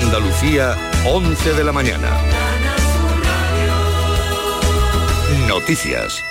Andalucía, 0.00 0.76
11 1.06 1.52
de 1.52 1.64
la 1.64 1.72
mañana. 1.72 2.08
Noticias. 5.46 6.22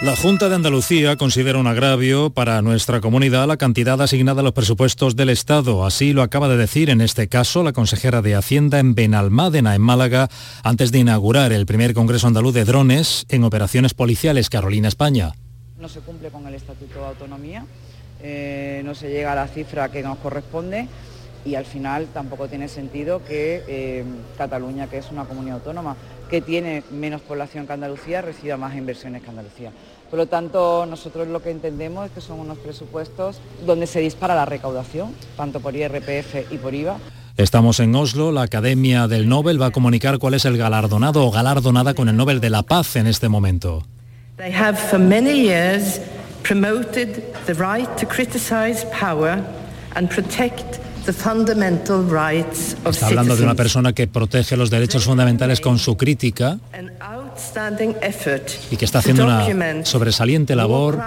La 0.00 0.16
Junta 0.16 0.48
de 0.48 0.56
Andalucía 0.56 1.16
considera 1.16 1.58
un 1.58 1.66
agravio 1.66 2.30
para 2.30 2.62
nuestra 2.62 3.00
comunidad 3.00 3.46
la 3.46 3.58
cantidad 3.58 4.00
asignada 4.00 4.40
a 4.40 4.42
los 4.42 4.52
presupuestos 4.52 5.14
del 5.14 5.28
Estado. 5.28 5.84
Así 5.84 6.12
lo 6.12 6.22
acaba 6.22 6.48
de 6.48 6.56
decir 6.56 6.90
en 6.90 7.00
este 7.00 7.28
caso 7.28 7.62
la 7.62 7.72
consejera 7.72 8.22
de 8.22 8.34
Hacienda 8.34 8.80
en 8.80 8.94
Benalmádena, 8.94 9.74
en 9.74 9.82
Málaga, 9.82 10.28
antes 10.64 10.90
de 10.90 11.00
inaugurar 11.00 11.52
el 11.52 11.66
primer 11.66 11.94
Congreso 11.94 12.26
Andaluz 12.26 12.54
de 12.54 12.64
Drones 12.64 13.26
en 13.28 13.44
operaciones 13.44 13.94
policiales. 13.94 14.48
Carolina 14.48 14.88
España. 14.88 15.32
No 15.78 15.88
se 15.88 16.00
cumple 16.00 16.30
con 16.30 16.46
el 16.46 16.54
Estatuto 16.54 16.98
de 16.98 17.06
Autonomía, 17.06 17.66
eh, 18.22 18.82
no 18.84 18.94
se 18.94 19.10
llega 19.10 19.32
a 19.32 19.36
la 19.36 19.48
cifra 19.48 19.90
que 19.90 20.02
nos 20.02 20.18
corresponde 20.18 20.88
y 21.44 21.54
al 21.54 21.64
final 21.64 22.08
tampoco 22.12 22.48
tiene 22.48 22.68
sentido 22.68 23.24
que 23.24 23.62
eh, 23.66 24.04
Cataluña, 24.38 24.88
que 24.88 24.98
es 24.98 25.10
una 25.10 25.24
comunidad 25.24 25.56
autónoma, 25.56 25.96
que 26.30 26.40
tiene 26.40 26.82
menos 26.90 27.20
población 27.20 27.66
que 27.66 27.72
Andalucía, 27.72 28.22
reciba 28.22 28.56
más 28.56 28.74
inversiones 28.76 29.22
que 29.22 29.30
Andalucía. 29.30 29.70
Por 30.08 30.18
lo 30.18 30.26
tanto, 30.26 30.86
nosotros 30.86 31.28
lo 31.28 31.42
que 31.42 31.50
entendemos 31.50 32.06
es 32.06 32.12
que 32.12 32.20
son 32.20 32.38
unos 32.38 32.58
presupuestos 32.58 33.40
donde 33.66 33.86
se 33.86 34.00
dispara 34.00 34.34
la 34.34 34.44
recaudación, 34.44 35.14
tanto 35.36 35.60
por 35.60 35.74
IRPF 35.74 36.52
y 36.52 36.58
por 36.58 36.74
IVA. 36.74 36.98
Estamos 37.38 37.80
en 37.80 37.94
Oslo, 37.94 38.30
la 38.30 38.42
Academia 38.42 39.08
del 39.08 39.26
Nobel 39.26 39.60
va 39.60 39.66
a 39.66 39.70
comunicar 39.70 40.18
cuál 40.18 40.34
es 40.34 40.44
el 40.44 40.58
galardonado 40.58 41.24
o 41.24 41.30
galardonada 41.30 41.94
con 41.94 42.10
el 42.10 42.16
Nobel 42.16 42.40
de 42.40 42.50
la 42.50 42.62
Paz 42.62 42.96
en 42.96 43.06
este 43.06 43.28
momento. 43.30 43.84
They 44.36 44.52
have 44.52 44.78
for 44.78 44.98
many 44.98 45.48
years 45.48 46.00
promoted 46.42 47.22
the 47.46 47.54
right 47.54 47.88
to 47.96 48.06
criticize 48.06 48.84
power 48.98 49.42
and 49.94 50.10
protect 50.10 50.78
the 51.04 51.12
fundamental 51.12 52.04
rights 52.08 52.76
of 52.84 52.94
Está 52.94 53.08
hablando 53.08 53.36
de 53.36 53.42
una 53.42 53.54
persona 53.54 53.92
que 53.92 54.06
protege 54.06 54.56
los 54.56 54.70
derechos 54.70 55.04
fundamentales 55.04 55.60
con 55.60 55.78
su 55.78 55.96
crítica 55.96 56.58
y 58.70 58.76
que 58.76 58.84
está 58.84 59.00
haciendo 59.00 59.24
una 59.24 59.84
sobresaliente 59.84 60.54
labor 60.54 61.00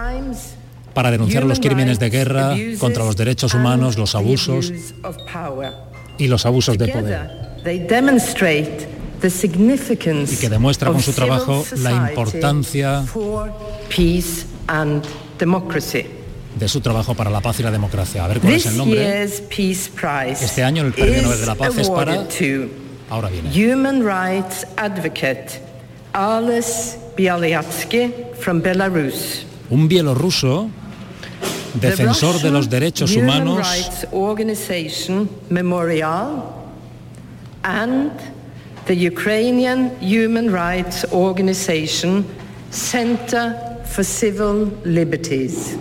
para 0.94 1.11
denunciar 1.11 1.44
los 1.45 1.59
crímenes 1.59 2.00
de 2.00 2.09
guerra 2.09 2.55
contra 2.80 3.05
los 3.05 3.16
derechos 3.16 3.53
humanos, 3.53 3.97
los 3.97 4.16
abusos 4.16 4.72
y 6.17 6.27
los 6.27 6.45
abusos 6.45 6.77
de 6.77 6.88
poder. 6.88 7.27
Together, 7.27 7.64
they 7.64 7.80
demonstrate 7.80 8.88
the 9.22 9.30
significance 9.30 10.33
Y 10.33 10.38
que 10.38 10.50
demuestra 10.50 10.92
con 10.92 10.98
of 10.98 11.05
su 11.05 11.14
trabajo 11.14 11.66
la 11.77 11.92
importancia 11.92 13.03
de 16.56 16.67
su 16.67 16.80
trabajo 16.81 17.14
para 17.16 17.30
la 17.30 17.42
paz 17.42 17.59
y 17.59 17.64
la 17.64 17.72
democracia. 17.72 18.23
A 18.23 18.28
ver 18.28 18.39
cuál 18.39 18.53
es 18.53 18.64
This 18.64 18.72
el 18.72 18.78
nombre. 18.78 19.23
Este 20.42 20.64
año 20.64 20.84
el 20.84 20.94
Premio 20.94 21.22
Nobel 21.22 21.39
de 21.39 21.45
la 21.45 21.56
Paz 21.56 21.78
es 21.78 21.89
para- 21.89 22.28
Ahora 23.09 23.30
viene. 23.30 23.50
human 23.52 24.02
rights 24.03 24.66
advocate 24.78 25.61
Ales 26.14 26.98
Bialyatsky 27.16 28.14
from 28.39 28.61
Belarus. 28.61 29.45
Un 29.70 29.88
bielorruso 29.88 30.70
defensor 31.80 32.42
de 32.42 32.52
los 32.52 32.70
derechos 32.70 33.11
Human 33.16 33.42
humanos 33.48 33.67
Memorial 35.50 36.44
and 37.64 38.11
the 38.86 38.94
Ukrainian 38.95 39.92
Human 40.02 40.52
Rights 40.52 41.06
Organization 41.11 42.26
Center 42.72 43.56
for 43.86 44.03
Civil 44.03 44.72
Liberties. 44.86 45.76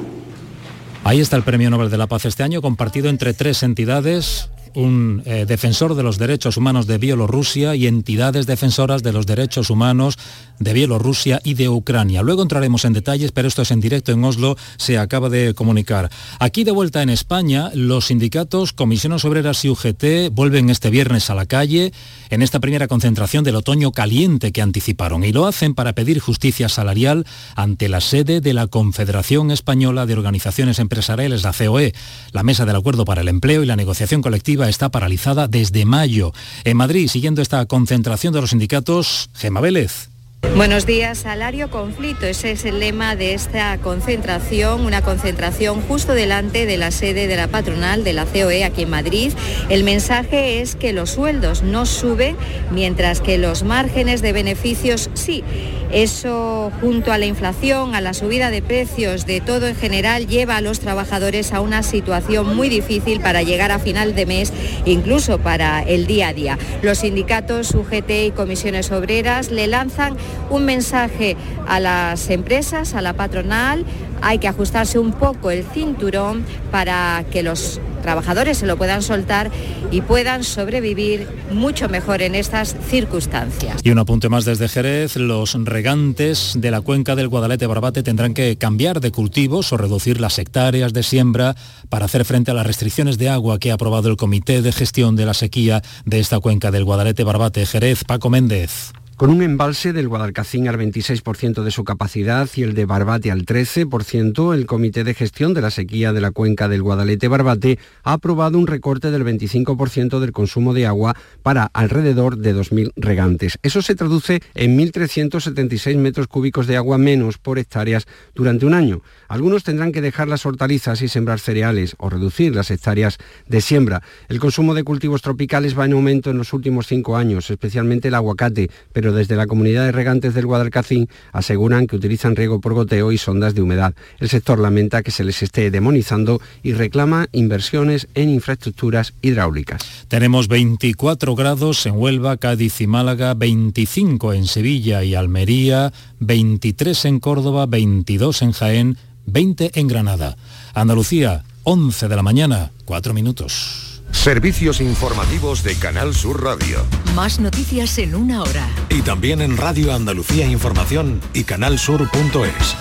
Ahí 1.06 1.20
está 1.20 1.36
el 1.36 1.42
Premio 1.42 1.68
Nobel 1.68 1.90
de 1.90 1.98
la 1.98 2.06
Paz 2.06 2.24
este 2.24 2.42
año, 2.44 2.62
compartido 2.62 3.10
entre 3.10 3.34
tres 3.34 3.62
entidades, 3.62 4.48
un 4.74 5.22
eh, 5.24 5.46
defensor 5.46 5.94
de 5.94 6.02
los 6.02 6.18
derechos 6.18 6.56
humanos 6.56 6.86
de 6.86 6.98
Bielorrusia 6.98 7.74
y 7.74 7.86
entidades 7.86 8.46
defensoras 8.46 9.02
de 9.02 9.12
los 9.12 9.26
derechos 9.26 9.70
humanos 9.70 10.18
de 10.58 10.72
Bielorrusia 10.72 11.40
y 11.44 11.54
de 11.54 11.68
Ucrania. 11.68 12.22
Luego 12.22 12.42
entraremos 12.42 12.84
en 12.84 12.92
detalles, 12.92 13.32
pero 13.32 13.48
esto 13.48 13.62
es 13.62 13.70
en 13.70 13.80
directo 13.80 14.12
en 14.12 14.22
Oslo, 14.24 14.56
se 14.76 14.98
acaba 14.98 15.28
de 15.28 15.54
comunicar. 15.54 16.10
Aquí 16.38 16.64
de 16.64 16.70
vuelta 16.70 17.02
en 17.02 17.10
España, 17.10 17.70
los 17.74 18.06
sindicatos 18.06 18.72
Comisiones 18.72 19.24
Obreras 19.24 19.64
y 19.64 19.70
UGT 19.70 20.30
vuelven 20.32 20.70
este 20.70 20.90
viernes 20.90 21.30
a 21.30 21.34
la 21.34 21.46
calle 21.46 21.92
en 22.30 22.42
esta 22.42 22.60
primera 22.60 22.88
concentración 22.88 23.44
del 23.44 23.56
otoño 23.56 23.92
caliente 23.92 24.52
que 24.52 24.62
anticiparon 24.62 25.24
y 25.24 25.32
lo 25.32 25.46
hacen 25.46 25.74
para 25.74 25.92
pedir 25.92 26.20
justicia 26.20 26.68
salarial 26.68 27.26
ante 27.56 27.88
la 27.88 28.00
sede 28.00 28.40
de 28.40 28.52
la 28.54 28.66
Confederación 28.66 29.50
Española 29.50 30.06
de 30.06 30.14
Organizaciones 30.14 30.78
Empresariales, 30.78 31.42
la 31.42 31.52
COE. 31.52 31.92
La 32.32 32.42
Mesa 32.42 32.64
del 32.64 32.76
Acuerdo 32.76 33.04
para 33.04 33.20
el 33.20 33.28
Empleo 33.28 33.62
y 33.62 33.66
la 33.66 33.76
negociación 33.76 34.22
colectiva 34.22 34.63
está 34.68 34.88
paralizada 34.90 35.48
desde 35.48 35.84
mayo. 35.84 36.32
En 36.64 36.76
Madrid, 36.76 37.08
siguiendo 37.08 37.42
esta 37.42 37.64
concentración 37.66 38.32
de 38.32 38.40
los 38.40 38.50
sindicatos, 38.50 39.30
Gema 39.34 39.60
Vélez. 39.60 40.13
Buenos 40.52 40.86
días, 40.86 41.18
salario 41.18 41.68
conflicto. 41.68 42.26
Ese 42.26 42.52
es 42.52 42.64
el 42.64 42.78
lema 42.78 43.16
de 43.16 43.34
esta 43.34 43.76
concentración, 43.78 44.86
una 44.86 45.02
concentración 45.02 45.82
justo 45.82 46.14
delante 46.14 46.64
de 46.64 46.76
la 46.76 46.92
sede 46.92 47.26
de 47.26 47.36
la 47.36 47.48
patronal 47.48 48.04
de 48.04 48.12
la 48.12 48.24
COE 48.24 48.62
aquí 48.62 48.82
en 48.82 48.90
Madrid. 48.90 49.32
El 49.68 49.82
mensaje 49.82 50.60
es 50.60 50.76
que 50.76 50.92
los 50.92 51.10
sueldos 51.10 51.62
no 51.62 51.86
suben 51.86 52.36
mientras 52.70 53.20
que 53.20 53.36
los 53.36 53.64
márgenes 53.64 54.22
de 54.22 54.32
beneficios 54.32 55.10
sí. 55.14 55.42
Eso 55.90 56.72
junto 56.80 57.12
a 57.12 57.18
la 57.18 57.26
inflación, 57.26 57.94
a 57.94 58.00
la 58.00 58.14
subida 58.14 58.50
de 58.50 58.62
precios 58.62 59.26
de 59.26 59.40
todo 59.40 59.68
en 59.68 59.76
general, 59.76 60.26
lleva 60.26 60.56
a 60.56 60.60
los 60.60 60.80
trabajadores 60.80 61.52
a 61.52 61.60
una 61.60 61.84
situación 61.84 62.56
muy 62.56 62.68
difícil 62.68 63.20
para 63.20 63.42
llegar 63.42 63.70
a 63.70 63.78
final 63.78 64.14
de 64.16 64.26
mes, 64.26 64.52
incluso 64.86 65.38
para 65.38 65.82
el 65.82 66.06
día 66.06 66.28
a 66.28 66.32
día. 66.32 66.58
Los 66.82 66.98
sindicatos 66.98 67.72
UGT 67.74 68.10
y 68.26 68.30
comisiones 68.32 68.90
obreras 68.90 69.52
le 69.52 69.68
lanzan 69.68 70.16
un 70.50 70.64
mensaje 70.64 71.36
a 71.66 71.80
las 71.80 72.30
empresas, 72.30 72.94
a 72.94 73.02
la 73.02 73.14
patronal, 73.14 73.84
hay 74.22 74.38
que 74.38 74.48
ajustarse 74.48 74.98
un 74.98 75.12
poco 75.12 75.50
el 75.50 75.64
cinturón 75.64 76.44
para 76.70 77.24
que 77.30 77.42
los 77.42 77.80
trabajadores 78.02 78.58
se 78.58 78.66
lo 78.66 78.76
puedan 78.76 79.02
soltar 79.02 79.50
y 79.90 80.02
puedan 80.02 80.44
sobrevivir 80.44 81.26
mucho 81.50 81.88
mejor 81.88 82.22
en 82.22 82.34
estas 82.34 82.76
circunstancias. 82.88 83.80
Y 83.82 83.90
un 83.90 83.98
apunte 83.98 84.28
más 84.28 84.44
desde 84.44 84.68
Jerez, 84.68 85.16
los 85.16 85.54
regantes 85.64 86.52
de 86.56 86.70
la 86.70 86.80
cuenca 86.80 87.16
del 87.16 87.28
Guadalete-Barbate 87.28 88.02
tendrán 88.02 88.34
que 88.34 88.56
cambiar 88.56 89.00
de 89.00 89.10
cultivos 89.10 89.72
o 89.72 89.76
reducir 89.76 90.20
las 90.20 90.38
hectáreas 90.38 90.92
de 90.92 91.02
siembra 91.02 91.54
para 91.88 92.06
hacer 92.06 92.24
frente 92.24 92.50
a 92.50 92.54
las 92.54 92.66
restricciones 92.66 93.18
de 93.18 93.28
agua 93.28 93.58
que 93.58 93.70
ha 93.70 93.74
aprobado 93.74 94.08
el 94.08 94.16
Comité 94.16 94.62
de 94.62 94.72
Gestión 94.72 95.16
de 95.16 95.26
la 95.26 95.34
Sequía 95.34 95.82
de 96.04 96.20
esta 96.20 96.40
cuenca 96.40 96.70
del 96.70 96.84
Guadalete-Barbate. 96.84 97.66
Jerez, 97.66 98.04
Paco 98.04 98.30
Méndez. 98.30 98.92
Con 99.16 99.30
un 99.30 99.42
embalse 99.42 99.92
del 99.92 100.08
Guadalcacín 100.08 100.66
al 100.66 100.76
26% 100.76 101.62
de 101.62 101.70
su 101.70 101.84
capacidad 101.84 102.48
y 102.56 102.64
el 102.64 102.74
de 102.74 102.84
Barbate 102.84 103.30
al 103.30 103.46
13%, 103.46 104.52
el 104.52 104.66
Comité 104.66 105.04
de 105.04 105.14
Gestión 105.14 105.54
de 105.54 105.60
la 105.60 105.70
Sequía 105.70 106.12
de 106.12 106.20
la 106.20 106.32
Cuenca 106.32 106.66
del 106.66 106.82
Guadalete-Barbate 106.82 107.78
ha 108.02 108.14
aprobado 108.14 108.58
un 108.58 108.66
recorte 108.66 109.12
del 109.12 109.24
25% 109.24 110.18
del 110.18 110.32
consumo 110.32 110.74
de 110.74 110.86
agua 110.86 111.14
para 111.44 111.70
alrededor 111.74 112.38
de 112.38 112.56
2.000 112.56 112.90
regantes. 112.96 113.56
Eso 113.62 113.82
se 113.82 113.94
traduce 113.94 114.42
en 114.56 114.76
1.376 114.76 115.96
metros 115.96 116.26
cúbicos 116.26 116.66
de 116.66 116.76
agua 116.76 116.98
menos 116.98 117.38
por 117.38 117.60
hectáreas 117.60 118.08
durante 118.34 118.66
un 118.66 118.74
año. 118.74 119.00
Algunos 119.28 119.62
tendrán 119.62 119.92
que 119.92 120.00
dejar 120.00 120.26
las 120.26 120.44
hortalizas 120.44 121.02
y 121.02 121.08
sembrar 121.08 121.38
cereales 121.38 121.94
o 121.98 122.10
reducir 122.10 122.52
las 122.52 122.72
hectáreas 122.72 123.18
de 123.46 123.60
siembra. 123.60 124.02
El 124.28 124.40
consumo 124.40 124.74
de 124.74 124.82
cultivos 124.82 125.22
tropicales 125.22 125.78
va 125.78 125.84
en 125.84 125.92
aumento 125.92 126.30
en 126.30 126.38
los 126.38 126.52
últimos 126.52 126.88
cinco 126.88 127.16
años, 127.16 127.48
especialmente 127.48 128.08
el 128.08 128.14
aguacate, 128.14 128.70
pero 129.04 129.12
desde 129.12 129.36
la 129.36 129.46
comunidad 129.46 129.84
de 129.84 129.92
regantes 129.92 130.32
del 130.32 130.46
Guadalcacín 130.46 131.10
aseguran 131.30 131.86
que 131.86 131.96
utilizan 131.96 132.36
riego 132.36 132.62
por 132.62 132.72
goteo 132.72 133.12
y 133.12 133.18
sondas 133.18 133.54
de 133.54 133.60
humedad. 133.60 133.94
El 134.18 134.30
sector 134.30 134.58
lamenta 134.58 135.02
que 135.02 135.10
se 135.10 135.24
les 135.24 135.42
esté 135.42 135.70
demonizando 135.70 136.40
y 136.62 136.72
reclama 136.72 137.28
inversiones 137.32 138.08
en 138.14 138.30
infraestructuras 138.30 139.12
hidráulicas. 139.20 140.06
Tenemos 140.08 140.48
24 140.48 141.34
grados 141.34 141.84
en 141.84 141.96
Huelva, 141.98 142.38
Cádiz 142.38 142.80
y 142.80 142.86
Málaga, 142.86 143.34
25 143.34 144.32
en 144.32 144.46
Sevilla 144.46 145.04
y 145.04 145.14
Almería, 145.14 145.92
23 146.20 147.04
en 147.04 147.20
Córdoba, 147.20 147.66
22 147.66 148.40
en 148.40 148.52
Jaén, 148.52 148.96
20 149.26 149.72
en 149.74 149.86
Granada. 149.86 150.38
Andalucía, 150.72 151.44
11 151.64 152.08
de 152.08 152.16
la 152.16 152.22
mañana, 152.22 152.70
4 152.86 153.12
minutos. 153.12 153.83
Servicios 154.14 154.80
informativos 154.80 155.62
de 155.62 155.74
Canal 155.74 156.14
Sur 156.14 156.42
Radio. 156.42 156.78
Más 157.14 157.40
noticias 157.40 157.98
en 157.98 158.14
una 158.14 158.42
hora. 158.42 158.66
Y 158.88 159.02
también 159.02 159.42
en 159.42 159.58
Radio 159.58 159.92
Andalucía 159.92 160.46
Información 160.46 161.20
y 161.34 161.44
canalsur.es. 161.44 162.76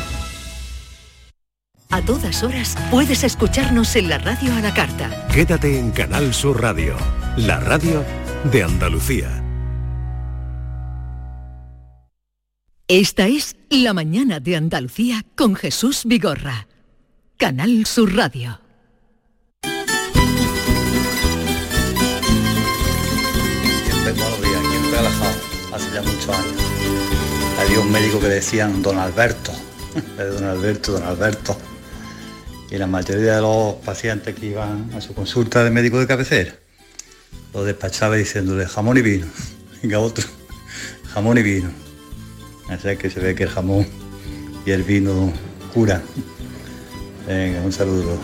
A 1.90 2.02
todas 2.02 2.44
horas 2.44 2.78
puedes 2.90 3.26
escucharnos 3.26 3.96
en 3.98 4.08
la 4.08 4.20
radio 4.20 4.54
a 4.56 4.62
la 4.62 4.74
carta. 4.74 5.28
Quédate 5.34 5.80
en 5.80 5.92
Canal 5.92 6.34
Sur 6.34 6.62
Radio, 6.62 6.96
la 7.36 7.60
radio 7.60 8.06
de 8.50 8.64
Andalucía. 8.64 9.44
Esta 12.88 13.28
es 13.28 13.58
La 13.70 13.94
mañana 13.94 14.40
de 14.40 14.56
Andalucía 14.56 15.26
con 15.36 15.56
Jesús 15.56 16.04
Vigorra. 16.06 16.68
Canal 17.38 17.86
Sur 17.86 18.16
Radio. 18.16 18.63
Un 27.80 27.92
médico 27.92 28.20
que 28.20 28.28
decían 28.28 28.82
Don 28.82 28.98
Alberto, 28.98 29.52
Don 30.18 30.44
Alberto, 30.44 30.92
Don 30.94 31.04
Alberto. 31.04 31.58
Y 32.70 32.78
la 32.78 32.88
mayoría 32.88 33.36
de 33.36 33.42
los 33.42 33.76
pacientes 33.76 34.36
que 34.36 34.46
iban 34.48 34.92
a 34.96 35.02
su 35.02 35.14
consulta 35.14 35.64
de 35.64 35.70
médico 35.70 36.00
de 36.00 36.08
cabecera, 36.08 36.54
lo 37.54 37.64
despachaba 37.64 38.16
diciéndole 38.16 38.68
jamón 38.68 38.98
y 38.98 39.02
vino. 39.02 39.28
Venga 39.82 40.00
otro, 40.00 40.26
jamón 41.14 41.38
y 41.40 41.42
vino. 41.42 41.72
Así 42.70 42.96
que 42.96 43.10
se 43.10 43.20
ve 43.20 43.36
que 43.36 43.44
el 43.44 43.50
jamón 43.50 43.88
y 44.66 44.72
el 44.72 44.84
vino 44.84 45.34
cura. 45.74 46.02
Venga, 47.28 47.62
un 47.62 47.74
saludo. 47.74 48.18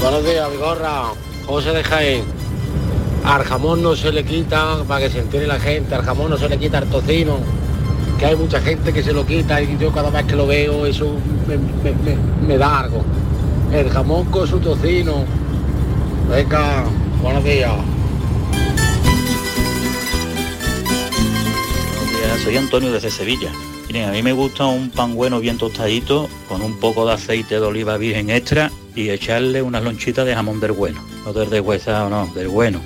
Buenos 0.00 0.24
días, 0.24 0.50
Vigorra. 0.50 1.12
José 1.46 1.70
de 1.70 1.84
Jaén. 1.84 2.45
Al 3.26 3.42
jamón 3.42 3.82
no 3.82 3.96
se 3.96 4.12
le 4.12 4.24
quita, 4.24 4.78
para 4.86 5.00
que 5.00 5.10
se 5.10 5.18
entere 5.18 5.46
la 5.46 5.58
gente, 5.58 5.94
al 5.94 6.02
jamón 6.02 6.30
no 6.30 6.38
se 6.38 6.48
le 6.48 6.56
quita 6.58 6.78
el 6.78 6.88
tocino, 6.88 7.38
que 8.18 8.26
hay 8.26 8.36
mucha 8.36 8.60
gente 8.60 8.92
que 8.92 9.02
se 9.02 9.12
lo 9.12 9.26
quita 9.26 9.60
y 9.60 9.76
yo 9.78 9.90
cada 9.92 10.10
vez 10.10 10.24
que 10.26 10.36
lo 10.36 10.46
veo 10.46 10.86
eso 10.86 11.12
me, 11.48 11.56
me- 11.58 11.96
me- 12.02 12.46
me 12.46 12.56
da 12.56 12.80
algo. 12.80 13.02
El 13.72 13.90
jamón 13.90 14.26
con 14.26 14.46
su 14.46 14.58
tocino. 14.60 15.24
Venga, 16.30 16.84
buenos 17.20 17.42
días. 17.44 17.72
Buenos 21.98 22.20
días, 22.20 22.40
soy 22.44 22.56
Antonio 22.56 22.92
desde 22.92 23.10
Sevilla. 23.10 23.50
Miren, 23.88 24.08
a 24.08 24.12
mí 24.12 24.22
me 24.22 24.32
gusta 24.32 24.66
un 24.66 24.90
pan 24.90 25.14
bueno 25.16 25.40
bien 25.40 25.58
tostadito 25.58 26.28
con 26.48 26.62
un 26.62 26.78
poco 26.78 27.06
de 27.06 27.14
aceite 27.14 27.56
de 27.56 27.60
oliva 27.66 27.96
virgen 27.98 28.30
extra 28.30 28.70
y 28.94 29.10
echarle 29.10 29.62
unas 29.62 29.82
lonchitas 29.82 30.24
de 30.26 30.34
jamón 30.34 30.60
del 30.60 30.72
bueno. 30.72 31.00
No 31.24 31.32
del 31.32 31.50
de 31.50 31.60
huesa 31.60 32.06
o 32.06 32.08
no, 32.08 32.28
del 32.34 32.48
bueno. 32.48 32.80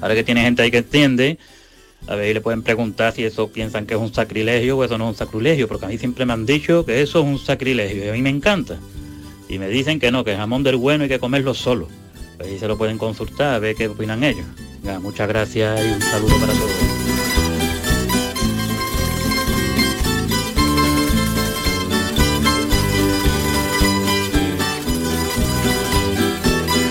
Ahora 0.00 0.14
que 0.14 0.24
tiene 0.24 0.42
gente 0.42 0.62
ahí 0.62 0.70
que 0.70 0.78
entiende, 0.78 1.38
a 2.06 2.14
ver, 2.14 2.34
le 2.34 2.40
pueden 2.40 2.62
preguntar 2.62 3.12
si 3.12 3.24
eso 3.24 3.48
piensan 3.48 3.86
que 3.86 3.94
es 3.94 4.00
un 4.00 4.12
sacrilegio 4.12 4.76
o 4.76 4.84
eso 4.84 4.96
no 4.98 5.04
es 5.04 5.10
un 5.10 5.16
sacrilegio, 5.16 5.66
porque 5.66 5.86
a 5.86 5.88
mí 5.88 5.98
siempre 5.98 6.24
me 6.24 6.32
han 6.32 6.46
dicho 6.46 6.84
que 6.84 7.02
eso 7.02 7.20
es 7.20 7.24
un 7.24 7.38
sacrilegio 7.38 8.04
y 8.04 8.08
a 8.08 8.12
mí 8.12 8.22
me 8.22 8.30
encanta. 8.30 8.78
Y 9.48 9.58
me 9.58 9.68
dicen 9.68 9.98
que 9.98 10.10
no, 10.10 10.24
que 10.24 10.32
el 10.32 10.36
jamón 10.38 10.62
del 10.62 10.76
bueno 10.76 11.04
hay 11.04 11.08
que 11.08 11.18
comerlo 11.18 11.54
solo. 11.54 11.88
Pues 12.36 12.50
ahí 12.50 12.58
se 12.58 12.68
lo 12.68 12.76
pueden 12.76 12.98
consultar 12.98 13.54
a 13.54 13.58
ver 13.58 13.74
qué 13.74 13.88
opinan 13.88 14.22
ellos. 14.22 14.46
Muchas 15.00 15.26
gracias 15.28 15.84
y 15.84 15.88
un 15.88 16.02
saludo 16.02 16.38
para 16.38 16.52
todos. 16.52 16.85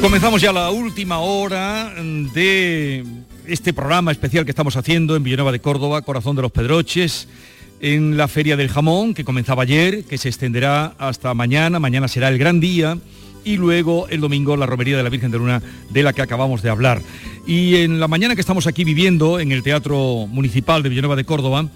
Comenzamos 0.06 0.40
ya 0.40 0.54
la 0.54 0.70
última 0.70 1.18
hora 1.18 1.92
de 2.32 3.04
este 3.48 3.74
programa 3.74 4.12
especial 4.12 4.46
que 4.46 4.52
estamos 4.52 4.78
haciendo 4.78 5.16
en 5.16 5.24
Villanueva 5.24 5.52
de 5.52 5.60
Córdoba, 5.60 6.04
Corazón 6.04 6.36
de 6.36 6.44
los 6.44 6.52
Pedroches, 6.52 7.28
en 7.80 8.16
la 8.16 8.28
Feria 8.28 8.56
del 8.56 8.70
Jamón, 8.70 9.16
que 9.16 9.26
comenzaba 9.26 9.64
ayer, 9.64 10.04
que 10.04 10.20
se 10.20 10.30
extenderá 10.30 10.94
hasta 11.00 11.34
mañana, 11.34 11.80
mañana 11.80 12.08
será 12.08 12.28
el 12.30 12.38
gran 12.38 12.60
día, 12.60 13.00
y 13.46 13.56
luego 13.56 14.08
el 14.10 14.20
domingo 14.20 14.58
la 14.58 14.66
Romería 14.66 14.98
de 14.98 15.04
la 15.04 15.10
Virgen 15.10 15.32
de 15.32 15.38
Luna, 15.38 15.62
de 15.90 16.04
la 16.04 16.12
que 16.12 16.22
acabamos 16.22 16.62
de 16.62 16.70
hablar. 16.70 17.02
Y 17.48 17.76
en 17.76 18.00
la 18.00 18.08
mañana 18.08 18.36
que 18.36 18.42
estamos 18.42 18.68
aquí 18.68 18.84
viviendo, 18.84 19.40
en 19.40 19.52
el 19.52 19.64
Teatro 19.64 20.28
Municipal 20.28 20.84
de 20.84 20.90
Villanueva 20.90 21.16
de 21.16 21.24
Córdoba, 21.24 21.70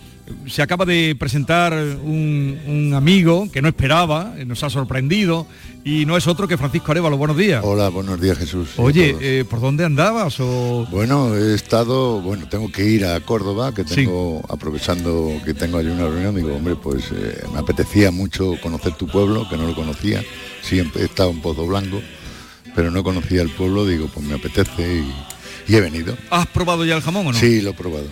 se 0.48 0.62
acaba 0.62 0.86
de 0.86 1.16
presentar 1.18 1.74
un, 1.74 2.60
un 2.68 2.94
amigo 2.94 3.50
que 3.52 3.62
no 3.62 3.68
esperaba, 3.68 4.36
nos 4.46 4.64
ha 4.64 4.70
sorprendido, 4.70 5.48
y 5.84 6.06
no 6.06 6.18
es 6.18 6.28
otro 6.28 6.48
que 6.48 6.58
Francisco 6.58 6.92
Arevalo. 6.92 7.18
Buenos 7.18 7.38
días. 7.38 7.64
Hola, 7.64 7.90
buenos 7.90 8.20
días 8.20 8.38
Jesús. 8.38 8.70
Oye, 8.78 9.16
eh, 9.22 9.46
¿por 9.50 9.62
dónde 9.62 9.86
andabas? 9.86 10.40
O... 10.40 10.88
Bueno, 10.92 11.36
he 11.36 11.56
estado, 11.56 12.22
bueno, 12.22 12.48
tengo 12.48 12.72
que 12.72 12.86
ir 12.86 13.06
a 13.06 13.20
Córdoba, 13.22 13.74
que 13.74 13.84
tengo, 13.84 14.44
aprovechando 14.50 15.32
que 15.46 15.54
tengo 15.54 15.78
allí 15.78 15.90
una 15.90 16.08
reunión, 16.08 16.36
digo, 16.36 16.56
hombre, 16.56 16.76
pues 16.76 17.06
eh, 17.12 17.44
me 17.54 17.60
apetecía 17.60 18.12
mucho 18.12 18.56
conocer 18.62 18.94
tu 18.94 19.08
pueblo, 19.08 19.48
que 19.50 19.58
no 19.58 19.66
lo 19.66 19.74
conocía, 19.74 20.24
siempre 20.70 21.02
he 21.02 21.06
estado 21.06 21.32
en 21.32 21.42
Pozo 21.42 21.66
Blanco, 21.66 22.02
pero 22.76 22.92
no 22.92 23.04
conocía 23.04 23.42
el 23.42 23.50
pueblo, 23.50 23.86
digo, 23.86 24.08
pues 24.14 24.26
me 24.26 24.36
apetece 24.36 25.04
y, 25.68 25.72
y 25.72 25.76
he 25.76 25.82
venido. 25.82 26.16
¿Has 26.30 26.48
probado 26.48 26.86
ya 26.86 26.96
el 26.96 27.02
jamón 27.02 27.28
o 27.28 27.32
no? 27.34 27.38
Sí, 27.40 27.62
lo 27.62 27.72
he 27.72 27.74
probado. 27.74 28.08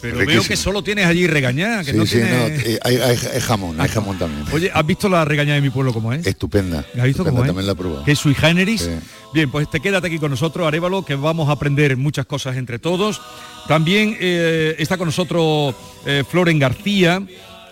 Pero 0.00 0.16
veo 0.18 0.44
que 0.44 0.56
solo 0.56 0.80
tienes 0.84 1.06
allí 1.06 1.26
regañada, 1.26 1.82
que 1.82 1.90
Sí, 1.90 1.96
no 1.96 2.06
sí, 2.06 2.12
tienes... 2.18 2.30
no, 2.32 2.46
eh, 2.70 2.78
hay, 2.84 2.96
hay- 2.98 3.18
hay 3.34 3.40
jamón, 3.40 3.80
hay 3.80 3.88
jamón 3.88 4.16
también. 4.16 4.44
Oye, 4.52 4.70
¿has 4.72 4.86
visto 4.86 5.08
la 5.08 5.24
regañada 5.24 5.56
de 5.56 5.60
mi 5.60 5.70
pueblo 5.70 5.92
cómo 5.92 6.12
es? 6.12 6.24
Estupenda. 6.24 6.84
¿La 6.94 7.02
has 7.02 7.08
visto 7.08 7.22
estupenda, 7.22 7.30
cómo 7.32 7.42
es? 7.42 7.46
También 7.48 7.66
la 7.66 7.72
he 7.72 7.74
probado. 7.74 8.04
Que 8.04 8.12
es 8.12 8.18
sui 8.20 8.32
generis. 8.32 8.82
Sí. 8.82 8.90
Bien, 9.34 9.50
pues 9.50 9.68
te 9.68 9.80
quédate 9.80 10.06
aquí 10.06 10.20
con 10.20 10.30
nosotros, 10.30 10.68
Arevalo, 10.68 11.04
que 11.04 11.16
vamos 11.16 11.48
a 11.48 11.52
aprender 11.52 11.96
muchas 11.96 12.26
cosas 12.26 12.56
entre 12.56 12.78
todos. 12.78 13.20
También 13.66 14.16
eh, 14.20 14.76
está 14.78 14.96
con 14.98 15.06
nosotros 15.06 15.74
eh, 16.06 16.22
Floren 16.30 16.60
García, 16.60 17.20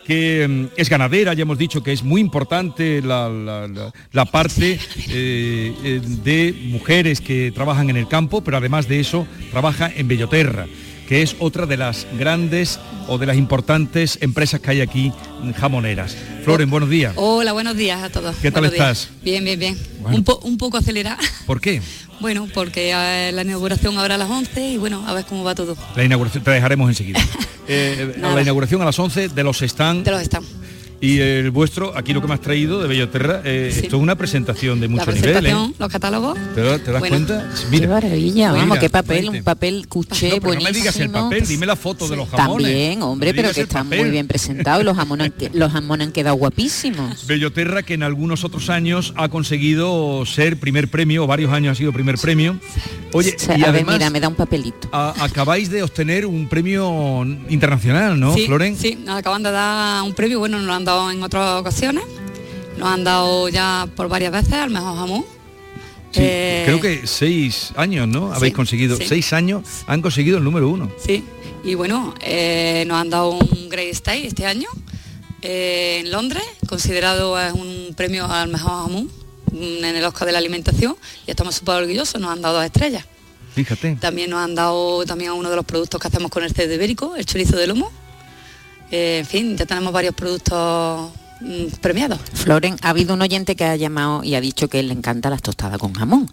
que 0.07 0.47
mm, 0.49 0.67
es 0.77 0.89
ganadera, 0.89 1.35
ya 1.35 1.43
hemos 1.43 1.59
dicho 1.59 1.83
que 1.83 1.93
es 1.93 2.03
muy 2.03 2.21
importante 2.21 3.03
la, 3.03 3.29
la- 3.29 3.69
la- 3.69 3.93
la 4.13 4.25
parte 4.25 4.79
eh, 5.09 5.75
eh, 5.85 6.01
de 6.25 6.55
mujeres 6.71 7.21
que 7.21 7.53
trabajan 7.55 7.91
en 7.91 7.97
el 7.97 8.09
campo, 8.09 8.43
pero 8.43 8.57
además 8.57 8.89
de 8.89 9.01
eso 9.01 9.27
trabaja 9.51 9.91
en 9.95 10.09
Belloterra 10.09 10.67
que 11.09 11.23
es 11.23 11.37
otra 11.39 11.67
de 11.67 11.77
las 11.77 12.05
grandes 12.19 12.81
o 13.07 13.17
de 13.17 13.27
las 13.27 13.37
importantes 13.37 14.19
empresas 14.23 14.59
que 14.59 14.73
hay 14.73 14.81
aquí 14.81 15.13
jamoneras. 15.57 16.17
Floren, 16.45 16.69
buenos 16.69 16.91
días. 16.91 17.13
Hola, 17.15 17.53
buenos 17.53 17.77
días 17.77 18.03
a 18.03 18.11
todos. 18.11 18.35
¿Qué 18.43 18.51
tal 18.51 18.63
Buenos 18.63 18.75
días. 18.77 19.03
estás? 19.03 19.23
Bien, 19.23 19.45
bien, 19.45 19.57
bien. 19.61 19.79
Bueno. 20.01 20.17
Un, 20.17 20.25
po- 20.25 20.41
un 20.43 20.59
poco 20.59 20.79
acelerada. 20.79 21.19
¿Por 21.47 21.61
qué? 21.61 21.81
Bueno, 22.21 22.49
porque 22.55 22.93
eh, 22.95 23.33
la 23.33 23.43
inauguración 23.43 23.99
ahora 23.99 24.15
a 24.15 24.19
las 24.19 24.31
11 24.31 24.71
y 24.71 24.77
bueno, 24.79 25.05
a 25.07 25.13
ver 25.15 25.25
cómo 25.27 25.45
va 25.45 25.55
todo. 25.55 25.77
La 25.95 26.05
inauguración, 26.05 26.43
te 26.45 26.51
dejaremos 26.51 26.89
enseguida. 26.89 27.21
Eh, 27.69 28.15
Nada. 28.19 28.37
la 28.37 28.43
inauguración 28.43 28.81
a 28.81 28.85
las 28.85 28.97
11 28.97 29.31
de 29.31 29.43
los 29.43 29.61
stand 29.61 30.05
De 30.05 30.13
los 30.13 30.23
están. 30.23 30.45
Y 31.01 31.19
el 31.19 31.51
vuestro, 31.51 31.97
aquí 31.97 32.13
lo 32.13 32.21
que 32.23 32.29
me 32.29 32.35
has 32.35 32.41
traído 32.41 32.81
de 32.81 32.89
Belloterra, 32.89 33.43
eh, 33.45 33.69
esto 33.73 33.97
es 33.97 34.03
una 34.03 34.17
presentación 34.17 34.81
de 34.81 34.87
La 34.87 34.93
mucho 34.93 35.07
nivel. 35.07 35.21
presentación, 35.23 35.71
¿eh? 35.71 35.75
los 35.79 35.93
catálogos. 35.93 36.39
¿Te, 36.55 36.63
te 36.79 36.91
das 36.93 37.01
Bueno. 37.01 37.17
cuenta? 37.17 37.51
Qué 37.71 37.87
maravilla, 37.87 38.53
vamos, 38.53 38.67
Mira, 38.69 38.81
qué 38.81 38.91
papel, 38.91 39.29
un 39.29 39.43
papel 39.45 39.87
cuché 39.89 40.29
No, 40.31 40.35
no 40.37 40.41
buenísimo. 40.43 40.73
me 40.73 40.79
digas 40.79 40.97
el 41.01 41.11
papel, 41.11 41.47
dime 41.47 41.67
la 41.67 41.77
foto 41.77 42.09
de 42.09 42.17
los 42.17 42.29
jamones. 42.29 42.67
También, 42.67 43.03
hombre, 43.03 43.33
No 43.33 43.37
pero 43.37 43.53
que 43.53 43.61
están 43.63 43.85
papel. 43.87 44.01
muy 44.01 44.11
bien 44.11 44.27
presentados 44.27 44.83
y 44.83 44.85
los 44.85 44.97
jamones, 44.97 45.33
los 45.53 45.73
jamones 45.73 46.07
han 46.09 46.13
quedado 46.13 46.37
guapísimos. 46.37 47.27
Belloterra 47.27 47.83
que 47.83 47.95
en 47.95 48.03
algunos 48.03 48.45
otros 48.45 48.71
años 48.71 49.13
ha 49.17 49.29
conseguido 49.29 50.25
ser 50.27 50.59
primer 50.59 50.89
premio, 50.89 51.25
o 51.25 51.27
varios 51.27 51.53
años 51.53 51.73
ha 51.73 51.75
sido 51.75 51.93
primer 51.93 52.17
premio. 52.19 52.59
Oye, 53.13 53.35
O 53.37 53.39
sea, 53.39 53.57
y 53.57 53.63
a 53.63 53.67
ver, 53.67 53.75
además 53.77 53.95
mira, 53.97 54.11
me 54.11 54.21
da 54.21 54.29
un 54.29 54.35
papelito. 54.35 54.89
a- 54.93 55.15
acabáis 55.25 55.71
de 55.71 55.83
obtener 55.83 56.27
un 56.27 56.49
premio 56.49 57.25
internacional, 57.49 58.19
¿no, 58.19 58.35
sí, 58.35 58.47
Floren? 58.47 58.77
sí, 58.77 58.99
acaban 59.09 59.43
de 59.43 59.51
dar 59.51 60.03
un 60.03 60.13
premio, 60.15 60.39
bueno, 60.39 60.59
nos 60.59 60.67
lo 60.67 60.75
han 60.75 60.85
dado 60.87 61.11
en 61.11 61.23
otras 61.23 61.61
ocasiones. 61.61 62.05
Nos 62.79 62.89
han 62.89 63.05
dado 63.05 63.49
ya 63.51 63.87
por 63.95 64.09
varias 64.09 64.33
veces 64.33 64.55
al 64.55 64.71
mejor 64.71 64.97
jamón. 64.97 65.25
Sí, 66.13 66.21
Eh, 66.23 66.63
creo 66.65 66.81
que 66.81 67.07
seis 67.07 67.73
años, 67.77 68.09
¿no? 68.09 68.33
Habéis 68.33 68.53
sí, 68.53 68.57
conseguido, 68.57 68.97
sí. 68.97 69.05
seis 69.07 69.33
años 69.35 69.63
han 69.87 70.01
conseguido 70.01 70.39
el 70.39 70.45
número 70.45 70.69
uno. 70.71 70.91
Sí, 70.99 71.23
y 71.65 71.75
bueno, 71.75 72.15
eh, 72.23 72.85
nos 72.87 72.99
han 72.99 73.11
dado 73.11 73.31
un 73.33 73.69
Great 73.69 73.93
Stay 73.93 74.27
este 74.27 74.47
año 74.47 74.69
eh, 75.43 75.99
en 76.01 76.11
Londres, 76.11 76.43
considerado 76.69 77.39
es 77.39 77.53
un 77.53 77.93
premio 77.97 78.25
al 78.27 78.49
mejor 78.49 78.71
jamón 78.71 79.11
mm, 79.53 79.85
en 79.85 79.97
el 79.97 80.05
Oscar 80.05 80.27
de 80.27 80.33
la 80.33 80.39
alimentación 80.39 80.97
y 81.27 81.31
estamos 81.33 81.57
súper 81.57 81.75
orgullosos, 81.77 82.21
nos 82.21 82.31
han 82.31 82.41
dado 82.41 82.55
dos 82.57 82.65
estrellas. 82.65 83.05
Fíjate. 83.55 83.97
También 84.01 84.31
nos 84.31 84.41
han 84.41 84.55
dado 84.55 85.05
también 85.07 85.31
a 85.31 85.35
uno 85.35 85.51
de 85.51 85.57
los 85.57 85.65
productos 85.65 86.01
que 86.01 86.09
hacemos 86.09 86.31
con 86.31 86.45
el 86.45 86.53
cerdo 86.55 86.75
ibérico, 86.75 87.17
el 87.17 87.25
chorizo 87.27 87.57
de 87.57 87.67
lomo. 87.67 87.91
Eh, 88.91 89.19
en 89.21 89.27
fin, 89.27 89.57
ya 89.57 89.67
tenemos 89.67 89.93
varios 89.93 90.15
productos 90.15 91.11
mm, 91.41 91.67
premiados. 91.81 92.21
Floren, 92.35 92.77
ha 92.83 92.91
habido 92.91 93.15
un 93.15 93.23
oyente 93.23 93.57
que 93.57 93.65
ha 93.65 93.77
llamado 93.77 94.23
y 94.23 94.35
ha 94.35 94.41
dicho 94.41 94.69
que 94.69 94.83
le 94.83 94.93
encantan 94.93 95.31
las 95.33 95.43
tostadas 95.43 95.79
con 95.79 95.93
jamón. 95.95 96.31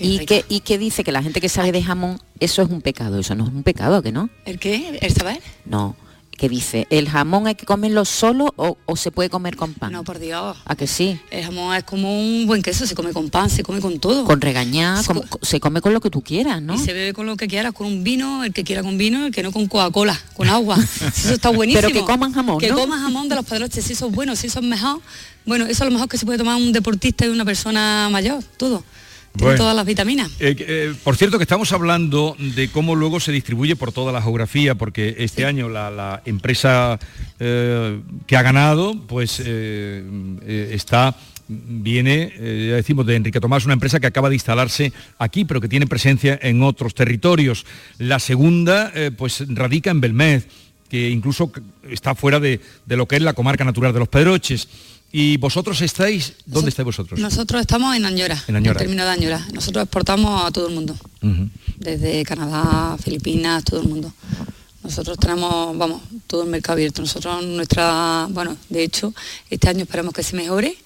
y, 0.00 0.26
que, 0.26 0.44
y 0.48 0.60
que 0.60 0.78
dice 0.78 1.04
que 1.04 1.12
la 1.12 1.22
gente 1.22 1.40
que 1.40 1.48
sabe 1.48 1.72
de 1.72 1.82
jamón, 1.82 2.20
eso 2.40 2.62
es 2.62 2.68
un 2.70 2.82
pecado. 2.82 3.18
Eso 3.18 3.34
no 3.34 3.44
es 3.44 3.50
un 3.50 3.62
pecado, 3.62 3.96
¿a 3.96 4.02
que 4.02 4.12
no? 4.12 4.28
¿El 4.44 4.58
qué? 4.58 4.98
¿El 5.00 5.12
saber? 5.14 5.40
No. 5.64 5.96
Que 6.36 6.48
dice, 6.50 6.86
¿el 6.90 7.08
jamón 7.08 7.46
hay 7.46 7.54
que 7.54 7.64
comerlo 7.64 8.04
solo 8.04 8.52
o, 8.56 8.76
o 8.84 8.96
se 8.96 9.10
puede 9.10 9.30
comer 9.30 9.56
con 9.56 9.72
pan? 9.72 9.92
No, 9.92 10.04
por 10.04 10.18
Dios. 10.18 10.56
¿A 10.66 10.76
que 10.76 10.86
sí? 10.86 11.18
El 11.30 11.44
jamón 11.44 11.74
es 11.74 11.84
como 11.84 12.20
un 12.20 12.46
buen 12.46 12.62
queso, 12.62 12.86
se 12.86 12.94
come 12.94 13.12
con 13.12 13.30
pan, 13.30 13.48
se 13.48 13.62
come 13.62 13.80
con 13.80 13.98
todo. 13.98 14.24
Con 14.24 14.40
regañar, 14.40 15.02
Se 15.02 15.14
se 15.42 15.60
come 15.60 15.80
con 15.80 15.94
lo 15.94 16.00
que 16.00 16.10
tú 16.10 16.22
quieras, 16.22 16.60
¿no? 16.60 16.74
Y 16.74 16.78
se 16.78 16.92
bebe 16.92 17.14
con 17.14 17.24
lo 17.26 17.36
que 17.36 17.48
quieras, 17.48 17.72
con 17.72 17.86
un 17.86 18.04
vino, 18.04 18.44
el 18.44 18.52
que 18.52 18.64
quiera 18.64 18.82
con 18.82 18.98
vino, 18.98 19.26
el 19.26 19.32
que 19.32 19.42
no 19.42 19.50
con 19.50 19.66
Coca-Cola, 19.66 20.20
con 20.34 20.48
agua. 20.48 20.76
Eso 21.06 21.32
está 21.32 21.48
buenísimo. 21.48 21.80
Pero 21.88 22.00
que 22.00 22.04
coman 22.04 22.32
jamón, 22.34 22.58
Que 22.58 22.68
¿no? 22.68 22.76
coman 22.76 23.00
jamón 23.00 23.28
de 23.30 23.34
los 23.36 23.44
pedroches, 23.46 23.84
si 23.84 23.94
eso 23.94 24.08
es 24.08 24.12
bueno, 24.14 24.36
si 24.36 24.48
es 24.48 24.62
mejor. 24.62 25.00
Bueno, 25.46 25.64
eso 25.64 25.84
es 25.84 25.88
lo 25.88 25.92
mejor 25.92 26.08
que 26.08 26.18
se 26.18 26.26
puede 26.26 26.38
tomar 26.38 26.56
un 26.56 26.72
deportista 26.72 27.24
y 27.24 27.28
una 27.28 27.44
persona 27.44 28.08
mayor, 28.10 28.42
todo. 28.56 28.82
Tiene 29.36 29.50
Bueno. 29.50 29.58
todas 29.58 29.76
las 29.76 29.86
vitaminas. 29.86 30.30
Eh, 30.40 30.56
eh, 30.58 30.94
por 31.04 31.16
cierto, 31.16 31.38
que 31.38 31.44
estamos 31.44 31.72
hablando 31.72 32.36
de 32.38 32.68
cómo 32.68 32.94
luego 32.94 33.20
se 33.20 33.32
distribuye 33.32 33.76
por 33.76 33.92
toda 33.92 34.12
la 34.12 34.22
geografía, 34.22 34.74
porque 34.74 35.16
este 35.18 35.44
año 35.44 35.68
la, 35.68 35.90
la 35.90 36.22
empresa 36.24 36.98
eh, 37.38 38.00
que 38.26 38.36
ha 38.36 38.42
ganado, 38.42 38.94
pues 39.06 39.40
está 39.40 41.14
viene, 41.48 42.32
eh, 42.36 42.66
ya 42.70 42.76
decimos, 42.76 43.06
de 43.06 43.16
Enrique 43.16 43.40
Tomás, 43.40 43.64
una 43.64 43.74
empresa 43.74 44.00
que 44.00 44.06
acaba 44.06 44.28
de 44.28 44.34
instalarse 44.34 44.92
aquí, 45.18 45.44
pero 45.44 45.60
que 45.60 45.68
tiene 45.68 45.86
presencia 45.86 46.38
en 46.42 46.62
otros 46.62 46.94
territorios. 46.94 47.64
La 47.98 48.18
segunda, 48.18 48.90
eh, 48.94 49.10
pues 49.16 49.44
radica 49.48 49.90
en 49.90 50.00
Belmez, 50.00 50.48
que 50.88 51.10
incluso 51.10 51.52
está 51.88 52.14
fuera 52.14 52.40
de, 52.40 52.60
de 52.84 52.96
lo 52.96 53.06
que 53.06 53.16
es 53.16 53.22
la 53.22 53.34
comarca 53.34 53.64
natural 53.64 53.92
de 53.92 53.98
los 53.98 54.08
Pedroches. 54.08 54.68
¿Y 55.18 55.38
vosotros 55.38 55.80
estáis? 55.80 56.34
¿Dónde 56.44 56.68
estáis 56.68 56.84
vosotros? 56.84 57.18
Nosotros 57.18 57.62
estamos 57.62 57.96
en 57.96 58.04
Añora, 58.04 58.42
En 58.48 58.56
Añora. 58.56 58.72
el 58.72 58.86
término 58.86 59.02
de 59.02 59.10
Añora. 59.10 59.46
Nosotros 59.54 59.84
exportamos 59.84 60.44
a 60.44 60.50
todo 60.50 60.68
el 60.68 60.74
mundo, 60.74 60.94
desde 61.78 62.22
Canadá, 62.24 62.98
Filipinas, 63.02 63.64
todo 63.64 63.80
el 63.80 63.88
mundo. 63.88 64.12
Nosotros 64.84 65.16
tenemos, 65.18 65.76
vamos, 65.78 66.02
todo 66.26 66.42
el 66.42 66.50
mercado 66.50 66.74
abierto. 66.74 67.00
Nosotros, 67.00 67.42
nuestra, 67.46 68.26
bueno, 68.28 68.58
de 68.68 68.82
hecho, 68.84 69.14
este 69.48 69.70
año 69.70 69.84
esperamos 69.84 70.12
que 70.12 70.22
se 70.22 70.36
mejore 70.36 70.76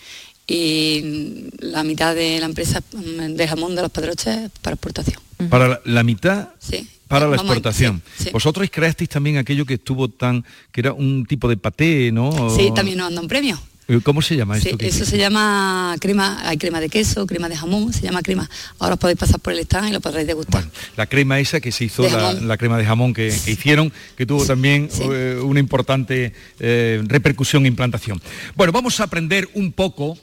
y 0.46 1.48
la 1.58 1.82
mitad 1.82 2.14
de 2.14 2.38
la 2.38 2.46
empresa 2.46 2.82
de 2.92 3.48
jamón 3.48 3.74
de 3.74 3.82
los 3.82 3.90
Pedroches 3.90 4.48
para 4.62 4.74
exportación. 4.74 5.20
Para 5.48 5.66
la, 5.66 5.80
la 5.84 6.02
mitad 6.04 6.50
Sí. 6.60 6.88
para 7.08 7.24
la 7.26 7.36
Vamos, 7.36 7.46
exportación. 7.46 8.00
sí, 8.16 8.24
sí. 8.26 8.30
Vosotros 8.30 8.68
creasteis 8.70 9.10
también 9.10 9.38
aquello 9.38 9.66
que 9.66 9.74
estuvo 9.74 10.08
tan, 10.08 10.44
que 10.70 10.82
era 10.82 10.92
un 10.92 11.26
tipo 11.26 11.48
de 11.48 11.56
paté, 11.56 12.12
¿no? 12.12 12.54
Sí, 12.56 12.70
también 12.76 12.98
nos 12.98 13.08
anda 13.08 13.20
un 13.22 13.26
premio. 13.28 13.56
Eh, 13.56 13.79
¿Cómo 14.04 14.22
se 14.22 14.36
llama 14.36 14.60
Sí, 14.60 14.68
esto? 14.68 14.84
eso 14.84 15.04
se 15.04 15.18
llama 15.18 15.96
crema, 16.00 16.38
hay 16.48 16.56
crema 16.58 16.80
de 16.80 16.88
queso, 16.88 17.26
crema 17.26 17.48
de 17.48 17.56
jamón, 17.56 17.92
se 17.92 18.02
llama 18.02 18.22
crema. 18.22 18.48
Ahora 18.78 18.94
os 18.94 19.00
podéis 19.00 19.18
pasar 19.18 19.40
por 19.40 19.52
el 19.52 19.58
stand 19.60 19.88
y 19.88 19.92
lo 19.92 20.00
podréis 20.00 20.28
degustar. 20.28 20.64
La 20.96 21.06
crema 21.06 21.40
esa 21.40 21.60
que 21.60 21.72
se 21.72 21.86
hizo, 21.86 22.06
la, 22.08 22.56
crema 22.56 22.78
de 22.78 22.84
jamón 22.84 23.12
que, 23.12 23.36
que 23.44 23.50
hicieron, 23.50 23.92
que 24.16 24.26
tuvo 24.26 24.46
también 24.46 24.88
eh, 25.00 25.40
una 25.42 25.58
importante 25.58 26.32
eh, 26.60 27.02
repercusión 27.04 27.64
e 27.64 27.68
implantación. 27.68 28.22
Bueno, 28.54 28.72
vamos 28.72 29.00
a 29.00 29.04
aprender 29.04 29.48
un 29.54 29.72
poco 29.72 30.16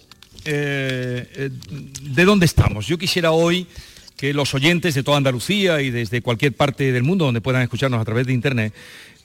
eh, 0.50 1.28
eh, 1.36 1.50
de 2.04 2.24
dónde 2.24 2.46
estamos. 2.46 2.88
Yo 2.88 2.98
quisiera 2.98 3.32
hoy 3.32 3.68
que 4.16 4.34
los 4.34 4.54
oyentes 4.54 4.96
de 4.96 5.04
toda 5.04 5.18
Andalucía 5.18 5.82
y 5.82 5.90
desde 5.90 6.22
cualquier 6.22 6.54
parte 6.54 6.94
del 6.94 7.04
mundo 7.04 7.26
donde 7.26 7.42
puedan 7.42 7.62
escucharnos 7.64 8.00
a 8.00 8.06
través 8.06 8.26
de 8.28 8.34
internet 8.34 8.74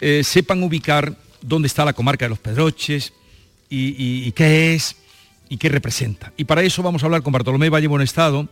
eh, 0.00 0.22
sepan 0.24 0.64
ubicar 0.64 1.16
dónde 1.40 1.68
está 1.68 1.84
la 1.84 1.92
comarca 1.92 2.24
de 2.24 2.30
los 2.30 2.40
Pedroches 2.40 3.12
y, 3.72 3.94
y- 3.96 4.28
y 4.28 4.32
qué 4.32 4.74
es 4.74 4.96
y 5.48 5.56
qué 5.56 5.68
representa. 5.68 6.32
Y 6.36 6.44
para 6.44 6.62
eso 6.62 6.82
vamos 6.82 7.02
a 7.02 7.06
hablar 7.06 7.22
con 7.22 7.32
Bartolomé 7.32 7.68
Valle 7.70 7.86
Bonestado, 7.88 8.48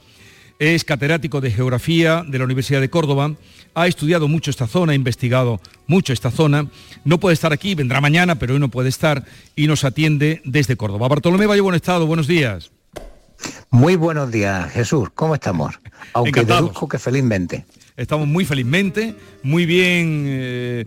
es 0.59 0.85
catedrático 0.85 1.41
de 1.41 1.51
Geografía 1.51 2.25
de 2.27 2.39
la 2.39 2.45
Universidad 2.45 2.81
de 2.81 2.91
Córdoba, 2.91 3.35
ha 3.75 3.87
estudiado 3.87 4.29
mucho 4.29 4.51
esta 4.51 4.67
zona, 4.67 4.93
ha 4.93 4.95
investigado 4.95 5.61
mucho 5.87 6.13
esta 6.13 6.31
zona, 6.31 6.67
no 7.05 7.19
puede 7.21 7.35
estar 7.35 7.53
aquí, 7.53 7.75
vendrá 7.75 8.01
mañana, 8.01 8.35
pero 8.39 8.55
hoy 8.55 8.61
no 8.61 8.69
puede 8.69 8.89
estar 8.89 9.25
y 9.57 9.67
nos 9.67 9.85
atiende 9.85 10.43
desde 10.45 10.77
Córdoba. 10.77 11.09
Bartolomé 11.09 11.47
Valle 11.47 11.61
Bonestado, 11.63 12.07
buenos 12.07 12.27
días. 12.27 12.71
Muy 13.71 13.97
buenos 13.97 14.31
días, 14.31 14.71
Jesús. 14.73 15.09
¿Cómo 15.15 15.35
estamos? 15.35 15.79
Aunque 16.13 16.31
Encantados. 16.31 16.63
deduzco 16.65 16.89
que 16.89 16.99
felizmente. 16.99 17.65
Estamos 17.97 18.27
muy 18.27 18.45
felizmente, 18.45 19.15
muy 19.43 19.65
bien 19.67 20.25
eh, 20.29 20.85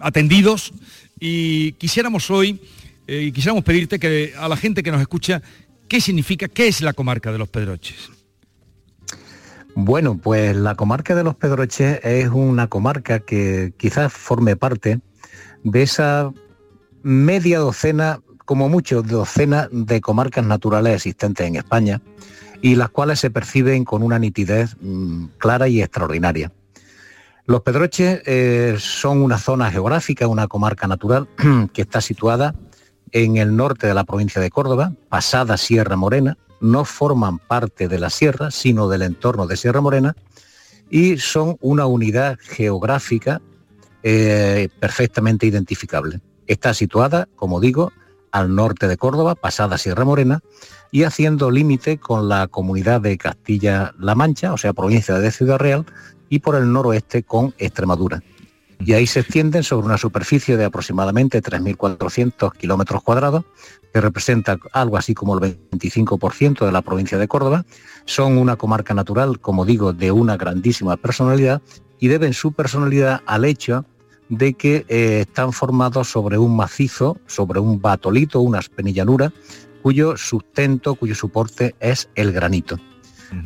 atendidos 0.00 0.72
y 1.20 1.72
quisiéramos 1.72 2.30
hoy, 2.30 2.60
eh, 3.10 3.22
y 3.22 3.32
quisiéramos 3.32 3.64
pedirte 3.64 3.98
que 3.98 4.34
a 4.38 4.48
la 4.48 4.56
gente 4.56 4.84
que 4.84 4.92
nos 4.92 5.00
escucha, 5.00 5.42
¿qué 5.88 6.00
significa, 6.00 6.46
qué 6.46 6.68
es 6.68 6.80
la 6.80 6.92
comarca 6.92 7.32
de 7.32 7.38
los 7.38 7.48
Pedroches? 7.48 8.08
Bueno, 9.74 10.16
pues 10.16 10.54
la 10.54 10.76
comarca 10.76 11.16
de 11.16 11.24
los 11.24 11.34
Pedroches 11.34 11.98
es 12.04 12.28
una 12.28 12.68
comarca 12.68 13.18
que 13.18 13.72
quizás 13.76 14.12
forme 14.12 14.54
parte 14.54 15.00
de 15.64 15.82
esa 15.82 16.32
media 17.02 17.58
docena, 17.58 18.20
como 18.44 18.68
mucho 18.68 19.02
docena 19.02 19.68
de 19.72 20.00
comarcas 20.00 20.46
naturales 20.46 20.94
existentes 20.94 21.48
en 21.48 21.56
España 21.56 22.00
y 22.62 22.76
las 22.76 22.90
cuales 22.90 23.18
se 23.18 23.30
perciben 23.30 23.84
con 23.84 24.04
una 24.04 24.20
nitidez 24.20 24.76
mm, 24.80 25.24
clara 25.38 25.66
y 25.66 25.82
extraordinaria. 25.82 26.52
Los 27.46 27.62
Pedroches 27.62 28.22
eh, 28.26 28.76
son 28.78 29.20
una 29.20 29.38
zona 29.38 29.68
geográfica, 29.72 30.28
una 30.28 30.46
comarca 30.46 30.86
natural 30.86 31.28
que 31.72 31.82
está 31.82 32.00
situada 32.00 32.54
en 33.12 33.36
el 33.36 33.56
norte 33.56 33.86
de 33.86 33.94
la 33.94 34.04
provincia 34.04 34.40
de 34.40 34.50
Córdoba, 34.50 34.92
pasada 35.08 35.56
Sierra 35.56 35.96
Morena, 35.96 36.38
no 36.60 36.84
forman 36.84 37.38
parte 37.38 37.88
de 37.88 37.98
la 37.98 38.10
sierra, 38.10 38.50
sino 38.50 38.88
del 38.88 39.02
entorno 39.02 39.46
de 39.46 39.56
Sierra 39.56 39.80
Morena, 39.80 40.14
y 40.90 41.18
son 41.18 41.56
una 41.60 41.86
unidad 41.86 42.38
geográfica 42.40 43.40
eh, 44.02 44.68
perfectamente 44.78 45.46
identificable. 45.46 46.20
Está 46.46 46.74
situada, 46.74 47.28
como 47.36 47.60
digo, 47.60 47.92
al 48.32 48.54
norte 48.54 48.88
de 48.88 48.96
Córdoba, 48.96 49.34
pasada 49.34 49.78
Sierra 49.78 50.04
Morena, 50.04 50.40
y 50.90 51.04
haciendo 51.04 51.50
límite 51.50 51.98
con 51.98 52.28
la 52.28 52.48
comunidad 52.48 53.00
de 53.00 53.16
Castilla-La 53.16 54.14
Mancha, 54.14 54.52
o 54.52 54.56
sea, 54.56 54.72
provincia 54.72 55.18
de 55.18 55.30
Ciudad 55.30 55.58
Real, 55.58 55.86
y 56.28 56.40
por 56.40 56.56
el 56.56 56.72
noroeste 56.72 57.22
con 57.22 57.54
Extremadura. 57.58 58.22
Y 58.84 58.94
ahí 58.94 59.06
se 59.06 59.20
extienden 59.20 59.62
sobre 59.62 59.86
una 59.86 59.98
superficie 59.98 60.56
de 60.56 60.64
aproximadamente 60.64 61.42
3.400 61.42 62.52
kilómetros 62.56 63.02
cuadrados, 63.02 63.44
que 63.92 64.00
representa 64.00 64.58
algo 64.72 64.96
así 64.96 65.14
como 65.14 65.38
el 65.38 65.58
25% 65.70 66.64
de 66.64 66.72
la 66.72 66.80
provincia 66.80 67.18
de 67.18 67.28
Córdoba. 67.28 67.66
Son 68.06 68.38
una 68.38 68.56
comarca 68.56 68.94
natural, 68.94 69.38
como 69.38 69.66
digo, 69.66 69.92
de 69.92 70.12
una 70.12 70.36
grandísima 70.36 70.96
personalidad 70.96 71.60
y 71.98 72.08
deben 72.08 72.32
su 72.32 72.52
personalidad 72.52 73.20
al 73.26 73.44
hecho 73.44 73.84
de 74.30 74.54
que 74.54 74.86
eh, 74.88 75.20
están 75.22 75.52
formados 75.52 76.08
sobre 76.08 76.38
un 76.38 76.56
macizo, 76.56 77.18
sobre 77.26 77.60
un 77.60 77.82
batolito, 77.82 78.40
unas 78.40 78.68
penillanura, 78.68 79.32
cuyo 79.82 80.16
sustento, 80.16 80.94
cuyo 80.94 81.14
soporte 81.14 81.74
es 81.80 82.08
el 82.14 82.32
granito. 82.32 82.78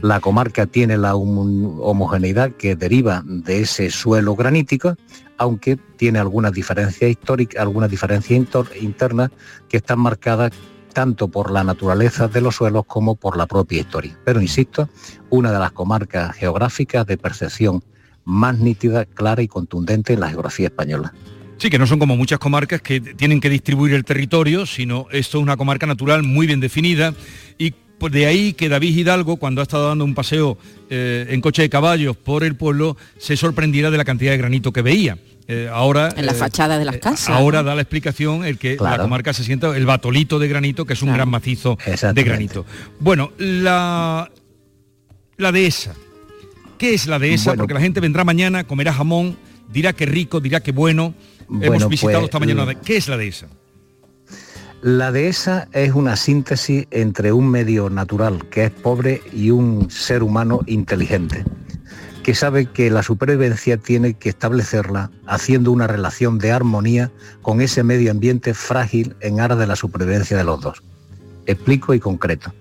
La 0.03 0.21
comarca 0.21 0.67
tiene 0.67 0.97
la 0.97 1.15
homo- 1.15 1.81
homogeneidad 1.83 2.53
que 2.53 2.77
deriva 2.77 3.23
de 3.25 3.61
ese 3.61 3.91
suelo 3.91 4.35
granítico, 4.37 4.97
aunque 5.39 5.77
tiene 5.97 6.19
algunas 6.19 6.53
diferencias 6.53 7.11
históricas, 7.11 7.61
algunas 7.61 7.91
diferencias 7.91 8.47
internas 8.81 9.31
que 9.69 9.79
están 9.79 9.99
marcadas 10.01 10.53
tanto 10.93 11.29
por 11.29 11.51
la 11.51 11.65
naturaleza 11.65 12.29
de 12.29 12.41
los 12.41 12.55
suelos 12.55 12.85
como 12.87 13.17
por 13.17 13.37
la 13.37 13.47
propia 13.47 13.81
historia. 13.81 14.17
Pero 14.25 14.41
insisto, 14.41 14.89
una 15.29 15.53
de 15.53 15.59
las 15.59 15.73
comarcas 15.73 16.35
geográficas 16.37 17.05
de 17.07 17.19
percepción 17.19 17.83
más 18.25 18.59
nítida, 18.59 19.05
clara 19.05 19.43
y 19.43 19.49
contundente 19.49 20.15
en 20.15 20.21
la 20.21 20.31
geografía 20.31 20.69
española. 20.69 21.13
Sí, 21.59 21.71
que 21.71 21.79
no 21.79 21.87
son 21.87 21.99
como 21.99 22.17
muchas 22.17 22.39
comarcas 22.39 22.81
que 22.81 23.01
tienen 23.01 23.41
que 23.41 23.51
distribuir 23.51 23.95
el 23.95 24.05
territorio, 24.05 24.67
sino 24.67 25.07
esto 25.11 25.39
es 25.39 25.43
una 25.43 25.57
comarca 25.57 25.87
natural 25.87 26.23
muy 26.23 26.47
bien 26.47 26.61
definida 26.61 27.15
y 27.59 27.75
pues 27.99 28.13
de 28.13 28.27
ahí 28.27 28.53
que 28.53 28.69
David 28.69 28.97
Hidalgo, 28.97 29.37
cuando 29.37 29.61
ha 29.61 29.65
estado 29.65 29.89
dando 29.89 30.05
un 30.05 30.15
paseo 30.15 30.59
eh, 30.91 31.27
en 31.31 31.41
coche 31.41 31.63
de 31.63 31.71
caballos 31.71 32.17
por 32.17 32.45
el 32.45 32.55
pueblo, 32.57 32.97
se 33.19 33.37
sorprendiera 33.37 33.91
de 33.91 33.99
la 33.99 34.05
cantidad 34.05 34.33
de 34.33 34.39
granito 34.39 34.73
que 34.73 34.83
veía. 34.83 35.19
Eh, 35.47 35.69
ahora 35.71 36.09
En 36.17 36.25
la 36.25 36.33
eh, 36.33 36.35
fachada 36.37 36.79
de 36.79 36.87
las 36.87 36.97
casas. 36.97 37.29
Ahora 37.29 37.61
¿no? 37.63 37.69
da 37.69 37.75
la 37.75 37.83
explicación 37.83 38.45
el 38.47 38.57
que 38.59 38.77
la 38.81 38.97
comarca 38.99 39.33
se 39.35 39.45
sienta 39.45 39.77
el 39.77 39.85
batolito 39.85 40.39
de 40.39 40.49
granito, 40.49 40.87
que 40.87 40.95
es 40.95 41.03
un 41.03 41.09
Claro. 41.09 41.19
gran 41.19 41.29
macizo 41.31 41.77
de 42.15 42.23
granito. 42.25 42.65
Bueno, 42.99 43.33
la, 43.39 44.31
la 45.37 45.53
dehesa. 45.53 45.95
¿Qué 46.79 46.95
es 46.95 47.07
la 47.07 47.19
dehesa? 47.19 47.51
Bueno. 47.51 47.63
Porque 47.63 47.75
la 47.75 47.81
gente 47.81 48.01
vendrá 48.01 48.25
mañana, 48.25 48.65
comerá 48.65 48.93
jamón, 48.93 49.37
dirá 49.71 49.93
que 49.93 50.07
rico, 50.07 50.41
dirá 50.41 50.61
que 50.61 50.73
bueno. 50.73 51.15
Hemos 51.61 51.89
visitado 51.89 52.21
pues, 52.21 52.25
esta 52.25 52.39
mañana. 52.41 52.63
l- 52.65 52.79
¿Qué 52.85 52.97
es 52.97 53.07
la 53.09 53.17
dehesa? 53.19 53.47
La 54.87 55.13
dehesa 55.13 55.67
es 55.73 55.95
una 55.95 56.15
síntesis 56.15 56.87
entre 56.91 57.33
un 57.33 57.49
medio 57.49 57.89
natural 57.89 58.47
que 58.51 58.65
es 58.65 58.71
pobre 58.71 59.23
y 59.33 59.51
un 59.51 59.91
ser 59.91 60.23
humano 60.23 60.61
inteligente, 60.67 61.43
que 62.23 62.35
sabe 62.35 62.67
que 62.67 62.91
la 62.91 63.03
supervivencia 63.03 63.79
tiene 63.79 64.13
que 64.13 64.29
establecerla 64.29 65.11
haciendo 65.27 65.73
una 65.73 65.87
relación 65.87 66.37
de 66.37 66.53
armonía 66.53 67.11
con 67.41 67.63
ese 67.63 67.83
medio 67.83 68.11
ambiente 68.11 68.53
frágil 68.53 69.17
en 69.21 69.41
aras 69.41 69.59
de 69.59 69.67
la 69.67 69.75
supervivencia 69.75 70.37
de 70.37 70.45
los 70.45 70.61
dos. 70.61 70.83
Explico 71.47 71.95
y 71.95 71.99
concreto. 71.99 72.53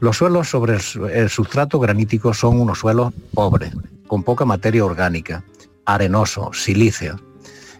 Los 0.00 0.18
suelos 0.18 0.50
sobre 0.50 0.74
el 0.74 0.80
su- 0.82 1.06
el 1.06 1.30
sustrato 1.30 1.78
granítico 1.80 2.34
son 2.34 2.60
unos 2.60 2.80
suelos 2.80 3.14
pobres, 3.32 3.72
con 4.06 4.22
poca 4.24 4.44
materia 4.44 4.84
orgánica, 4.84 5.42
arenosos, 5.86 6.62
silíceos 6.62 7.18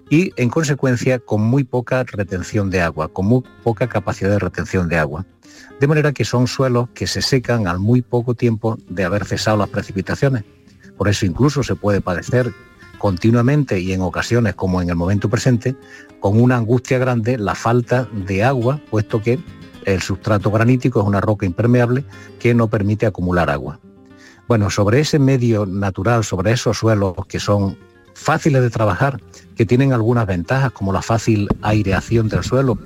y 0.09 0.33
en 0.37 0.51
consecuencia 0.51 1.19
con 1.19 1.43
muy 1.43 1.65
poca 1.65 2.05
retención 2.05 2.71
de 2.71 2.81
agua, 2.81 3.09
con 3.09 3.27
muy 3.27 3.43
poca 3.63 3.89
capacidad 3.89 4.31
de 4.31 4.39
retención 4.39 4.89
de 4.89 4.99
agua. 4.99 5.27
De 5.81 5.87
manera 5.87 6.13
que 6.13 6.25
son 6.25 6.47
suelos 6.47 6.89
que 6.95 7.07
se 7.07 7.23
secan 7.23 7.67
al 7.67 7.79
muy 7.79 8.03
poco 8.03 8.35
tiempo 8.35 8.79
de 8.89 9.05
haber 9.05 9.25
cesado 9.25 9.57
las 9.57 9.69
precipitaciones. 9.69 10.45
Por 10.97 11.09
eso 11.09 11.27
incluso 11.27 11.63
se 11.63 11.75
puede 11.75 12.01
padecer 12.01 12.53
continuamente 12.99 13.79
y 13.81 13.93
en 13.93 14.01
ocasiones 14.01 14.55
como 14.55 14.81
en 14.81 14.89
el 14.89 14.97
momento 14.97 15.29
presente 15.29 15.77
con 16.21 16.41
una 16.41 16.57
angustia 16.57 16.99
grande 16.99 17.37
la 17.37 17.55
falta 17.55 18.09
de 18.13 18.43
agua, 18.43 18.81
puesto 18.91 19.21
que 19.21 19.39
el 19.85 20.01
sustrato 20.01 20.51
granítico 20.51 21.01
es 21.01 21.07
una 21.07 21.21
roca 21.21 21.47
impermeable 21.47 22.05
que 22.39 22.55
no 22.55 22.69
permite 22.69 23.07
acumular 23.07 23.51
agua. 23.51 23.81
Bueno, 24.49 24.71
sobre 24.71 25.01
ese 25.01 25.19
medio 25.19 25.67
natural, 25.67 26.25
sobre 26.25 26.53
esos 26.53 26.79
suelos 26.79 27.15
que 27.29 27.41
son 27.41 27.77
fáciles 28.17 28.63
de 28.63 28.71
trabajar, 28.71 29.21
que 29.55 29.67
tienen 29.67 29.93
algunas 29.93 30.27
ventajas 30.27 30.73
como 30.73 30.93
la 30.93 31.03
fácil 31.03 31.49
aireación 31.63 32.29
del 32.29 32.43
suelo 32.43 32.79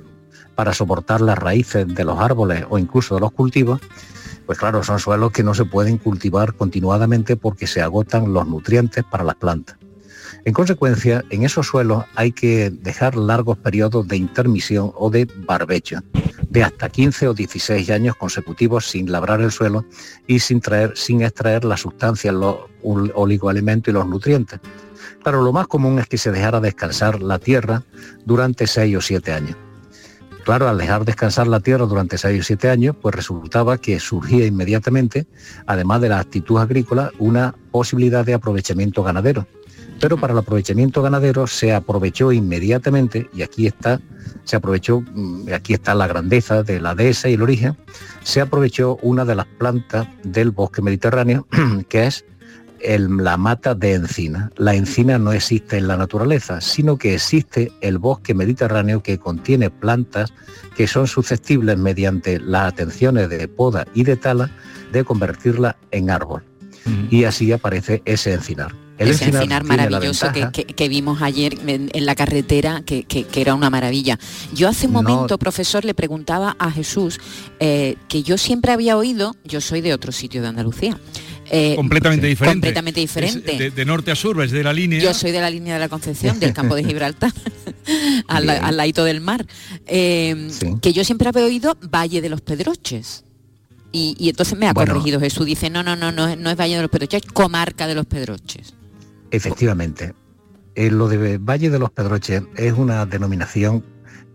para 0.55 0.75
soportar 0.75 1.21
las 1.21 1.39
raíces 1.39 1.87
de 1.87 2.05
los 2.05 2.19
árboles 2.19 2.67
o 2.69 2.79
incluso 2.79 3.15
de 3.15 3.21
los 3.21 3.33
cultivos, 3.33 3.81
pues 4.45 4.59
claro, 4.59 4.83
son 4.83 4.99
suelos 4.99 5.31
que 5.31 5.45
no 5.45 5.55
se 5.55 5.65
pueden 5.65 5.97
cultivar 5.97 6.55
continuadamente 6.55 7.37
porque 7.37 7.67
se 7.67 7.81
agotan 7.81 8.35
los 8.35 8.47
nutrientes 8.47 9.05
para 9.05 9.25
las 9.25 9.37
plantas. 9.37 9.79
En 10.45 10.53
consecuencia, 10.53 11.25
en 11.31 11.45
esos 11.45 11.67
suelos 11.67 12.05
hay 12.15 12.33
que 12.33 12.71
dejar 12.71 13.15
largos 13.17 13.59
periodos 13.59 14.09
de 14.09 14.17
intermisión 14.17 14.93
o 14.97 15.11
de 15.11 15.27
barbecho, 15.47 16.01
de 16.49 16.65
hasta 16.65 16.89
15 16.89 17.29
o 17.29 17.35
16 17.35 17.91
años 17.91 18.17
consecutivos 18.17 18.87
sin 18.87 19.11
labrar 19.13 19.41
el 19.41 19.53
suelo 19.53 19.85
y 20.27 20.41
sin, 20.41 20.61
traer, 20.61 20.97
sin 20.97 21.23
extraer 21.23 21.65
las 21.65 21.81
sustancias, 21.81 22.35
los 22.35 22.57
oligoalimentos 22.83 23.93
y 23.93 23.95
los 23.95 24.07
nutrientes. 24.07 24.61
Claro, 25.23 25.43
lo 25.43 25.53
más 25.53 25.67
común 25.67 25.99
es 25.99 26.07
que 26.07 26.19
se 26.19 26.31
dejara 26.31 26.61
descansar 26.61 27.23
la 27.23 27.39
tierra 27.39 27.85
durante 28.25 28.67
6 28.67 28.97
o 28.97 29.01
7 29.01 29.33
años. 29.33 29.57
Claro, 30.45 30.69
al 30.69 30.79
dejar 30.79 31.05
descansar 31.05 31.47
la 31.47 31.61
tierra 31.61 31.85
durante 31.87 32.17
6 32.17 32.41
o 32.41 32.43
7 32.43 32.71
años, 32.71 32.97
pues 33.01 33.15
resultaba 33.15 33.79
que 33.79 34.01
surgía 34.01 34.47
inmediatamente, 34.47 35.27
además 35.67 36.01
de 36.01 36.09
la 36.09 36.19
actitud 36.19 36.59
agrícola, 36.59 37.13
una 37.19 37.55
posibilidad 37.71 38.25
de 38.25 38.35
aprovechamiento 38.35 39.03
ganadero 39.03 39.47
pero 40.01 40.17
para 40.17 40.33
el 40.33 40.39
aprovechamiento 40.39 41.03
ganadero 41.03 41.47
se 41.47 41.75
aprovechó 41.75 42.33
inmediatamente, 42.33 43.29
y 43.35 43.43
aquí 43.43 43.67
está, 43.67 44.01
se 44.45 44.57
aprovechó, 44.57 45.03
mm, 45.03 45.53
aquí 45.55 45.75
está 45.75 45.95
la 45.95 46.07
grandeza 46.07 46.63
de 46.63 46.81
la 46.81 46.95
dehesa 46.95 47.29
y 47.29 47.35
el 47.35 47.43
origen, 47.43 47.77
se 48.23 48.41
aprovechó 48.41 48.97
una 49.03 49.25
de 49.25 49.35
las 49.35 49.47
plantas 49.47 50.09
del 50.25 50.51
bosque 50.51 50.81
mediterráneo, 50.81 51.47
que 51.89 52.07
es 52.07 52.25
la 52.83 53.37
mata 53.37 53.75
de 53.75 53.95
encina. 53.95 54.51
La 54.57 54.75
encina 54.75 55.19
no 55.19 55.33
existe 55.33 55.79
en 55.79 55.89
la 55.89 55.97
naturaleza, 55.97 56.61
sino 56.61 56.97
que 56.97 57.15
existe 57.15 57.73
el 57.81 57.99
bosque 57.99 58.35
mediterráneo 58.35 59.03
que 59.03 59.19
contiene 59.19 59.71
plantas 59.71 60.33
que 60.77 60.87
son 60.87 61.07
susceptibles 61.07 61.77
mediante 61.77 62.41
las 62.41 62.73
atenciones 62.73 63.29
de 63.29 63.49
poda 63.49 63.87
y 63.95 64.05
de 64.05 64.17
tala 64.17 64.51
de 64.93 65.05
convertirla 65.05 65.77
en 65.91 66.11
árbol. 66.11 66.43
Y 67.11 67.25
así 67.25 67.53
aparece 67.53 68.03
ese 68.07 68.33
encinar. 68.33 68.75
El 69.01 69.09
ese 69.09 69.27
encinar, 69.27 69.65
maravilloso 69.65 70.27
que, 70.53 70.89
vimos 70.89 71.23
ayer 71.23 71.57
en, 71.67 72.07
la 72.07 72.15
carretera, 72.15 72.83
que, 72.85 73.27
era 73.35 73.55
una 73.55 73.71
maravilla. 73.71 74.19
Yo 74.53 74.69
hace 74.69 74.87
un 74.87 74.93
momento, 74.93 75.39
profesor, 75.39 75.85
le 75.85 75.95
preguntaba 75.95 76.57
a 76.59 76.71
Jesús 76.71 77.19
eh, 77.61 77.97
que 78.09 78.23
yo 78.23 78.37
siempre 78.37 78.73
había 78.73 78.97
oído, 78.97 79.35
yo 79.45 79.61
soy 79.63 79.81
de 79.81 79.95
otro 79.95 80.13
sitio 80.13 80.43
de 80.43 80.49
Andalucía, 80.49 80.99
eh, 81.51 81.75
completamente 81.77 82.27
diferente. 82.27 82.55
Completamente 82.55 83.01
diferente. 83.01 83.71
de, 83.71 83.85
norte 83.85 84.11
a 84.11 84.15
sur, 84.15 84.41
es 84.43 84.53
de 84.53 84.63
la 84.63 84.73
línea. 84.73 85.01
Yo 85.01 85.13
soy 85.13 85.33
de 85.33 85.41
la 85.41 85.51
línea 85.51 85.75
de 85.75 85.81
la 85.81 85.89
Concepción, 85.89 86.39
del 86.39 86.53
campo 86.53 86.75
de 86.75 86.85
Gibraltar, 86.87 87.33
al, 88.29 88.49
al 88.49 88.77
ladito 88.77 89.05
del 89.05 89.21
mar. 89.21 89.47
Eh, 89.87 90.49
que 90.81 90.93
yo 90.93 91.05
siempre 91.05 91.29
había 91.29 91.45
oído 91.45 91.77
Valle 91.91 92.21
de 92.21 92.29
los 92.29 92.41
Pedroches. 92.41 93.25
Y, 93.93 94.29
entonces 94.29 94.57
me 94.57 94.69
ha 94.69 94.75
corregido 94.75 95.19
Jesús, 95.19 95.47
dice, 95.47 95.69
no, 95.69 95.83
no, 95.83 95.97
no, 95.97 96.13
no, 96.13 96.37
no 96.37 96.51
es 96.51 96.57
Valle 96.57 96.77
de 96.77 96.83
los 96.83 96.91
Pedroches, 96.91 97.23
es 97.25 97.33
comarca 97.33 97.89
de 97.89 97.97
los 97.97 98.07
Pedroches. 98.07 98.75
Efectivamente. 99.33 100.15
Eh, 100.77 100.91
lo 100.91 101.09
de 101.09 101.39
Valle 101.39 101.71
de 101.71 101.79
los 101.81 101.91
Pedroches 101.91 102.43
es 102.57 102.73
una 102.73 103.05
denominación, 103.07 103.85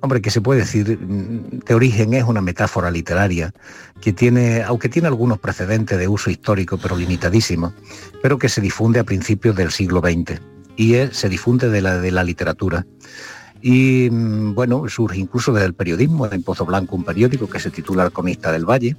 hombre, 0.02 0.22
que 0.22 0.30
se 0.30 0.42
puede 0.42 0.62
decir, 0.62 1.00
de 1.00 1.74
origen 1.74 2.14
es 2.14 2.24
una 2.24 2.42
metáfora 2.42 2.92
literaria, 2.92 3.54
que 4.02 4.14
tiene, 4.14 4.62
aunque 4.64 4.90
tiene 4.90 5.08
algunos 5.08 5.40
precedentes 5.40 5.98
de 5.98 6.08
uso 6.08 6.30
histórico, 6.30 6.78
pero 6.78 6.96
limitadísimo, 6.96 7.74
pero 8.22 8.38
que 8.38 8.50
se 8.50 8.62
difunde 8.62 9.00
a 9.00 9.04
principios 9.04 9.56
del 9.56 9.72
siglo 9.72 10.02
XX 10.02 10.42
y 10.76 10.96
se 11.12 11.30
difunde 11.30 11.70
de 11.70 11.82
la, 11.82 12.00
de 12.00 12.12
la 12.12 12.24
literatura. 12.24 12.86
Y 13.62 14.10
mm, 14.12 14.54
bueno, 14.54 14.88
surge 14.90 15.18
incluso 15.18 15.54
desde 15.54 15.68
el 15.68 15.74
periodismo, 15.74 16.28
en 16.28 16.44
Pozo 16.44 16.66
Blanco, 16.66 16.96
un 16.96 17.04
periódico 17.04 17.50
que 17.50 17.60
se 17.60 17.72
titula 17.72 18.06
El 18.06 18.42
del 18.42 18.70
Valle, 18.70 18.96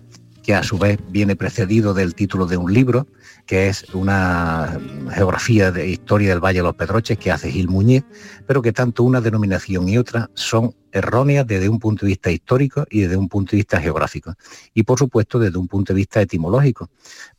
que 0.47 0.55
a 0.55 0.63
su 0.63 0.79
vez 0.79 1.01
viene 1.09 1.35
precedido 1.35 1.93
del 1.93 2.15
título 2.15 2.47
de 2.47 2.57
un 2.57 2.73
libro, 2.73 3.09
que 3.47 3.67
es 3.67 3.85
una 3.93 4.79
geografía 5.13 5.73
de 5.73 5.89
historia 5.89 6.29
del 6.29 6.39
Valle 6.39 6.61
de 6.61 6.63
los 6.63 6.77
Pedroches 6.77 7.19
que 7.19 7.33
hace 7.33 7.51
Gil 7.51 7.69
Muñiz, 7.69 8.05
pero 8.47 8.63
que 8.63 8.73
tanto 8.73 9.03
una 9.03 9.21
denominación 9.21 9.89
y 9.89 9.99
otra 9.99 10.31
son 10.35 10.73
erróneas 10.93 11.49
desde 11.49 11.69
un 11.69 11.81
punto 11.81 12.07
de 12.07 12.11
vista 12.11 12.31
histórico 12.31 12.87
y 12.89 13.01
desde 13.01 13.17
un 13.17 13.29
punto 13.29 13.51
de 13.51 13.57
vista 13.57 13.81
geográfico. 13.81 14.35
Y 14.73 14.85
por 14.85 15.01
supuesto 15.01 15.41
desde 15.41 15.59
un 15.59 15.67
punto 15.67 15.93
de 15.93 15.97
vista 15.97 16.21
etimológico, 16.21 16.91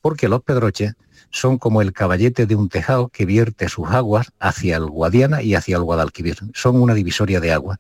porque 0.02 0.28
los 0.28 0.44
Pedroches 0.44 0.94
son 1.30 1.58
como 1.60 1.82
el 1.82 1.94
caballete 1.94 2.46
de 2.46 2.56
un 2.56 2.68
tejado 2.68 3.08
que 3.08 3.26
vierte 3.26 3.70
sus 3.70 3.88
aguas 3.88 4.34
hacia 4.38 4.76
el 4.76 4.86
Guadiana 4.88 5.42
y 5.42 5.56
hacia 5.56 5.78
el 5.78 5.84
Guadalquivir. 5.84 6.40
Son 6.54 6.82
una 6.82 6.94
divisoria 6.94 7.40
de 7.40 7.54
agua. 7.54 7.80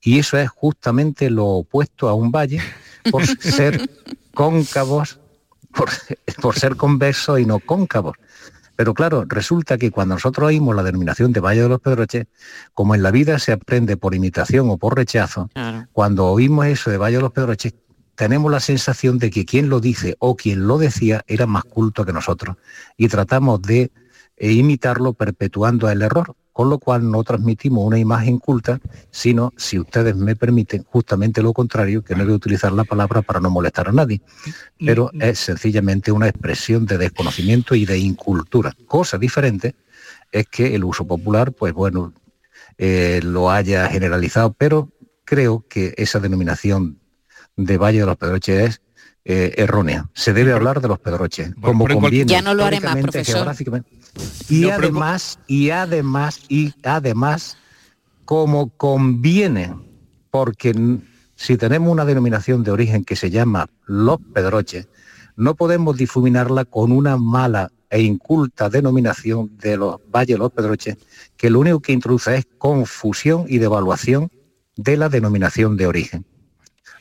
Y 0.00 0.20
eso 0.20 0.38
es 0.38 0.48
justamente 0.48 1.30
lo 1.30 1.46
opuesto 1.46 2.08
a 2.08 2.14
un 2.14 2.30
valle 2.30 2.60
por 3.10 3.26
ser 3.26 3.88
cóncavos 4.34 5.18
por, 6.40 6.58
ser 6.58 6.76
convexos 6.76 7.40
y 7.40 7.46
no 7.46 7.58
cóncavos. 7.60 8.16
Pero 8.76 8.94
claro, 8.94 9.24
resulta 9.26 9.76
que 9.76 9.90
cuando 9.90 10.14
nosotros 10.14 10.48
oímos 10.48 10.76
la 10.76 10.84
denominación 10.84 11.32
de 11.32 11.40
Valle 11.40 11.62
de 11.62 11.68
los 11.68 11.80
Pedroches, 11.80 12.26
como 12.74 12.94
en 12.94 13.02
la 13.02 13.10
vida 13.10 13.38
se 13.38 13.52
aprende 13.52 13.96
por 13.96 14.14
imitación 14.14 14.70
o 14.70 14.76
por 14.76 14.96
rechazo, 14.96 15.50
cuando 15.92 16.26
oímos 16.26 16.66
eso 16.66 16.90
de 16.90 16.96
Valle 16.96 17.16
de 17.16 17.22
los 17.22 17.32
Pedroches, 17.32 17.74
tenemos 18.14 18.50
la 18.50 18.60
sensación 18.60 19.18
de 19.18 19.30
que 19.30 19.44
quien 19.44 19.68
lo 19.68 19.80
dice 19.80 20.16
o 20.20 20.36
quien 20.36 20.66
lo 20.66 20.78
decía 20.78 21.24
era 21.26 21.46
más 21.46 21.64
culto 21.64 22.04
que 22.04 22.12
nosotros. 22.12 22.56
Y 22.96 23.08
tratamos 23.08 23.62
de 23.62 23.90
eh, 24.36 24.52
imitarlo 24.52 25.12
perpetuando 25.12 25.88
el 25.90 26.02
error 26.02 26.34
con 26.58 26.70
lo 26.70 26.80
cual 26.80 27.08
no 27.08 27.22
transmitimos 27.22 27.84
una 27.86 28.00
imagen 28.00 28.40
culta, 28.40 28.80
sino, 29.12 29.52
si 29.56 29.78
ustedes 29.78 30.16
me 30.16 30.34
permiten, 30.34 30.82
justamente 30.82 31.40
lo 31.40 31.52
contrario, 31.52 32.02
que 32.02 32.16
no 32.16 32.24
voy 32.24 32.32
a 32.32 32.36
utilizar 32.36 32.72
la 32.72 32.82
palabra 32.82 33.22
para 33.22 33.38
no 33.38 33.48
molestar 33.48 33.86
a 33.86 33.92
nadie, 33.92 34.20
pero 34.76 35.08
es 35.20 35.38
sencillamente 35.38 36.10
una 36.10 36.26
expresión 36.26 36.84
de 36.84 36.98
desconocimiento 36.98 37.76
y 37.76 37.86
de 37.86 37.98
incultura. 37.98 38.74
Cosa 38.88 39.18
diferente 39.18 39.76
es 40.32 40.48
que 40.48 40.74
el 40.74 40.82
uso 40.82 41.06
popular, 41.06 41.52
pues 41.52 41.72
bueno, 41.72 42.12
eh, 42.76 43.20
lo 43.22 43.52
haya 43.52 43.86
generalizado, 43.86 44.52
pero 44.52 44.90
creo 45.24 45.64
que 45.68 45.94
esa 45.96 46.18
denominación 46.18 46.98
de 47.54 47.78
Valle 47.78 48.00
de 48.00 48.06
los 48.06 48.16
Pedroches 48.16 48.68
es 48.68 48.80
eh, 49.30 49.52
errónea. 49.58 50.08
Se 50.14 50.32
debe 50.32 50.54
hablar 50.54 50.80
de 50.80 50.88
los 50.88 50.98
pedroches, 50.98 51.52
como 51.60 51.86
conviene. 51.86 52.32
Ya 52.32 52.40
no 52.40 52.54
lo 52.54 52.64
haré 52.64 52.80
más, 52.80 52.96
profesor. 52.96 53.54
Y 54.48 54.70
además, 54.70 55.38
y 55.46 55.68
además, 55.68 56.40
y 56.48 56.72
además, 56.82 57.58
como 58.24 58.70
conviene, 58.70 59.76
porque 60.30 60.74
si 61.36 61.58
tenemos 61.58 61.92
una 61.92 62.06
denominación 62.06 62.64
de 62.64 62.70
origen 62.70 63.04
que 63.04 63.16
se 63.16 63.28
llama 63.28 63.68
los 63.84 64.16
pedroches, 64.32 64.88
no 65.36 65.56
podemos 65.56 65.98
difuminarla 65.98 66.64
con 66.64 66.90
una 66.90 67.18
mala 67.18 67.70
e 67.90 68.00
inculta 68.00 68.70
denominación 68.70 69.58
de 69.58 69.76
los 69.76 69.96
valles 70.10 70.38
los 70.38 70.52
pedroches, 70.52 70.96
que 71.36 71.50
lo 71.50 71.60
único 71.60 71.80
que 71.80 71.92
introduce 71.92 72.34
es 72.34 72.46
confusión 72.56 73.44
y 73.46 73.58
devaluación 73.58 74.30
de 74.74 74.96
la 74.96 75.10
denominación 75.10 75.76
de 75.76 75.86
origen. 75.86 76.24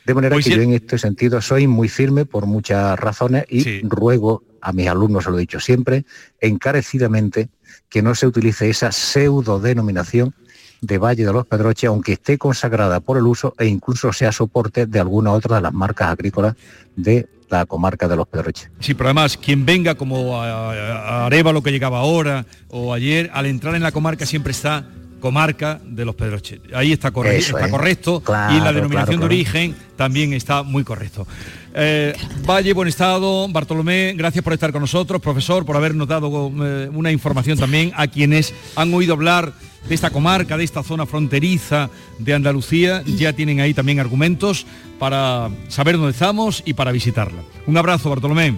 De 0.08 0.14
manera 0.14 0.38
pues 0.38 0.46
que 0.46 0.56
yo 0.56 0.62
en 0.62 0.72
este 0.72 0.98
sentido 0.98 1.42
soy 1.42 1.68
muy 1.68 1.90
firme 1.90 2.24
por 2.24 2.46
muchas 2.46 2.98
razones 2.98 3.44
y 3.50 3.82
ruego 3.82 4.42
a 4.62 4.72
mis 4.72 4.88
alumnos, 4.88 5.26
se 5.26 5.32
lo 5.32 5.38
he 5.38 5.42
dicho 5.42 5.60
siempre, 5.60 6.06
encarecidamente 6.40 7.50
que 7.90 8.02
no 8.02 8.16
se 8.16 8.26
utilice 8.26 8.70
esa 8.70 8.94
pseudo 8.94 9.60
denominación 9.60 10.34
de 10.80 10.98
Valle 10.98 11.26
de 11.26 11.34
los 11.34 11.46
Pedroches, 11.46 11.90
aunque 11.90 12.14
esté 12.14 12.38
consagrada 12.38 13.02
por 13.02 13.18
el 13.18 13.28
uso 13.28 13.54
e 13.60 13.66
incluso 13.66 14.14
sea 14.14 14.32
soporte 14.32 14.86
de 14.86 14.98
alguna 15.02 15.34
otra 15.34 15.58
de 15.58 15.64
las 15.64 15.74
marcas 15.74 16.08
agrícolas 16.08 16.56
de 16.96 17.28
la 17.50 17.66
comarca 17.66 18.08
de 18.08 18.16
los 18.16 18.30
Pedroches. 18.30 18.72
Sí, 18.80 18.94
pero 18.94 19.10
además, 19.10 19.36
quien 19.36 19.66
venga 19.66 19.96
como 19.96 20.42
a, 20.42 21.26
a 21.26 21.30
lo 21.52 21.64
que 21.64 21.72
llegaba 21.72 22.00
ahora 22.00 22.46
o 22.70 22.94
ayer, 22.94 23.30
al 23.34 23.46
entrar 23.46 23.76
en 23.76 23.84
la 23.84 23.92
comarca 23.92 24.26
siempre 24.26 24.52
está 24.52 24.88
comarca 25.20 25.80
de 25.84 26.06
los 26.06 26.16
Pedroches. 26.16 26.60
Ahí 26.74 26.92
está, 26.92 27.10
está 27.10 27.70
correcto 27.70 28.22
y 28.28 28.60
la 28.60 28.72
denominación 28.72 29.20
de 29.20 29.26
origen 29.26 29.76
también 29.96 30.34
está 30.34 30.64
muy 30.64 30.84
correcto. 30.84 31.28
Eh, 31.74 32.14
Valle, 32.48 32.74
buen 32.74 32.88
estado, 32.88 33.48
Bartolomé, 33.50 34.14
gracias 34.16 34.44
por 34.44 34.54
estar 34.54 34.72
con 34.72 34.82
nosotros, 34.82 35.22
profesor, 35.22 35.66
por 35.66 35.76
habernos 35.76 36.08
dado 36.08 36.52
eh, 36.64 36.90
una 36.92 37.12
información 37.12 37.58
también 37.58 37.92
a 37.96 38.08
quienes 38.08 38.54
han 38.76 38.94
oído 38.94 39.14
hablar 39.14 39.54
de 39.88 39.96
esta 39.96 40.10
comarca, 40.10 40.58
de 40.58 40.64
esta 40.64 40.84
zona 40.84 41.06
fronteriza 41.06 41.90
de 42.20 42.34
Andalucía, 42.34 43.04
ya 43.06 43.34
tienen 43.34 43.60
ahí 43.60 43.74
también 43.74 44.00
argumentos 44.00 44.66
para 45.00 45.50
saber 45.68 45.98
dónde 45.98 46.12
estamos 46.12 46.64
y 46.66 46.74
para 46.74 46.92
visitarla. 46.92 47.42
Un 47.68 47.78
abrazo, 47.78 48.10
Bartolomé. 48.10 48.56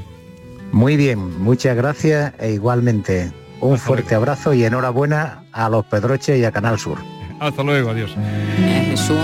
Muy 0.71 0.97
bien, 0.97 1.41
muchas 1.41 1.75
gracias 1.75 2.33
e 2.39 2.53
igualmente 2.53 3.31
un 3.61 3.77
fuerte 3.77 4.15
abrazo 4.15 4.53
y 4.53 4.63
enhorabuena 4.63 5.43
a 5.51 5.69
los 5.69 5.85
Pedroches 5.85 6.39
y 6.39 6.45
a 6.45 6.51
Canal 6.51 6.79
Sur. 6.79 6.99
Hasta 7.39 7.63
luego, 7.63 7.91
adiós. 7.91 8.11
Eh, 8.17 8.87
Jesús, 8.91 9.17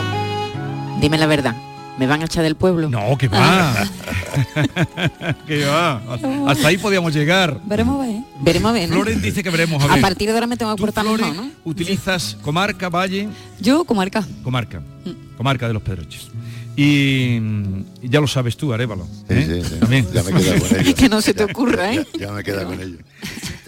dime 1.02 1.18
la 1.18 1.28
verdad. 1.28 1.56
¿Me 1.98 2.08
van 2.08 2.22
a 2.22 2.26
echar 2.26 2.44
del 2.44 2.56
pueblo? 2.56 2.90
No, 2.90 3.18
que 3.18 3.30
va. 3.30 3.74
que 5.48 5.66
va. 5.66 6.02
Hasta 6.48 6.68
ahí 6.68 6.78
podíamos 6.78 7.14
llegar. 7.14 7.62
Veremos 7.64 8.04
a 8.04 8.08
ver. 8.08 8.22
Veremos 8.42 8.70
a 8.70 8.74
ver. 8.74 8.90
Floren 8.90 9.22
dice 9.22 9.42
que 9.42 9.50
veremos 9.50 9.82
a 9.82 9.88
ver. 9.88 10.00
A 10.00 10.02
partir 10.02 10.28
de 10.28 10.34
ahora 10.34 10.46
me 10.46 10.58
tengo 10.58 10.76
que 10.76 10.82
portar 10.82 11.06
mejor, 11.06 11.34
¿no? 11.34 11.50
¿Utilizas 11.64 12.38
comarca, 12.42 12.90
valle? 12.90 13.30
Yo, 13.62 13.86
comarca. 13.86 14.26
Comarca. 14.44 14.82
Mm. 15.06 15.38
Comarca 15.38 15.68
de 15.68 15.74
los 15.74 15.84
Pedroches. 15.84 16.30
Y, 16.76 17.40
ya 18.04 18.20
lo 18.20 18.28
sabes 18.28 18.58
tú, 18.58 18.74
Arevalo. 18.74 19.08
¿eh? 19.30 19.64
También. 19.80 20.08
Ya 20.14 20.24
me 20.24 20.34
queda 20.34 20.60
con 20.60 20.80
ello. 20.80 20.96
que 20.98 21.10
no 21.10 21.22
se 21.22 21.34
te 21.34 21.44
ocurra, 21.44 21.94
¿eh? 21.94 22.06
Ya, 22.14 22.28
ya 22.28 22.32
me 22.32 22.44
queda 22.44 22.66
con 22.66 22.80
ello. 22.82 22.98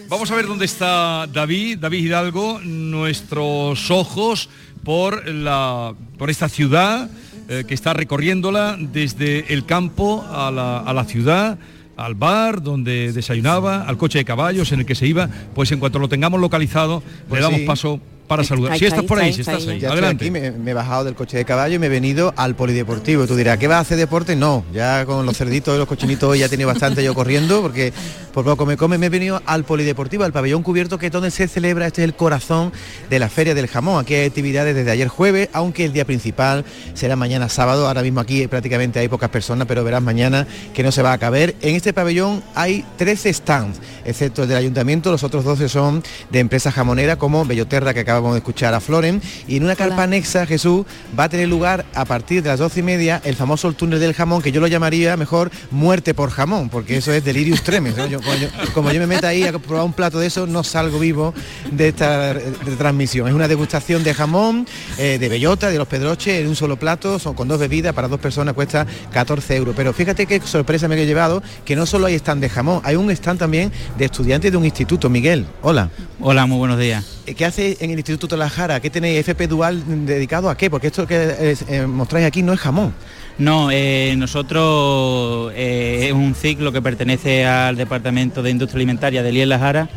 Vamos 0.08 0.30
a 0.30 0.34
ver 0.36 0.46
dónde 0.46 0.64
está 0.64 1.26
David, 1.26 1.78
David 1.78 2.04
Hidalgo, 2.04 2.60
nuestros 2.62 3.90
ojos 3.90 4.48
por, 4.82 5.28
la, 5.28 5.94
por 6.16 6.30
esta 6.30 6.48
ciudad 6.48 7.10
eh, 7.48 7.64
que 7.66 7.74
está 7.74 7.92
recorriéndola 7.92 8.76
desde 8.78 9.52
el 9.52 9.66
campo 9.66 10.24
a 10.30 10.50
la, 10.50 10.78
a 10.78 10.92
la 10.94 11.04
ciudad 11.04 11.58
al 11.98 12.14
bar 12.14 12.62
donde 12.62 13.12
desayunaba, 13.12 13.82
al 13.82 13.98
coche 13.98 14.18
de 14.18 14.24
caballos 14.24 14.70
en 14.70 14.80
el 14.80 14.86
que 14.86 14.94
se 14.94 15.06
iba, 15.06 15.28
pues 15.54 15.72
en 15.72 15.80
cuanto 15.80 15.98
lo 15.98 16.08
tengamos 16.08 16.40
localizado, 16.40 17.02
Pues 17.28 17.40
le 17.40 17.42
damos 17.42 17.60
sí. 17.60 17.66
paso 17.66 18.00
para 18.28 18.44
saludar. 18.44 18.78
Si 18.78 18.84
estás 18.86 19.02
por 19.04 19.18
ahí, 19.18 19.32
si 19.32 19.40
estás 19.40 19.56
ahí, 19.66 19.80
Ya 19.80 19.88
estoy 19.88 19.92
adelante. 19.92 20.24
aquí, 20.26 20.30
me, 20.30 20.50
me 20.52 20.70
he 20.70 20.74
bajado 20.74 21.04
del 21.04 21.14
coche 21.14 21.36
de 21.38 21.44
caballo 21.44 21.74
y 21.76 21.78
me 21.78 21.86
he 21.86 21.88
venido 21.88 22.32
al 22.36 22.54
polideportivo. 22.54 23.26
Tú 23.26 23.34
dirás, 23.34 23.58
¿qué 23.58 23.66
vas 23.66 23.78
a 23.78 23.80
hacer 23.80 23.98
deporte? 23.98 24.36
No, 24.36 24.64
ya 24.72 25.04
con 25.06 25.24
los 25.26 25.36
cerditos 25.36 25.74
y 25.74 25.78
los 25.78 25.88
cochinitos 25.88 26.28
hoy 26.30 26.38
ya 26.40 26.46
he 26.46 26.48
tenido 26.48 26.68
bastante 26.68 27.02
yo 27.02 27.14
corriendo 27.14 27.62
porque 27.62 27.92
por 28.32 28.44
poco 28.44 28.66
me 28.66 28.76
come. 28.76 28.98
Me 28.98 29.06
he 29.06 29.08
venido 29.10 29.42
al 29.46 29.64
polideportivo, 29.64 30.24
al 30.24 30.32
pabellón 30.32 30.62
cubierto 30.62 30.98
que 30.98 31.06
es 31.06 31.12
donde 31.12 31.30
se 31.30 31.48
celebra, 31.48 31.86
este 31.86 32.02
es 32.02 32.04
el 32.04 32.14
corazón 32.14 32.72
de 33.10 33.18
la 33.18 33.28
Feria 33.28 33.54
del 33.54 33.66
Jamón. 33.66 34.00
Aquí 34.00 34.14
hay 34.14 34.26
actividades 34.26 34.74
desde 34.74 34.90
ayer 34.90 35.08
jueves, 35.08 35.48
aunque 35.52 35.84
el 35.86 35.92
día 35.92 36.04
principal 36.04 36.64
será 36.94 37.16
mañana 37.16 37.48
sábado. 37.48 37.88
Ahora 37.88 38.02
mismo 38.02 38.20
aquí 38.20 38.46
prácticamente 38.46 38.98
hay 38.98 39.08
pocas 39.08 39.30
personas, 39.30 39.66
pero 39.66 39.82
verás 39.84 40.02
mañana 40.02 40.46
que 40.74 40.82
no 40.82 40.92
se 40.92 41.02
va 41.02 41.12
a 41.14 41.18
caber. 41.18 41.56
En 41.62 41.74
este 41.74 41.92
pabellón 41.92 42.42
hay 42.54 42.84
13 42.98 43.32
stands, 43.32 43.80
excepto 44.04 44.42
el 44.42 44.48
del 44.48 44.58
ayuntamiento, 44.58 45.10
los 45.10 45.22
otros 45.24 45.44
12 45.44 45.68
son 45.68 46.02
de 46.30 46.38
empresas 46.40 46.74
jamoneras 46.74 47.16
como 47.16 47.44
Belloterra, 47.44 47.94
que 47.94 48.04
acabamos 48.18 48.34
de 48.34 48.38
escuchar 48.38 48.74
a 48.74 48.80
Floren, 48.80 49.22
y 49.46 49.56
en 49.56 49.64
una 49.64 49.76
carpa 49.76 50.02
anexa, 50.02 50.44
Jesús, 50.46 50.84
va 51.18 51.24
a 51.24 51.28
tener 51.28 51.48
lugar 51.48 51.84
a 51.94 52.04
partir 52.04 52.42
de 52.42 52.48
las 52.50 52.58
12 52.58 52.80
y 52.80 52.82
media 52.82 53.20
el 53.24 53.36
famoso 53.36 53.72
túnel 53.72 54.00
del 54.00 54.12
jamón, 54.14 54.42
que 54.42 54.52
yo 54.52 54.60
lo 54.60 54.66
llamaría 54.66 55.16
mejor 55.16 55.50
muerte 55.70 56.14
por 56.14 56.30
jamón, 56.30 56.68
porque 56.68 56.96
eso 56.96 57.12
es 57.12 57.24
delirius 57.24 57.62
tremens. 57.62 57.96
¿no? 57.96 58.06
Yo- 58.06 58.20
como, 58.20 58.34
yo, 58.36 58.48
como 58.74 58.90
yo 58.92 59.00
me 59.00 59.06
meta 59.06 59.28
ahí 59.28 59.44
a 59.44 59.52
probar 59.58 59.84
un 59.84 59.92
plato 59.92 60.18
de 60.18 60.26
eso, 60.26 60.46
no 60.46 60.64
salgo 60.64 60.98
vivo 60.98 61.32
de 61.70 61.88
esta 61.88 62.34
de 62.34 62.76
transmisión. 62.76 63.28
Es 63.28 63.34
una 63.34 63.48
degustación 63.48 64.02
de 64.02 64.14
jamón, 64.14 64.66
eh, 64.98 65.18
de 65.20 65.28
bellota, 65.28 65.70
de 65.70 65.78
los 65.78 65.86
pedroches, 65.88 66.40
en 66.40 66.48
un 66.48 66.56
solo 66.56 66.76
plato, 66.78 67.18
son 67.18 67.34
con 67.34 67.46
dos 67.48 67.58
bebidas, 67.60 67.94
para 67.94 68.08
dos 68.08 68.20
personas 68.20 68.54
cuesta 68.54 68.86
14 69.12 69.56
euros. 69.56 69.74
Pero 69.76 69.92
fíjate 69.92 70.26
qué 70.26 70.40
sorpresa 70.40 70.88
me 70.88 71.00
he 71.00 71.06
llevado, 71.06 71.42
que 71.64 71.76
no 71.76 71.86
solo 71.86 72.06
hay 72.06 72.14
stand 72.14 72.40
de 72.42 72.48
jamón, 72.48 72.80
hay 72.84 72.96
un 72.96 73.10
stand 73.10 73.38
también 73.38 73.72
de 73.96 74.04
estudiantes 74.06 74.50
de 74.50 74.56
un 74.58 74.64
instituto. 74.64 75.08
Miguel, 75.08 75.46
hola. 75.62 75.90
Hola, 76.20 76.46
muy 76.46 76.58
buenos 76.58 76.78
días. 76.80 77.04
Eh, 77.26 77.34
¿Qué 77.34 77.44
hace 77.44 77.76
en 77.80 77.90
el 77.90 77.98
Instituto 78.08 78.38
la 78.38 78.48
Jara? 78.48 78.80
¿Qué 78.80 78.88
tenéis 78.88 79.18
FP 79.18 79.48
Dual 79.48 80.06
dedicado 80.06 80.48
a 80.48 80.56
qué? 80.56 80.70
Porque 80.70 80.86
esto 80.86 81.06
que 81.06 81.14
eh, 81.14 81.56
eh, 81.68 81.86
mostráis 81.86 82.26
aquí 82.26 82.42
no 82.42 82.54
es 82.54 82.60
jamón. 82.60 82.94
No, 83.36 83.70
eh, 83.70 84.14
nosotros 84.16 85.52
es 85.54 86.10
un 86.12 86.34
ciclo 86.34 86.72
que 86.72 86.80
pertenece 86.80 87.44
al 87.46 87.76
Departamento 87.76 88.42
de 88.42 88.50
Industria 88.50 88.78
Alimentaria 88.78 89.22
de 89.22 89.30
Liel 89.30 89.50
La 89.50 89.58
Jara 89.58 89.90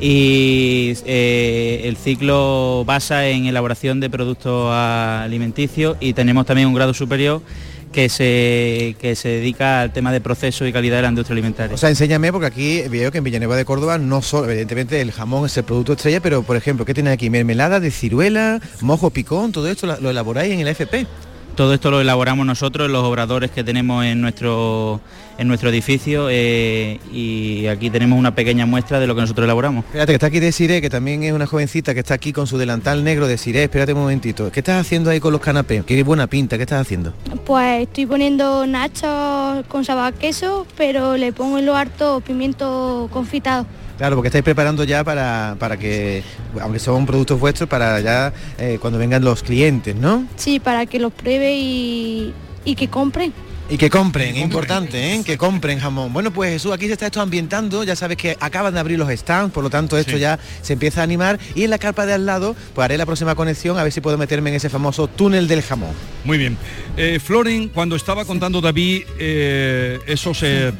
y 0.00 0.94
el 1.04 1.96
ciclo 1.98 2.84
basa 2.86 3.28
en 3.28 3.44
elaboración 3.44 4.00
de 4.00 4.08
productos 4.08 4.72
alimenticios 4.74 5.98
y 6.00 6.14
tenemos 6.14 6.46
también 6.46 6.68
un 6.68 6.74
grado 6.74 6.94
superior 6.94 7.42
que 7.92 8.08
se, 8.08 8.96
que 9.00 9.14
se 9.14 9.28
dedica 9.28 9.82
al 9.82 9.92
tema 9.92 10.12
de 10.12 10.20
proceso 10.20 10.66
y 10.66 10.72
calidad 10.72 10.96
de 10.96 11.02
la 11.02 11.08
industria 11.08 11.34
alimentaria. 11.34 11.74
O 11.74 11.78
sea, 11.78 11.90
enséñame 11.90 12.32
porque 12.32 12.46
aquí 12.46 12.82
veo 12.88 13.12
que 13.12 13.18
en 13.18 13.24
Villanueva 13.24 13.56
de 13.56 13.64
Córdoba 13.64 13.98
no 13.98 14.22
solo, 14.22 14.50
evidentemente 14.50 15.00
el 15.00 15.12
jamón 15.12 15.46
es 15.46 15.56
el 15.56 15.64
producto 15.64 15.92
estrella, 15.92 16.20
pero 16.20 16.42
por 16.42 16.56
ejemplo, 16.56 16.84
¿qué 16.84 16.94
tiene 16.94 17.10
aquí? 17.10 17.30
Mermelada 17.30 17.78
de 17.80 17.90
ciruela, 17.90 18.60
mojo 18.80 19.10
picón, 19.10 19.52
todo 19.52 19.68
esto 19.68 19.86
lo, 19.86 20.00
lo 20.00 20.10
elaboráis 20.10 20.52
en 20.52 20.60
el 20.60 20.68
FP. 20.68 21.06
Todo 21.54 21.74
esto 21.74 21.90
lo 21.90 22.00
elaboramos 22.00 22.46
nosotros, 22.46 22.90
los 22.90 23.04
obradores 23.04 23.50
que 23.50 23.62
tenemos 23.62 24.06
en 24.06 24.22
nuestro, 24.22 25.02
en 25.42 25.48
nuestro 25.48 25.68
edificio 25.68 26.28
eh, 26.30 26.98
y 27.12 27.66
aquí 27.66 27.90
tenemos 27.90 28.18
una 28.18 28.34
pequeña 28.34 28.64
muestra 28.64 28.98
de 28.98 29.06
lo 29.06 29.14
que 29.14 29.20
nosotros 29.20 29.44
elaboramos. 29.44 29.84
Espérate, 29.84 30.12
que 30.12 30.14
está 30.14 30.26
aquí 30.28 30.40
Desiree, 30.40 30.80
que 30.80 30.88
también 30.88 31.22
es 31.24 31.32
una 31.32 31.46
jovencita 31.46 31.92
que 31.92 32.00
está 32.00 32.14
aquí 32.14 32.32
con 32.32 32.46
su 32.46 32.56
delantal 32.56 33.04
negro. 33.04 33.26
Desiree, 33.26 33.64
espérate 33.64 33.92
un 33.92 34.00
momentito. 34.00 34.50
¿Qué 34.50 34.60
estás 34.60 34.80
haciendo 34.80 35.10
ahí 35.10 35.20
con 35.20 35.32
los 35.32 35.40
canapés? 35.40 35.84
Qué 35.84 36.02
buena 36.02 36.26
pinta, 36.26 36.56
¿qué 36.56 36.62
estás 36.62 36.80
haciendo? 36.80 37.12
Pues 37.44 37.82
estoy 37.82 38.06
poniendo 38.06 38.66
nachos 38.66 39.66
con 39.66 39.84
sabor 39.84 40.04
a 40.04 40.12
queso, 40.12 40.66
pero 40.76 41.16
le 41.16 41.32
pongo 41.32 41.58
en 41.58 41.66
lo 41.66 41.76
harto 41.76 42.20
pimiento 42.20 43.08
confitado. 43.12 43.66
Claro, 43.98 44.16
porque 44.16 44.28
estáis 44.28 44.44
preparando 44.44 44.84
ya 44.84 45.04
para, 45.04 45.56
para 45.58 45.76
que, 45.76 46.22
aunque 46.60 46.78
son 46.78 47.04
productos 47.04 47.38
vuestros, 47.38 47.68
para 47.68 48.00
ya 48.00 48.32
eh, 48.58 48.78
cuando 48.80 48.98
vengan 48.98 49.22
los 49.22 49.42
clientes, 49.42 49.94
¿no? 49.94 50.24
Sí, 50.36 50.60
para 50.60 50.86
que 50.86 50.98
los 50.98 51.12
pruebe 51.12 51.54
y, 51.54 52.32
y 52.64 52.74
que 52.74 52.88
compren. 52.88 53.32
Y 53.70 53.78
que 53.78 53.88
compren, 53.88 54.36
es 54.36 54.42
importante, 54.42 55.14
¿eh? 55.14 55.22
que 55.24 55.38
compren 55.38 55.78
jamón. 55.78 56.12
Bueno, 56.12 56.30
pues 56.30 56.52
Jesús, 56.52 56.72
aquí 56.72 56.86
se 56.88 56.92
está 56.92 57.06
esto 57.06 57.22
ambientando, 57.22 57.82
ya 57.84 57.96
sabes 57.96 58.18
que 58.18 58.36
acaban 58.38 58.74
de 58.74 58.80
abrir 58.80 58.98
los 58.98 59.08
stands, 59.10 59.50
por 59.52 59.64
lo 59.64 59.70
tanto 59.70 59.96
esto 59.96 60.18
ya 60.18 60.38
se 60.60 60.74
empieza 60.74 61.00
a 61.00 61.04
animar. 61.04 61.38
Y 61.54 61.64
en 61.64 61.70
la 61.70 61.78
carpa 61.78 62.04
de 62.04 62.12
al 62.12 62.26
lado, 62.26 62.54
pues 62.74 62.84
haré 62.84 62.98
la 62.98 63.06
próxima 63.06 63.34
conexión 63.34 63.78
a 63.78 63.82
ver 63.82 63.90
si 63.92 64.02
puedo 64.02 64.18
meterme 64.18 64.50
en 64.50 64.56
ese 64.56 64.68
famoso 64.68 65.08
túnel 65.08 65.48
del 65.48 65.62
jamón. 65.62 65.92
Muy 66.24 66.36
bien. 66.36 66.58
Eh, 66.98 67.18
Floren, 67.22 67.68
cuando 67.70 67.96
estaba 67.96 68.26
contando 68.26 68.60
David 68.60 69.04
eh, 69.18 70.00
esos 70.06 70.42
eh, 70.42 70.72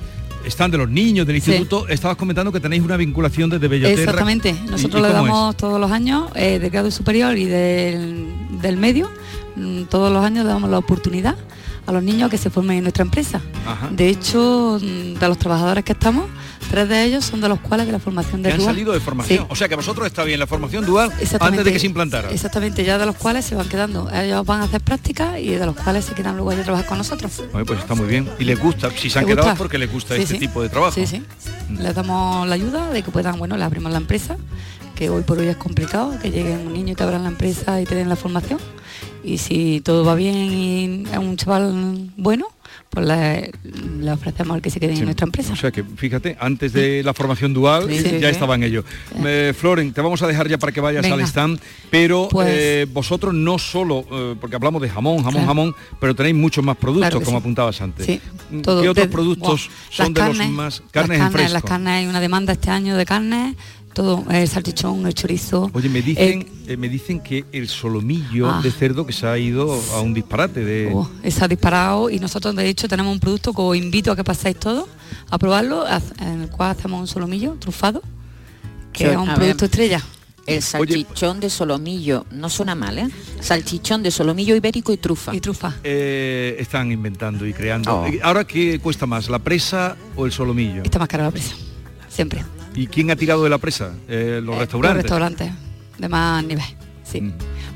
están 0.45 0.71
de 0.71 0.77
los 0.77 0.91
niños 0.91 1.27
del 1.27 1.41
Sí. 1.41 1.51
instituto, 1.51 1.89
estabas 1.89 2.19
comentando 2.19 2.53
que 2.53 2.61
tenéis 2.61 2.83
una 2.83 2.99
vinculación 2.99 3.49
desde 3.49 3.69
Belloterra. 3.69 4.03
Exactamente. 4.03 4.51
¿Y- 4.51 4.69
Nosotros 4.69 5.01
y 5.01 5.03
le 5.05 5.09
es? 5.09 5.15
damos 5.15 5.57
todos 5.57 5.81
los 5.81 5.91
años 5.91 6.31
eh, 6.35 6.59
de 6.59 6.69
grado 6.69 6.91
superior 6.91 7.39
y 7.39 7.47
del, 7.47 8.27
del 8.61 8.77
medio, 8.77 9.11
mm, 9.57 9.85
todos 9.85 10.13
los 10.13 10.23
años 10.23 10.45
le 10.45 10.51
damos 10.51 10.69
la 10.69 10.77
oportunidad 10.79 11.37
a 11.87 11.93
los 11.93 12.03
niños 12.03 12.29
a 12.29 12.31
que 12.31 12.39
se 12.39 12.51
formen 12.51 12.79
en 12.79 12.85
nuestra 12.85 13.03
empresa. 13.03 13.41
Ajá. 13.67 13.89
De 13.91 14.09
hecho, 14.09 14.79
mm, 14.81 15.15
de 15.19 15.29
los 15.29 15.39
trabajadores 15.39 15.85
que 15.85 15.93
estamos, 15.93 16.27
tres 16.71 16.89
de 16.89 17.05
ellos 17.05 17.25
son 17.25 17.41
de 17.41 17.49
los 17.49 17.59
cuales 17.61 17.87
de 17.87 17.93
la 17.93 17.99
formación 17.99 18.41
Que 18.43 18.49
de 18.49 18.55
han 18.55 18.61
dual. 18.61 18.71
salido 18.75 18.93
de 18.93 19.01
formación. 19.01 19.39
Sí. 19.41 19.47
O 19.49 19.57
sea 19.57 19.69
que 19.69 19.75
vosotros 19.77 20.07
está 20.07 20.23
bien 20.25 20.39
la 20.39 20.47
formación 20.47 20.87
dual 20.87 21.13
antes 21.41 21.65
de 21.65 21.73
que 21.73 21.79
se 21.79 21.87
implantara. 21.87 22.31
Exactamente, 22.31 22.85
ya 22.85 22.99
de 22.99 23.07
los 23.07 23.17
cuales 23.17 23.45
se 23.45 23.55
van 23.55 23.69
quedando. 23.69 24.09
Ellos 24.13 24.47
van 24.47 24.61
a 24.61 24.65
hacer 24.65 24.81
prácticas 24.81 25.39
y 25.41 25.49
de 25.51 25.67
los 25.67 25.75
cuales 25.77 26.05
se 26.05 26.15
quedan 26.15 26.37
luego 26.37 26.51
a 26.53 26.55
trabajar 26.63 26.87
con 26.87 26.99
nosotros. 26.99 27.43
Pues 27.53 27.79
está 27.81 27.95
muy 27.95 28.07
bien. 28.07 28.29
Y 28.39 28.45
les 28.45 28.59
gusta, 28.61 28.91
si 28.97 29.11
se 29.11 29.19
han 29.19 29.27
¿Les 29.27 29.35
quedado 29.35 29.53
es 29.53 29.59
porque 29.59 29.79
les 29.79 29.91
gusta 29.93 30.15
Sí, 30.15 30.23
este 30.23 30.35
sí. 30.35 30.41
tipo 30.41 30.63
de 30.63 30.69
trabajo. 30.69 30.93
Sí, 30.95 31.07
sí. 31.07 31.23
Les 31.79 31.95
damos 31.95 32.47
la 32.47 32.55
ayuda 32.55 32.91
de 32.91 33.03
que 33.03 33.11
puedan, 33.11 33.39
bueno, 33.39 33.57
le 33.57 33.65
abrimos 33.65 33.91
la 33.91 33.99
empresa, 33.99 34.37
que 34.95 35.11
hoy 35.11 35.23
por 35.23 35.39
hoy 35.39 35.49
es 35.49 35.57
complicado, 35.57 36.15
que 36.21 36.31
lleguen 36.31 36.67
un 36.67 36.73
niño 36.73 36.93
y 36.93 36.95
te 36.95 37.03
abran 37.03 37.23
la 37.25 37.29
empresa 37.31 37.81
y 37.81 37.85
te 37.87 37.95
den 37.97 38.09
la 38.09 38.17
formación. 38.17 38.61
Y 39.25 39.39
si 39.39 39.81
todo 39.81 40.05
va 40.05 40.15
bien 40.15 40.35
y 40.37 41.05
es 41.11 41.19
un 41.19 41.37
chaval 41.37 42.11
bueno, 42.17 42.47
pues 42.91 43.07
le, 43.07 43.51
le 44.01 44.13
ofrecemos 44.13 44.55
al 44.55 44.61
que 44.63 44.69
se 44.71 44.79
quede 44.81 44.93
en 44.95 45.05
nuestra 45.05 45.25
empresa. 45.25 45.53
O 45.53 45.57
sea 45.57 45.71
que 45.71 45.83
fíjate, 45.83 46.37
antes 46.41 46.73
de 46.75 47.03
la 47.03 47.15
formación 47.15 47.55
dual 47.55 47.87
Sí, 47.89 47.99
sí, 48.01 48.19
ya 48.21 48.29
estaban 48.29 48.63
ellos. 48.63 48.85
Eh, 49.25 49.55
Floren, 49.57 49.93
te 49.93 50.01
vamos 50.03 50.21
a 50.23 50.27
dejar 50.27 50.49
ya 50.49 50.59
para 50.59 50.73
que 50.73 50.81
vayas 50.81 51.03
Venga. 51.03 51.15
al 51.15 51.23
stand, 51.23 51.59
pero 51.91 52.29
Pues- 52.31 52.49
eh, 52.51 52.87
vosotros 52.93 53.33
no 53.33 53.59
solo, 53.59 54.05
eh, 54.13 54.35
porque 54.41 54.57
hablamos 54.57 54.83
de 54.83 54.89
jamón, 54.91 55.19
jamón, 55.19 55.33
Claro. 55.33 55.47
jamón, 55.47 55.75
pero 56.01 56.15
tenéis 56.15 56.35
muchos 56.37 56.63
más 56.65 56.77
productos, 56.77 57.11
Claro 57.11 57.25
como 57.25 57.39
apuntabas 57.39 57.81
antes. 57.81 58.21
Mm. 58.51 58.61
¿Qué 58.61 58.89
otros 58.89 58.95
De- 58.95 59.09
productos 59.09 59.71
son 59.91 60.13
las 60.15 60.33
de 60.33 60.39
los 60.45 60.51
más 60.51 60.83
carnes 60.91 61.19
las 61.19 61.27
en 61.29 61.33
fresco? 61.33 61.53
Las 61.55 61.63
carnes, 61.63 61.93
hay 61.95 62.07
una 62.07 62.21
demanda 62.21 62.53
este 62.53 62.71
año 62.71 62.97
de 62.97 63.07
carnes, 63.07 63.57
todo, 63.93 64.25
el 64.31 64.49
salchichón, 64.49 65.07
el 65.07 65.15
chorizo. 65.15 65.71
Oye, 65.73 65.89
me 65.89 66.03
dicen, 66.03 66.41
Eh, 66.43 66.73
eh, 66.73 66.77
me 66.77 66.89
dicen 66.89 67.21
que 67.21 67.45
el 67.53 67.69
solomillo 67.69 68.49
Ah. 68.51 68.61
de 68.63 68.71
cerdo 68.71 69.05
que 69.07 69.13
se 69.13 69.27
ha 69.27 69.37
ido 69.39 69.79
a 69.95 70.01
un 70.01 70.15
disparate 70.15 70.65
de. 70.65 70.91
Oh, 70.95 71.09
está 71.23 71.47
disparado 71.49 72.11
y 72.11 72.19
nosotros 72.19 72.55
de 72.57 72.69
hecho 72.69 72.89
tenemos 72.89 73.13
un 73.13 73.21
producto 73.21 73.53
que 73.53 73.61
os 73.63 73.77
invito 73.77 74.11
a 74.13 74.17
que 74.17 74.25
pasáis 74.25 74.57
todos 74.57 74.87
a 75.31 75.39
probarlo, 75.39 75.85
en 76.21 76.43
el 76.43 76.49
cual 76.49 76.71
hacemos 76.73 77.01
un 77.01 77.07
solomillo 77.07 77.53
trufado, 77.59 78.03
que 78.93 79.05
Sí, 79.05 79.11
es 79.11 79.17
un 79.17 79.27
producto 79.27 79.65
ver. 79.65 79.71
estrella. 79.71 80.03
El 80.45 80.61
salchichón 80.61 81.39
de 81.39 81.49
solomillo, 81.49 82.27
no 82.33 82.51
suena 82.51 82.75
mal, 82.75 82.99
¿eh? 82.99 83.09
Salchichón 83.41 84.03
de 84.03 84.11
solomillo 84.11 84.57
ibérico 84.57 84.93
y 84.93 84.97
trufa. 84.97 85.33
Y 85.33 85.41
trufa. 85.41 85.77
Eh, 85.85 86.57
están 86.59 86.91
inventando 86.91 87.47
y 87.47 87.53
creando. 87.53 87.95
Oh. 88.01 88.07
Eh, 88.07 88.19
Ahora, 88.25 88.45
¿qué 88.45 88.81
cuesta 88.81 89.07
más, 89.07 89.29
la 89.29 89.39
presa 89.39 89.97
o 90.17 90.27
el 90.27 90.33
solomillo? 90.33 90.83
Está 90.83 90.99
más 90.99 91.07
cara 91.07 91.23
la 91.25 91.31
presa, 91.31 91.55
siempre. 92.09 92.43
¿Y 92.75 92.87
quién 92.87 93.11
ha 93.11 93.17
tirado 93.17 93.45
de 93.45 93.51
la 93.51 93.59
presa? 93.59 93.93
Eh, 94.09 94.41
los 94.43 94.57
restaurantes. 94.59 94.97
Los 94.97 95.03
restaurantes 95.05 95.53
de 95.99 96.09
más 96.09 96.43
nivel, 96.45 96.65
sí. 97.05 97.23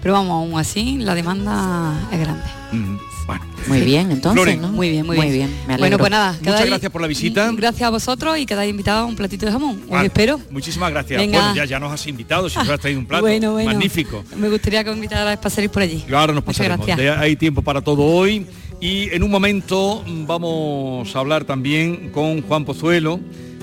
Pero 0.02 0.14
vamos, 0.14 0.30
aún 0.32 0.58
así 0.58 0.98
la 0.98 1.14
demanda 1.14 2.08
es 2.12 2.20
grande. 2.20 2.44
Mm, 2.72 2.96
Bueno. 3.26 3.44
Muy 3.66 3.80
bien, 3.80 4.12
entonces. 4.12 4.58
¿no? 4.60 4.68
Muy 4.70 4.90
bien, 4.90 5.04
muy, 5.04 5.16
Muy 5.16 5.26
bien. 5.30 5.48
bien, 5.48 5.66
me 5.66 5.76
bueno, 5.78 5.98
pues 5.98 6.10
nada, 6.12 6.36
Muchas 6.38 6.64
gracias 6.66 6.92
por 6.92 7.00
la 7.02 7.08
visita. 7.08 7.50
Gracias 7.52 7.82
a 7.82 7.90
vosotros 7.90 8.38
y 8.38 8.46
quedáis 8.46 8.70
invitados 8.70 9.02
a 9.02 9.04
un 9.06 9.16
platito 9.16 9.44
de 9.46 9.52
jamón. 9.52 9.80
Os 9.84 9.90
Vale, 9.90 10.06
espero. 10.06 10.40
Muchísimas 10.50 10.92
gracias. 10.92 11.20
Venga. 11.20 11.38
Bueno, 11.40 11.54
ya, 11.56 11.64
ya 11.64 11.80
nos 11.80 11.92
has 11.92 12.06
invitado, 12.06 12.48
si 12.48 12.56
nos 12.56 12.68
has 12.68 12.78
traído 12.78 13.00
un 13.00 13.06
plato. 13.06 13.22
Bueno, 13.22 13.52
bueno. 13.52 13.70
Magnífico. 13.72 14.24
Me 14.36 14.48
gustaría 14.48 14.84
que 14.84 14.90
os 14.90 14.96
invitarais 14.96 15.38
para 15.38 15.50
salir 15.50 15.70
por 15.70 15.82
allí. 15.82 16.04
Y 16.08 16.14
ahora 16.14 16.32
nos 16.32 16.44
Muchas 16.46 16.58
pasaremos. 16.58 16.86
gracias. 16.86 17.18
Hay 17.18 17.34
tiempo 17.36 17.62
para 17.62 17.80
todo 17.82 18.04
hoy. 18.04 18.46
Y 18.80 19.08
en 19.10 19.22
un 19.24 19.30
momento 19.32 20.04
mm, 20.06 20.26
vamos 20.26 21.16
a 21.16 21.18
hablar 21.18 21.44
también 21.44 22.10
con 22.12 22.42
Juan 22.42 22.64
Pozuelo, 22.64 23.18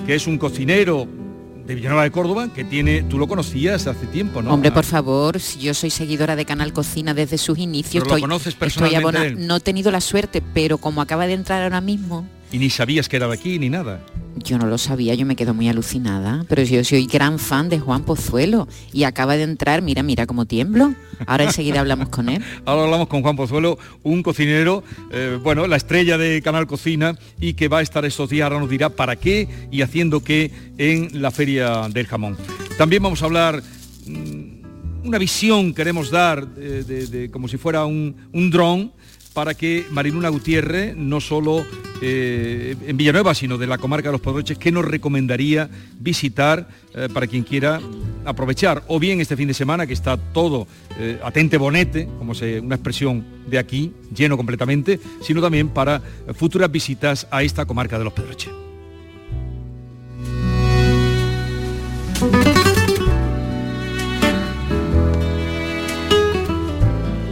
que 0.06 0.14
es 0.16 0.26
un 0.26 0.36
cocinero 0.36 1.08
de 1.66 1.74
Villanueva 1.74 2.04
de 2.04 2.10
Córdoba, 2.10 2.48
que 2.54 2.64
tiene, 2.64 3.02
tú 3.04 3.18
lo 3.18 3.26
conocías 3.26 3.86
hace 3.86 4.06
tiempo, 4.06 4.42
¿no? 4.42 4.52
Hombre, 4.52 4.68
Ah, 4.70 4.74
por 4.74 4.84
favor, 4.84 5.40
si 5.40 5.60
yo 5.60 5.72
soy 5.74 5.90
seguidora 5.90 6.36
de 6.36 6.44
Canal 6.44 6.72
Cocina 6.72 7.14
desde 7.14 7.38
sus 7.38 7.58
inicios. 7.58 8.02
Pero 8.02 8.04
lo 8.04 8.08
estoy, 8.16 8.20
conoces 8.20 8.46
estoy 8.48 8.60
personalmente 8.60 9.18
abona-. 9.18 9.46
No 9.46 9.56
he 9.56 9.60
tenido 9.60 9.90
la 9.90 10.00
suerte, 10.00 10.42
pero 10.52 10.78
como 10.78 11.00
acaba 11.00 11.26
de 11.26 11.32
entrar 11.34 11.62
ahora 11.62 11.80
mismo, 11.80 12.26
Y 12.52 12.58
ni 12.58 12.70
sabías 12.70 13.08
que 13.08 13.16
era 13.16 13.26
de 13.28 13.34
aquí 13.34 13.58
ni 13.58 13.70
nada. 13.70 14.00
Yo 14.44 14.58
no 14.58 14.66
lo 14.66 14.78
sabía, 14.78 15.14
yo 15.14 15.26
me 15.26 15.34
quedo 15.36 15.54
muy 15.54 15.68
alucinada. 15.68 16.44
Pero 16.48 16.62
yo 16.62 16.84
soy 16.84 17.06
gran 17.06 17.38
fan 17.38 17.68
de 17.68 17.80
Juan 17.80 18.04
Pozuelo 18.04 18.68
y 18.92 19.04
acaba 19.04 19.36
de 19.36 19.42
entrar, 19.42 19.82
mira, 19.82 20.02
mira 20.02 20.26
cómo 20.26 20.44
tiemblo. 20.44 20.94
Ahora 21.26 21.44
enseguida 21.44 21.80
hablamos 21.80 22.08
con 22.10 22.28
él. 22.28 22.42
Ahora 22.66 22.84
hablamos 22.84 23.08
con 23.08 23.22
Juan 23.22 23.36
Pozuelo, 23.36 23.78
un 24.02 24.22
cocinero, 24.22 24.84
eh, 25.10 25.38
bueno, 25.42 25.66
la 25.66 25.76
estrella 25.76 26.18
de 26.18 26.42
Canal 26.42 26.66
Cocina 26.66 27.16
y 27.40 27.54
que 27.54 27.68
va 27.68 27.78
a 27.78 27.82
estar 27.82 28.04
estos 28.04 28.28
días, 28.30 28.44
ahora 28.44 28.60
nos 28.60 28.68
dirá 28.70 28.90
para 28.90 29.16
qué 29.16 29.48
y 29.70 29.82
haciendo 29.82 30.22
qué 30.22 30.50
en 30.78 31.22
la 31.22 31.30
Feria 31.30 31.88
del 31.88 32.06
Jamón. 32.06 32.36
También 32.76 33.02
vamos 33.02 33.22
a 33.22 33.26
hablar, 33.26 33.62
mm, 34.06 35.06
una 35.06 35.18
visión 35.18 35.72
queremos 35.74 36.10
dar 36.10 36.46
de- 36.48 37.06
de- 37.06 37.30
como 37.30 37.46
si 37.48 37.56
fuera 37.56 37.84
un, 37.84 38.14
un 38.32 38.50
dron 38.50 38.92
para 39.34 39.54
que 39.54 39.84
Mariluna 39.90 40.28
Gutiérrez, 40.28 40.96
no 40.96 41.20
solo 41.20 41.66
eh, 42.00 42.76
en 42.86 42.96
Villanueva, 42.96 43.34
sino 43.34 43.58
de 43.58 43.66
la 43.66 43.78
comarca 43.78 44.08
de 44.08 44.12
los 44.12 44.20
Pedroches, 44.20 44.56
¿qué 44.56 44.70
nos 44.70 44.84
recomendaría 44.84 45.68
visitar 45.98 46.68
eh, 46.94 47.08
para 47.12 47.26
quien 47.26 47.42
quiera 47.42 47.80
aprovechar? 48.24 48.84
O 48.86 49.00
bien 49.00 49.20
este 49.20 49.36
fin 49.36 49.48
de 49.48 49.54
semana, 49.54 49.86
que 49.86 49.92
está 49.92 50.16
todo 50.16 50.68
eh, 50.98 51.18
atente 51.22 51.58
bonete, 51.58 52.08
como 52.18 52.34
se, 52.34 52.60
una 52.60 52.76
expresión 52.76 53.24
de 53.48 53.58
aquí, 53.58 53.92
lleno 54.14 54.36
completamente, 54.36 55.00
sino 55.20 55.42
también 55.42 55.68
para 55.68 56.00
futuras 56.34 56.70
visitas 56.70 57.26
a 57.30 57.42
esta 57.42 57.66
comarca 57.66 57.98
de 57.98 58.04
los 58.04 58.12
Pedroches. 58.12 58.63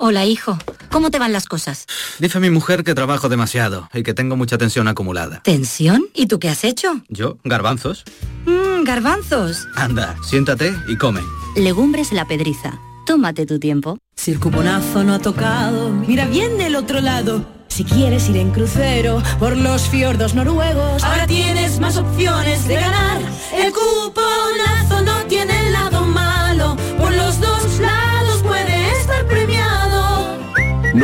Hola, 0.00 0.24
hijo. 0.26 0.56
¿Cómo 0.90 1.10
te 1.10 1.18
van 1.18 1.32
las 1.32 1.46
cosas? 1.46 1.86
Dice 2.20 2.38
mi 2.38 2.50
mujer 2.50 2.84
que 2.84 2.94
trabajo 2.94 3.28
demasiado 3.28 3.88
y 3.92 4.04
que 4.04 4.14
tengo 4.14 4.36
mucha 4.36 4.56
tensión 4.56 4.86
acumulada. 4.86 5.40
¿Tensión? 5.42 6.06
¿Y 6.14 6.26
tú 6.26 6.38
qué 6.38 6.48
has 6.48 6.62
hecho? 6.62 7.00
¿Yo? 7.08 7.38
¿Garbanzos? 7.42 8.04
Mmm, 8.46 8.84
garbanzos. 8.84 9.66
Anda, 9.74 10.16
siéntate 10.22 10.72
y 10.86 10.96
come. 10.96 11.20
Legumbres 11.56 12.12
la 12.12 12.26
pedriza. 12.26 12.78
Tómate 13.06 13.44
tu 13.44 13.58
tiempo. 13.58 13.98
Si 14.14 14.30
el 14.30 14.38
cuponazo 14.38 15.02
no 15.02 15.14
ha 15.14 15.18
tocado, 15.18 15.90
mira 15.90 16.26
bien 16.26 16.58
del 16.58 16.76
otro 16.76 17.00
lado. 17.00 17.44
Si 17.66 17.84
quieres 17.84 18.28
ir 18.28 18.36
en 18.36 18.50
crucero 18.50 19.22
por 19.38 19.56
los 19.56 19.82
fiordos 19.88 20.34
noruegos, 20.34 21.02
ahora 21.02 21.26
tienes 21.26 21.80
más 21.80 21.96
opciones 21.96 22.66
de 22.68 22.74
ganar. 22.74 23.20
El 23.52 23.72
cuponazo 23.72 24.77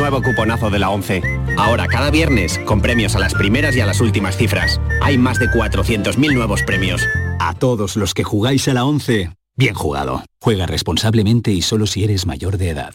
Nuevo 0.05 0.21
cuponazo 0.21 0.69
de 0.69 0.77
la 0.77 0.91
11. 0.91 1.23
Ahora 1.57 1.87
cada 1.87 2.11
viernes 2.11 2.59
con 2.59 2.79
premios 2.79 3.15
a 3.15 3.19
las 3.19 3.33
primeras 3.33 3.75
y 3.75 3.81
a 3.81 3.87
las 3.87 4.01
últimas 4.01 4.37
cifras. 4.37 4.79
Hay 5.01 5.17
más 5.17 5.39
de 5.39 5.47
400.000 5.47 6.31
nuevos 6.31 6.61
premios. 6.61 7.01
A 7.39 7.55
todos 7.55 7.95
los 7.95 8.13
que 8.13 8.23
jugáis 8.23 8.67
a 8.67 8.75
la 8.75 8.85
11, 8.85 9.31
bien 9.55 9.73
jugado. 9.73 10.23
Juega 10.39 10.67
responsablemente 10.67 11.49
y 11.49 11.63
solo 11.63 11.87
si 11.87 12.03
eres 12.03 12.27
mayor 12.27 12.59
de 12.59 12.69
edad. 12.69 12.93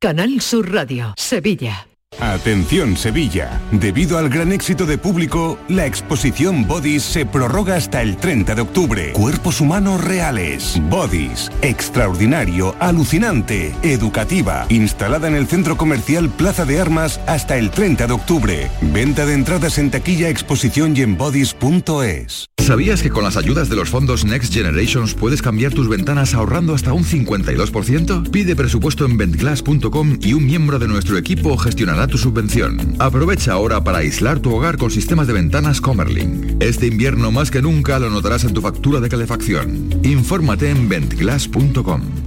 Canal 0.00 0.40
Sur 0.40 0.72
Radio, 0.72 1.14
Sevilla. 1.16 1.86
Atención 2.20 2.96
Sevilla. 2.96 3.60
Debido 3.72 4.18
al 4.18 4.28
gran 4.28 4.52
éxito 4.52 4.86
de 4.86 4.98
público, 4.98 5.58
la 5.68 5.86
exposición 5.86 6.66
Bodies 6.66 7.02
se 7.02 7.26
prorroga 7.26 7.76
hasta 7.76 8.02
el 8.02 8.16
30 8.16 8.54
de 8.54 8.62
octubre. 8.62 9.12
Cuerpos 9.12 9.60
humanos 9.60 10.02
reales. 10.02 10.80
Bodies. 10.88 11.50
Extraordinario, 11.62 12.74
alucinante, 12.80 13.74
educativa. 13.82 14.66
Instalada 14.70 15.28
en 15.28 15.34
el 15.34 15.46
centro 15.46 15.76
comercial 15.76 16.30
Plaza 16.30 16.64
de 16.64 16.80
Armas 16.80 17.20
hasta 17.26 17.56
el 17.56 17.70
30 17.70 18.06
de 18.06 18.12
octubre. 18.12 18.70
Venta 18.80 19.26
de 19.26 19.34
entradas 19.34 19.78
en 19.78 19.90
taquilla, 19.90 20.28
exposición 20.28 20.96
y 20.96 21.02
en 21.02 21.16
bodies.es. 21.16 22.48
¿Sabías 22.66 23.00
que 23.00 23.10
con 23.10 23.22
las 23.22 23.36
ayudas 23.36 23.68
de 23.68 23.76
los 23.76 23.90
fondos 23.90 24.24
Next 24.24 24.52
Generations 24.52 25.14
puedes 25.14 25.40
cambiar 25.40 25.72
tus 25.72 25.88
ventanas 25.88 26.34
ahorrando 26.34 26.74
hasta 26.74 26.92
un 26.92 27.04
52%? 27.04 28.28
Pide 28.30 28.56
presupuesto 28.56 29.06
en 29.06 29.16
ventglass.com 29.16 30.18
y 30.20 30.32
un 30.32 30.46
miembro 30.46 30.80
de 30.80 30.88
nuestro 30.88 31.16
equipo 31.16 31.56
gestionará 31.56 32.05
tu 32.06 32.18
subvención. 32.18 32.96
Aprovecha 32.98 33.52
ahora 33.52 33.82
para 33.82 33.98
aislar 33.98 34.40
tu 34.40 34.54
hogar 34.54 34.76
con 34.76 34.90
sistemas 34.90 35.26
de 35.26 35.32
ventanas 35.32 35.80
Comerlin. 35.80 36.56
Este 36.60 36.86
invierno 36.86 37.30
más 37.30 37.50
que 37.50 37.62
nunca 37.62 37.98
lo 37.98 38.10
notarás 38.10 38.44
en 38.44 38.54
tu 38.54 38.60
factura 38.60 39.00
de 39.00 39.08
calefacción. 39.08 39.90
Infórmate 40.02 40.70
en 40.70 40.88
ventglass.com. 40.88 42.25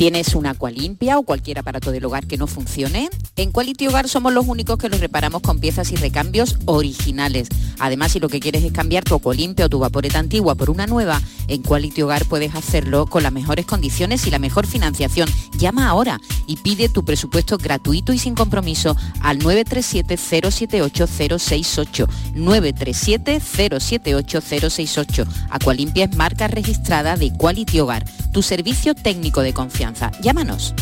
¿Tienes 0.00 0.34
una 0.34 0.52
agua 0.52 0.70
limpia 0.70 1.18
o 1.18 1.24
cualquier 1.24 1.58
aparato 1.58 1.92
del 1.92 2.06
hogar 2.06 2.26
que 2.26 2.38
no 2.38 2.46
funcione? 2.46 3.10
En 3.36 3.52
Quality 3.52 3.88
Hogar 3.88 4.08
somos 4.08 4.32
los 4.32 4.48
únicos 4.48 4.78
que 4.78 4.88
los 4.88 4.98
reparamos 4.98 5.42
con 5.42 5.60
piezas 5.60 5.92
y 5.92 5.96
recambios 5.96 6.56
originales. 6.64 7.48
Además, 7.78 8.12
si 8.12 8.18
lo 8.18 8.30
que 8.30 8.40
quieres 8.40 8.64
es 8.64 8.72
cambiar 8.72 9.04
tu 9.04 9.12
agua 9.12 9.34
limpia 9.34 9.66
o 9.66 9.68
tu 9.68 9.78
vaporeta 9.78 10.18
antigua 10.18 10.54
por 10.54 10.70
una 10.70 10.86
nueva, 10.86 11.20
en 11.48 11.60
Quality 11.60 12.00
Hogar 12.00 12.24
puedes 12.24 12.54
hacerlo 12.54 13.04
con 13.04 13.22
las 13.22 13.32
mejores 13.32 13.66
condiciones 13.66 14.26
y 14.26 14.30
la 14.30 14.38
mejor 14.38 14.66
financiación. 14.66 15.28
Llama 15.58 15.86
ahora 15.86 16.18
y 16.46 16.56
pide 16.56 16.88
tu 16.88 17.04
presupuesto 17.04 17.58
gratuito 17.58 18.14
y 18.14 18.18
sin 18.18 18.34
compromiso 18.34 18.96
al 19.20 19.38
937-078-068. 19.40 22.08
937-078-068. 22.36 25.26
Acualimpia 25.50 26.06
es 26.06 26.16
marca 26.16 26.48
registrada 26.48 27.16
de 27.16 27.30
Quality 27.36 27.80
Hogar, 27.80 28.06
tu 28.32 28.40
servicio 28.40 28.94
técnico 28.94 29.42
de 29.42 29.52
confianza. 29.52 29.89
Llámanos. 30.20 30.74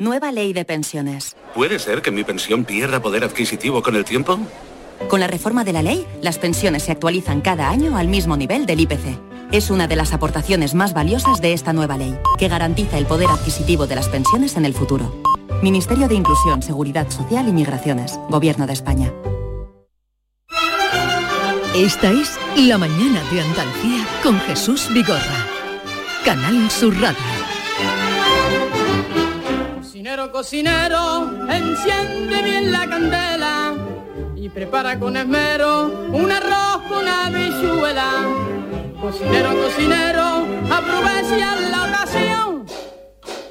Nueva 0.00 0.30
ley 0.30 0.52
de 0.52 0.64
pensiones. 0.64 1.36
¿Puede 1.54 1.78
ser 1.78 2.02
que 2.02 2.10
mi 2.10 2.22
pensión 2.22 2.64
pierda 2.64 3.02
poder 3.02 3.24
adquisitivo 3.24 3.82
con 3.82 3.96
el 3.96 4.04
tiempo? 4.04 4.38
Con 5.08 5.20
la 5.20 5.26
reforma 5.26 5.64
de 5.64 5.72
la 5.72 5.82
ley, 5.82 6.06
las 6.22 6.38
pensiones 6.38 6.84
se 6.84 6.92
actualizan 6.92 7.40
cada 7.40 7.68
año 7.68 7.96
al 7.96 8.08
mismo 8.08 8.36
nivel 8.36 8.64
del 8.66 8.80
IPC. 8.80 9.18
Es 9.50 9.70
una 9.70 9.88
de 9.88 9.96
las 9.96 10.12
aportaciones 10.12 10.74
más 10.74 10.92
valiosas 10.94 11.40
de 11.40 11.52
esta 11.52 11.72
nueva 11.72 11.96
ley, 11.96 12.16
que 12.38 12.48
garantiza 12.48 12.98
el 12.98 13.06
poder 13.06 13.28
adquisitivo 13.28 13.86
de 13.86 13.96
las 13.96 14.08
pensiones 14.08 14.56
en 14.56 14.66
el 14.66 14.74
futuro. 14.74 15.22
Ministerio 15.62 16.06
de 16.06 16.14
Inclusión, 16.14 16.62
Seguridad 16.62 17.10
Social 17.10 17.48
y 17.48 17.52
Migraciones. 17.52 18.18
Gobierno 18.28 18.66
de 18.66 18.74
España. 18.74 19.12
Esta 21.78 22.10
es 22.10 22.36
La 22.56 22.76
Mañana 22.76 23.22
de 23.30 23.40
Andalucía 23.40 24.04
con 24.24 24.36
Jesús 24.40 24.88
Vigorra. 24.92 25.46
Canal 26.24 26.68
Sur 26.72 26.92
Radio. 27.00 27.16
Cocinero, 29.76 30.32
cocinero, 30.32 31.30
enciende 31.48 32.42
bien 32.42 32.72
la 32.72 32.84
candela 32.88 33.74
y 34.34 34.48
prepara 34.48 34.98
con 34.98 35.16
esmero 35.16 36.08
un 36.12 36.32
arroz 36.32 36.82
con 36.88 37.06
habichuela. 37.06 38.26
Cocinero, 39.00 39.50
cocinero, 39.62 40.46
aprovecha 40.72 41.54
la 41.70 41.84
ocasión, 41.84 42.66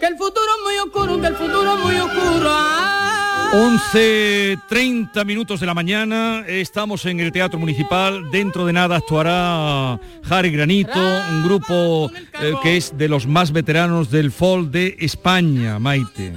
que 0.02 0.06
el 0.06 0.18
futuro 0.18 0.48
es 0.58 0.63
muy 0.66 0.78
oscuro, 0.80 1.22
que 1.22 1.28
el 1.28 1.36
futuro 1.38 1.78
es 1.78 1.80
muy 1.80 1.96
oscuro. 1.96 3.27
11.30 3.53 5.25
minutos 5.25 5.60
de 5.62 5.65
la 5.65 5.73
mañana, 5.73 6.43
estamos 6.47 7.05
en 7.05 7.19
el 7.21 7.31
Teatro 7.31 7.57
Municipal, 7.57 8.29
dentro 8.29 8.65
de 8.65 8.73
nada 8.73 8.97
actuará 8.97 9.99
Harry 10.29 10.51
Granito, 10.51 10.99
un 11.31 11.43
grupo 11.43 12.12
eh, 12.41 12.53
que 12.62 12.77
es 12.77 12.97
de 12.97 13.07
los 13.07 13.25
más 13.25 13.51
veteranos 13.51 14.12
del 14.12 14.31
folk 14.31 14.69
de 14.69 14.97
España, 14.99 15.79
Maite. 15.79 16.33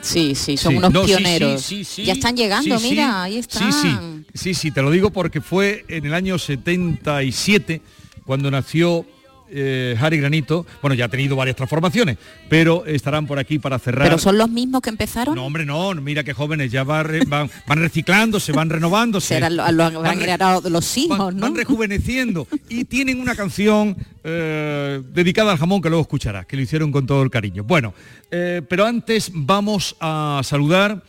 Sí, 0.00 0.34
sí, 0.34 0.56
son 0.56 0.72
Sí. 0.72 0.78
unos 0.78 0.92
No, 0.92 1.04
pioneros. 1.04 1.62
sí, 1.62 1.84
sí, 1.84 2.02
sí. 2.02 2.04
ya 2.04 2.12
están 2.14 2.36
llegando, 2.36 2.78
mira, 2.80 3.22
ahí 3.22 3.38
están. 3.38 3.72
Sí, 3.72 3.80
sí, 3.82 4.24
sí, 4.34 4.54
sí, 4.54 4.70
te 4.72 4.82
lo 4.82 4.90
digo 4.90 5.10
porque 5.10 5.40
fue 5.40 5.84
en 5.88 6.06
el 6.06 6.14
año 6.14 6.38
77 6.38 7.80
cuando 8.24 8.50
nació 8.50 9.06
eh, 9.50 9.96
Harry 10.00 10.18
Granito. 10.18 10.66
Bueno, 10.82 10.94
ya 10.94 11.06
ha 11.06 11.08
tenido 11.08 11.36
varias 11.36 11.56
transformaciones, 11.56 12.18
pero 12.48 12.84
estarán 12.86 13.26
por 13.26 13.38
aquí 13.38 13.58
para 13.58 13.78
cerrar. 13.78 14.06
Pero 14.08 14.18
son 14.18 14.38
los 14.38 14.48
mismos 14.50 14.80
que 14.82 14.90
empezaron. 14.90 15.34
No, 15.34 15.44
hombre, 15.46 15.64
no, 15.64 15.94
mira 15.94 16.24
qué 16.24 16.32
jóvenes, 16.32 16.70
ya 16.72 16.84
va 16.84 17.02
re- 17.02 17.24
van, 17.26 17.50
van 17.66 17.78
reciclando, 17.78 18.40
se 18.40 18.52
van 18.52 18.70
renovándose. 18.70 19.34
Serán 19.34 19.56
Van 19.56 20.20
heredado 20.20 20.68
los 20.70 20.96
hijos, 20.96 21.18
van, 21.18 21.36
¿no? 21.36 21.42
van 21.42 21.54
rejuveneciendo 21.56 22.46
y 22.68 22.84
tienen 22.84 23.20
una 23.20 23.34
canción 23.34 23.96
eh, 24.24 25.02
dedicada 25.12 25.52
al 25.52 25.58
jamón 25.58 25.80
que 25.80 25.88
luego 25.88 26.02
escucharás, 26.02 26.46
que 26.46 26.56
lo 26.56 26.62
hicieron 26.62 26.92
con 26.92 27.06
todo 27.06 27.22
el 27.22 27.30
cariño. 27.30 27.64
Bueno, 27.64 27.94
eh, 28.30 28.62
pero 28.68 28.84
antes 28.86 29.30
vamos 29.34 29.96
a 30.00 30.40
saludar 30.44 31.02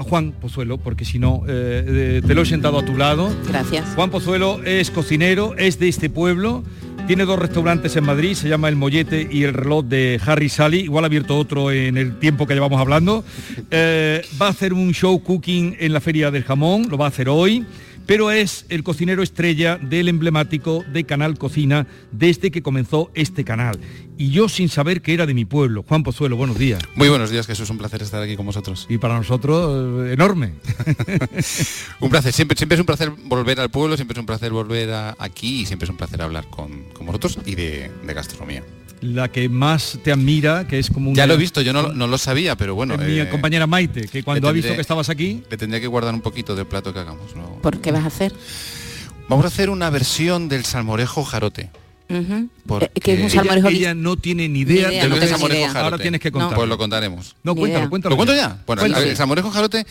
a 0.00 0.02
Juan 0.02 0.32
Pozuelo, 0.32 0.78
porque 0.78 1.04
si 1.04 1.18
no, 1.18 1.42
eh, 1.46 1.84
eh, 1.86 2.22
te 2.26 2.34
lo 2.34 2.42
he 2.42 2.46
sentado 2.46 2.78
a 2.78 2.84
tu 2.84 2.96
lado. 2.96 3.30
Gracias. 3.46 3.94
Juan 3.94 4.10
Pozuelo 4.10 4.62
es 4.64 4.90
cocinero, 4.90 5.54
es 5.56 5.78
de 5.78 5.88
este 5.88 6.10
pueblo, 6.10 6.64
tiene 7.06 7.24
dos 7.24 7.38
restaurantes 7.38 7.96
en 7.96 8.04
Madrid, 8.04 8.34
se 8.34 8.48
llama 8.48 8.68
El 8.68 8.76
Mollete 8.76 9.28
y 9.30 9.42
El 9.42 9.52
Reloj 9.52 9.84
de 9.84 10.20
Harry 10.24 10.48
Sally, 10.48 10.80
igual 10.80 11.04
ha 11.04 11.06
abierto 11.06 11.36
otro 11.36 11.70
en 11.70 11.96
el 11.96 12.18
tiempo 12.18 12.46
que 12.46 12.54
llevamos 12.54 12.80
hablando. 12.80 13.24
Eh, 13.70 14.22
va 14.40 14.46
a 14.46 14.50
hacer 14.50 14.72
un 14.72 14.92
show 14.92 15.22
cooking 15.22 15.76
en 15.78 15.92
la 15.92 16.00
Feria 16.00 16.30
del 16.30 16.44
Jamón, 16.44 16.88
lo 16.88 16.96
va 16.96 17.06
a 17.06 17.08
hacer 17.08 17.28
hoy, 17.28 17.66
pero 18.10 18.32
es 18.32 18.66
el 18.70 18.82
cocinero 18.82 19.22
estrella 19.22 19.76
del 19.76 20.08
emblemático 20.08 20.84
de 20.92 21.04
Canal 21.04 21.38
Cocina 21.38 21.86
desde 22.10 22.50
que 22.50 22.60
comenzó 22.60 23.08
este 23.14 23.44
canal. 23.44 23.78
Y 24.18 24.32
yo 24.32 24.48
sin 24.48 24.68
saber 24.68 25.00
que 25.00 25.14
era 25.14 25.26
de 25.26 25.32
mi 25.32 25.44
pueblo. 25.44 25.84
Juan 25.86 26.02
Pozuelo, 26.02 26.34
buenos 26.34 26.58
días. 26.58 26.82
Muy 26.96 27.08
buenos 27.08 27.30
días, 27.30 27.46
Jesús, 27.46 27.70
un 27.70 27.78
placer 27.78 28.02
estar 28.02 28.20
aquí 28.20 28.34
con 28.34 28.46
vosotros. 28.46 28.88
Y 28.90 28.98
para 28.98 29.14
nosotros, 29.16 30.08
eh, 30.08 30.14
enorme. 30.14 30.54
Un 32.00 32.10
placer, 32.10 32.32
siempre, 32.32 32.56
siempre 32.56 32.74
es 32.74 32.80
un 32.80 32.86
placer 32.86 33.10
volver 33.26 33.60
al 33.60 33.70
pueblo, 33.70 33.94
siempre 33.94 34.14
es 34.14 34.18
un 34.18 34.26
placer 34.26 34.50
volver 34.50 34.90
a- 34.90 35.14
aquí 35.20 35.60
y 35.60 35.66
siempre 35.66 35.84
es 35.84 35.90
un 35.90 35.96
placer 35.96 36.20
hablar 36.20 36.46
con, 36.50 36.82
con 36.92 37.06
vosotros 37.06 37.38
y 37.46 37.54
de, 37.54 37.92
de 38.04 38.14
gastronomía. 38.14 38.64
La 39.00 39.28
que 39.32 39.48
más 39.48 39.98
te 40.04 40.12
admira, 40.12 40.66
que 40.68 40.78
es 40.78 40.90
como 40.90 41.10
una... 41.10 41.16
Ya 41.16 41.26
lo 41.26 41.34
he 41.34 41.36
visto, 41.38 41.62
yo 41.62 41.72
no, 41.72 41.92
no 41.92 42.06
lo 42.06 42.18
sabía, 42.18 42.56
pero 42.56 42.74
bueno. 42.74 42.98
Mi 42.98 43.18
eh, 43.18 43.28
compañera 43.30 43.66
Maite, 43.66 44.02
que 44.08 44.22
cuando 44.22 44.46
ha 44.48 44.52
visto 44.52 44.74
que 44.74 44.80
estabas 44.80 45.08
aquí... 45.08 45.42
Le 45.50 45.56
tendría 45.56 45.80
que 45.80 45.86
guardar 45.86 46.12
un 46.12 46.20
poquito 46.20 46.54
del 46.54 46.66
plato 46.66 46.92
que 46.92 46.98
hagamos. 47.00 47.34
¿no? 47.34 47.60
¿Por 47.62 47.80
qué 47.80 47.92
vas 47.92 48.04
a 48.04 48.08
hacer? 48.08 48.34
Vamos 49.28 49.44
a 49.46 49.48
hacer 49.48 49.70
una 49.70 49.88
versión 49.88 50.48
del 50.50 50.64
salmorejo 50.66 51.24
jarote. 51.24 51.70
Porque- 52.66 52.90
Eh, 52.94 53.00
que 53.00 53.12
es 53.14 53.18
un 53.20 53.24
Ella- 53.26 53.34
salmorejo 53.36 53.68
ella 53.68 53.94
no 53.94 54.16
tiene 54.16 54.48
ni 54.48 54.60
idea 54.60 54.88
Ni 54.88 54.94
idea, 54.96 55.02
de 55.04 55.08
no 55.08 55.14
lo 55.14 55.18
que 55.20 55.24
es 55.24 55.30
salmorejo 55.30 55.58
idea. 55.60 55.68
jarote. 55.70 55.84
Ahora 55.92 55.98
tienes 56.02 56.20
que 56.20 56.32
contar. 56.32 56.54
Pues 56.56 56.68
lo 56.68 56.76
contaremos. 56.76 57.36
No, 57.42 57.54
Ni 57.54 57.60
cuéntalo, 57.60 57.80
idea. 57.84 57.88
cuéntalo. 57.90 58.10
¿Lo 58.10 58.16
cuento 58.16 58.34
ya? 58.34 58.58
Bueno, 58.66 58.82
el, 58.84 59.16
salmorejo 59.16 59.50
jarote 59.50 59.86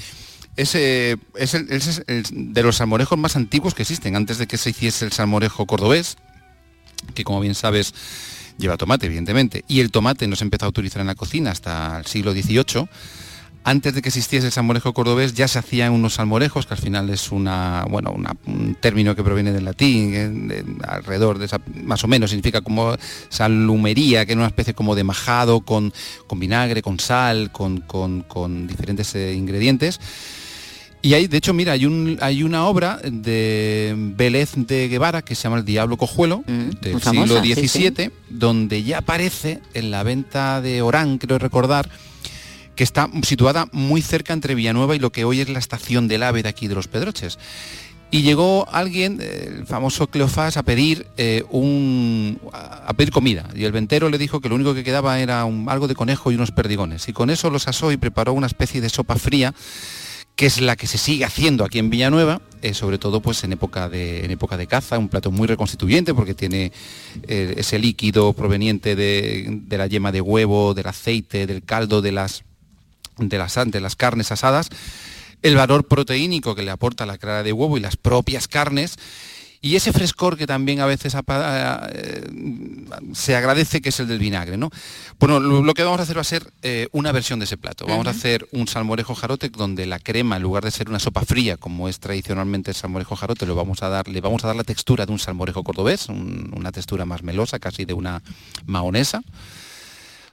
es, 0.56 0.76
eh, 0.76 1.18
es, 1.36 1.54
el- 1.56 1.72
es 1.72 2.04
el- 2.08 2.24
de 2.54 2.62
los 2.64 2.76
salmorejos 2.76 3.18
más 3.18 3.36
antiguos 3.36 3.74
que 3.74 3.82
existen, 3.84 4.16
antes 4.16 4.38
de 4.38 4.46
que 4.48 4.58
se 4.58 4.70
hiciese 4.72 5.06
el 5.06 5.14
salmorejo 5.14 5.66
cordobés, 5.66 6.18
que 7.16 7.24
como 7.24 7.40
bien 7.40 7.56
sabes 7.56 7.94
lleva 8.60 8.78
tomate, 8.78 9.08
evidentemente, 9.08 9.64
y 9.68 9.80
el 9.80 9.90
tomate 9.90 10.28
no 10.28 10.36
se 10.36 10.44
empezó 10.44 10.66
a 10.68 10.70
utilizar 10.70 11.02
en 11.02 11.08
la 11.08 11.16
cocina 11.16 11.50
hasta 11.52 11.98
el 11.98 12.06
siglo 12.06 12.34
XVIII. 12.34 12.88
Antes 13.66 13.94
de 13.94 14.02
que 14.02 14.08
existiese 14.10 14.48
el 14.48 14.54
salmorejo 14.54 14.94
cordobés 14.94 15.34
ya 15.34 15.48
se 15.50 15.60
hacían 15.60 15.92
unos 15.92 16.14
salmorejos, 16.16 16.66
que 16.66 16.74
al 16.76 16.80
final 16.80 17.10
es 17.10 17.30
una, 17.32 17.86
bueno, 17.90 18.16
un 18.46 18.76
término 18.80 19.16
que 19.16 19.24
proviene 19.24 19.52
del 19.52 19.66
latín, 19.66 20.14
eh, 20.14 20.30
de- 20.30 20.66
alrededor 20.88 21.38
de 21.40 21.46
esa, 21.46 21.60
más 21.84 22.04
o 22.04 22.08
menos, 22.08 22.30
significa 22.30 22.62
como 22.62 22.96
salumería, 23.28 24.26
que 24.26 24.32
es 24.32 24.38
una 24.38 24.48
especie 24.48 24.74
como 24.74 24.96
de 24.96 25.04
majado 25.04 25.62
con, 25.62 25.94
con 26.28 26.40
vinagre, 26.40 26.82
con 26.82 27.00
sal, 27.00 27.52
con, 27.52 27.82
con- 27.82 28.22
con 28.24 28.66
diferentes 28.66 29.14
eh, 29.16 29.34
ingredientes. 29.34 30.00
Y 31.02 31.14
hay, 31.14 31.28
de 31.28 31.38
hecho, 31.38 31.54
mira, 31.54 31.72
hay, 31.74 31.86
un, 31.86 32.18
hay 32.20 32.44
una 32.44 32.66
obra 32.66 33.00
de 33.04 33.94
Vélez 33.98 34.52
de 34.56 34.90
Guevara 34.90 35.22
que 35.22 35.34
se 35.34 35.44
llama 35.44 35.58
El 35.60 35.66
Diablo 35.66 35.96
Cojuelo, 35.96 36.44
del 36.46 36.94
muy 36.94 37.02
siglo 37.02 37.42
sí, 37.42 37.54
XVII, 37.68 37.94
sí. 37.96 38.10
donde 38.30 38.84
ya 38.84 38.98
aparece 38.98 39.62
en 39.74 39.92
la 39.92 40.04
venta 40.04 40.60
de 40.62 40.82
Orán, 40.82 41.18
creo 41.18 41.38
recordar, 41.40 41.90
que 42.76 42.84
está 42.84 43.10
situada 43.24 43.68
muy 43.72 44.02
cerca 44.02 44.34
entre 44.34 44.56
Villanueva 44.56 44.94
y 44.96 45.00
lo 45.00 45.12
que 45.12 45.24
hoy 45.24 45.40
es 45.40 45.48
la 45.50 45.60
estación 45.60 46.10
del 46.10 46.24
AVE 46.24 46.44
de 46.44 46.50
aquí 46.50 46.68
de 46.68 46.76
los 46.76 46.88
Pedroches. 46.90 47.40
Y 48.12 48.24
llegó 48.24 48.68
alguien, 48.72 49.20
eh, 49.22 49.54
el 49.60 49.68
famoso 49.68 50.08
Cleofás, 50.08 50.58
a 50.58 50.64
pedir 50.64 51.06
eh, 51.16 51.44
un 51.52 52.40
a 52.52 52.92
pedir 52.94 53.12
comida. 53.14 53.48
Y 53.56 53.66
el 53.66 53.72
ventero 53.72 54.10
le 54.10 54.18
dijo 54.18 54.42
que 54.42 54.50
lo 54.50 54.56
único 54.56 54.74
que 54.74 54.84
quedaba 54.84 55.20
era 55.20 55.46
un- 55.46 55.70
algo 55.70 55.88
de 55.88 55.94
conejo 55.96 56.32
y 56.32 56.36
unos 56.36 56.52
perdigones. 56.52 57.08
Y 57.08 57.14
con 57.14 57.30
eso 57.30 57.50
los 57.52 57.68
asó 57.68 57.92
y 57.92 57.98
preparó 57.98 58.34
una 58.34 58.48
especie 58.48 58.82
de 58.82 58.90
sopa 58.90 59.16
fría 59.16 59.54
que 60.40 60.46
es 60.46 60.62
la 60.62 60.78
que 60.78 60.88
se 60.88 60.98
sigue 60.98 61.26
haciendo 61.26 61.66
aquí 61.66 61.80
en 61.80 61.90
Villanueva, 61.90 62.42
eh, 62.62 62.74
sobre 62.74 62.98
todo 62.98 63.20
pues 63.20 63.44
en 63.44 63.52
época 63.52 63.90
de 63.90 64.24
en 64.24 64.32
época 64.32 64.56
de 64.56 64.68
caza, 64.68 64.98
un 64.98 65.10
plato 65.10 65.32
muy 65.32 65.50
reconstituyente 65.50 66.14
porque 66.14 66.34
tiene 66.34 66.72
eh, 67.24 67.56
ese 67.58 67.78
líquido 67.78 68.32
proveniente 68.32 68.96
de, 68.96 69.48
de 69.50 69.78
la 69.78 69.88
yema 69.88 70.14
de 70.14 70.22
huevo, 70.22 70.74
del 70.74 70.88
aceite, 70.88 71.46
del 71.46 71.62
caldo, 71.66 72.02
de 72.02 72.14
las 72.14 72.46
de 73.18 73.38
las, 73.38 73.54
de 73.66 73.82
las 73.82 73.98
carnes 73.98 74.32
asadas, 74.32 74.70
el 75.42 75.56
valor 75.58 75.90
proteínico 75.90 76.56
que 76.56 76.64
le 76.64 76.72
aporta 76.72 77.06
la 77.06 77.18
clara 77.18 77.44
de 77.44 77.52
huevo 77.52 77.76
y 77.76 77.82
las 77.82 77.98
propias 77.98 78.48
carnes, 78.48 78.96
y 79.62 79.76
ese 79.76 79.92
frescor 79.92 80.38
que 80.38 80.48
también 80.48 80.80
a 80.80 80.86
veces 80.86 81.14
eh, 81.16 82.22
se 83.14 83.36
agradece 83.36 83.82
que 83.82 83.90
es 83.90 84.00
el 84.00 84.08
del 84.08 84.20
vinagre, 84.20 84.56
¿no? 84.58 84.70
Bueno, 85.20 85.40
lo, 85.40 85.74
que 85.74 85.84
vamos 85.84 86.00
a 86.00 86.04
hacer 86.04 86.16
va 86.18 86.22
a 86.22 86.24
ser 86.24 86.50
eh, 86.62 86.88
una 86.94 87.12
versión 87.12 87.40
de 87.40 87.46
ese 87.46 87.58
plato. 87.58 87.86
Vamos 87.86 88.08
a 88.08 88.12
hacer 88.12 88.48
un 88.54 88.68
salmorejo 88.68 89.16
jarote 89.16 89.50
donde 89.50 89.86
la 89.86 90.00
crema, 90.00 90.38
en 90.38 90.44
lugar 90.44 90.64
de 90.64 90.72
ser 90.72 90.88
una 90.90 91.00
sopa 91.00 91.22
fría, 91.26 91.58
como 91.58 91.90
es 91.90 92.00
tradicionalmente 92.00 92.72
el 92.72 92.76
salmorejo 92.76 93.16
jarote, 93.18 93.46
lo 93.46 93.56
vamos 93.56 93.84
a 93.84 93.90
dar, 93.90 94.08
le 94.08 94.22
vamos 94.22 94.44
a 94.44 94.48
dar 94.48 94.56
la 94.56 94.64
textura 94.64 95.06
de 95.06 95.12
un 95.12 95.20
salmorejo 95.20 95.64
cordobés, 95.64 96.08
un- 96.08 96.54
una 96.56 96.72
textura 96.72 97.06
más 97.06 97.22
melosa, 97.24 97.60
casi 97.60 97.84
de 97.86 97.94
una 97.94 98.22
mahonesa 98.66 99.22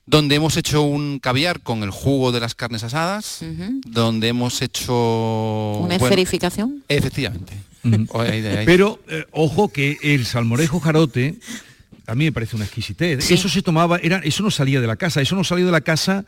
donde 0.09 0.37
hemos 0.37 0.57
hecho 0.57 0.83
un 0.83 1.19
caviar 1.19 1.61
con 1.63 1.83
el 1.83 1.91
jugo 1.91 2.31
de 2.31 2.39
las 2.39 2.55
carnes 2.55 2.85
asadas, 2.85 3.41
donde 3.85 4.29
hemos 4.29 4.63
hecho... 4.63 4.93
¿Una 5.81 5.99
bueno, 5.99 6.05
esferificación? 6.07 6.85
efectivamente. 6.89 7.55
Pero 8.67 9.01
eh, 9.09 9.25
ojo 9.33 9.69
que 9.69 9.99
el 10.03 10.27
salmorejo 10.27 10.81
jarote 10.81 11.37
a 12.07 12.15
mí 12.15 12.25
me 12.25 12.33
parece 12.33 12.57
una 12.57 12.65
exquisitez. 12.65 13.31
Eso 13.31 13.49
se 13.49 13.63
tomaba, 13.63 13.99
era, 13.99 14.19
eso 14.19 14.43
no 14.43 14.51
salía 14.51 14.81
de 14.81 14.87
la 14.87 14.97
casa, 14.97 15.21
eso 15.21 15.35
no 15.35 15.45
salió 15.45 15.67
de 15.67 15.73
la 15.73 15.81
casa. 15.81 16.25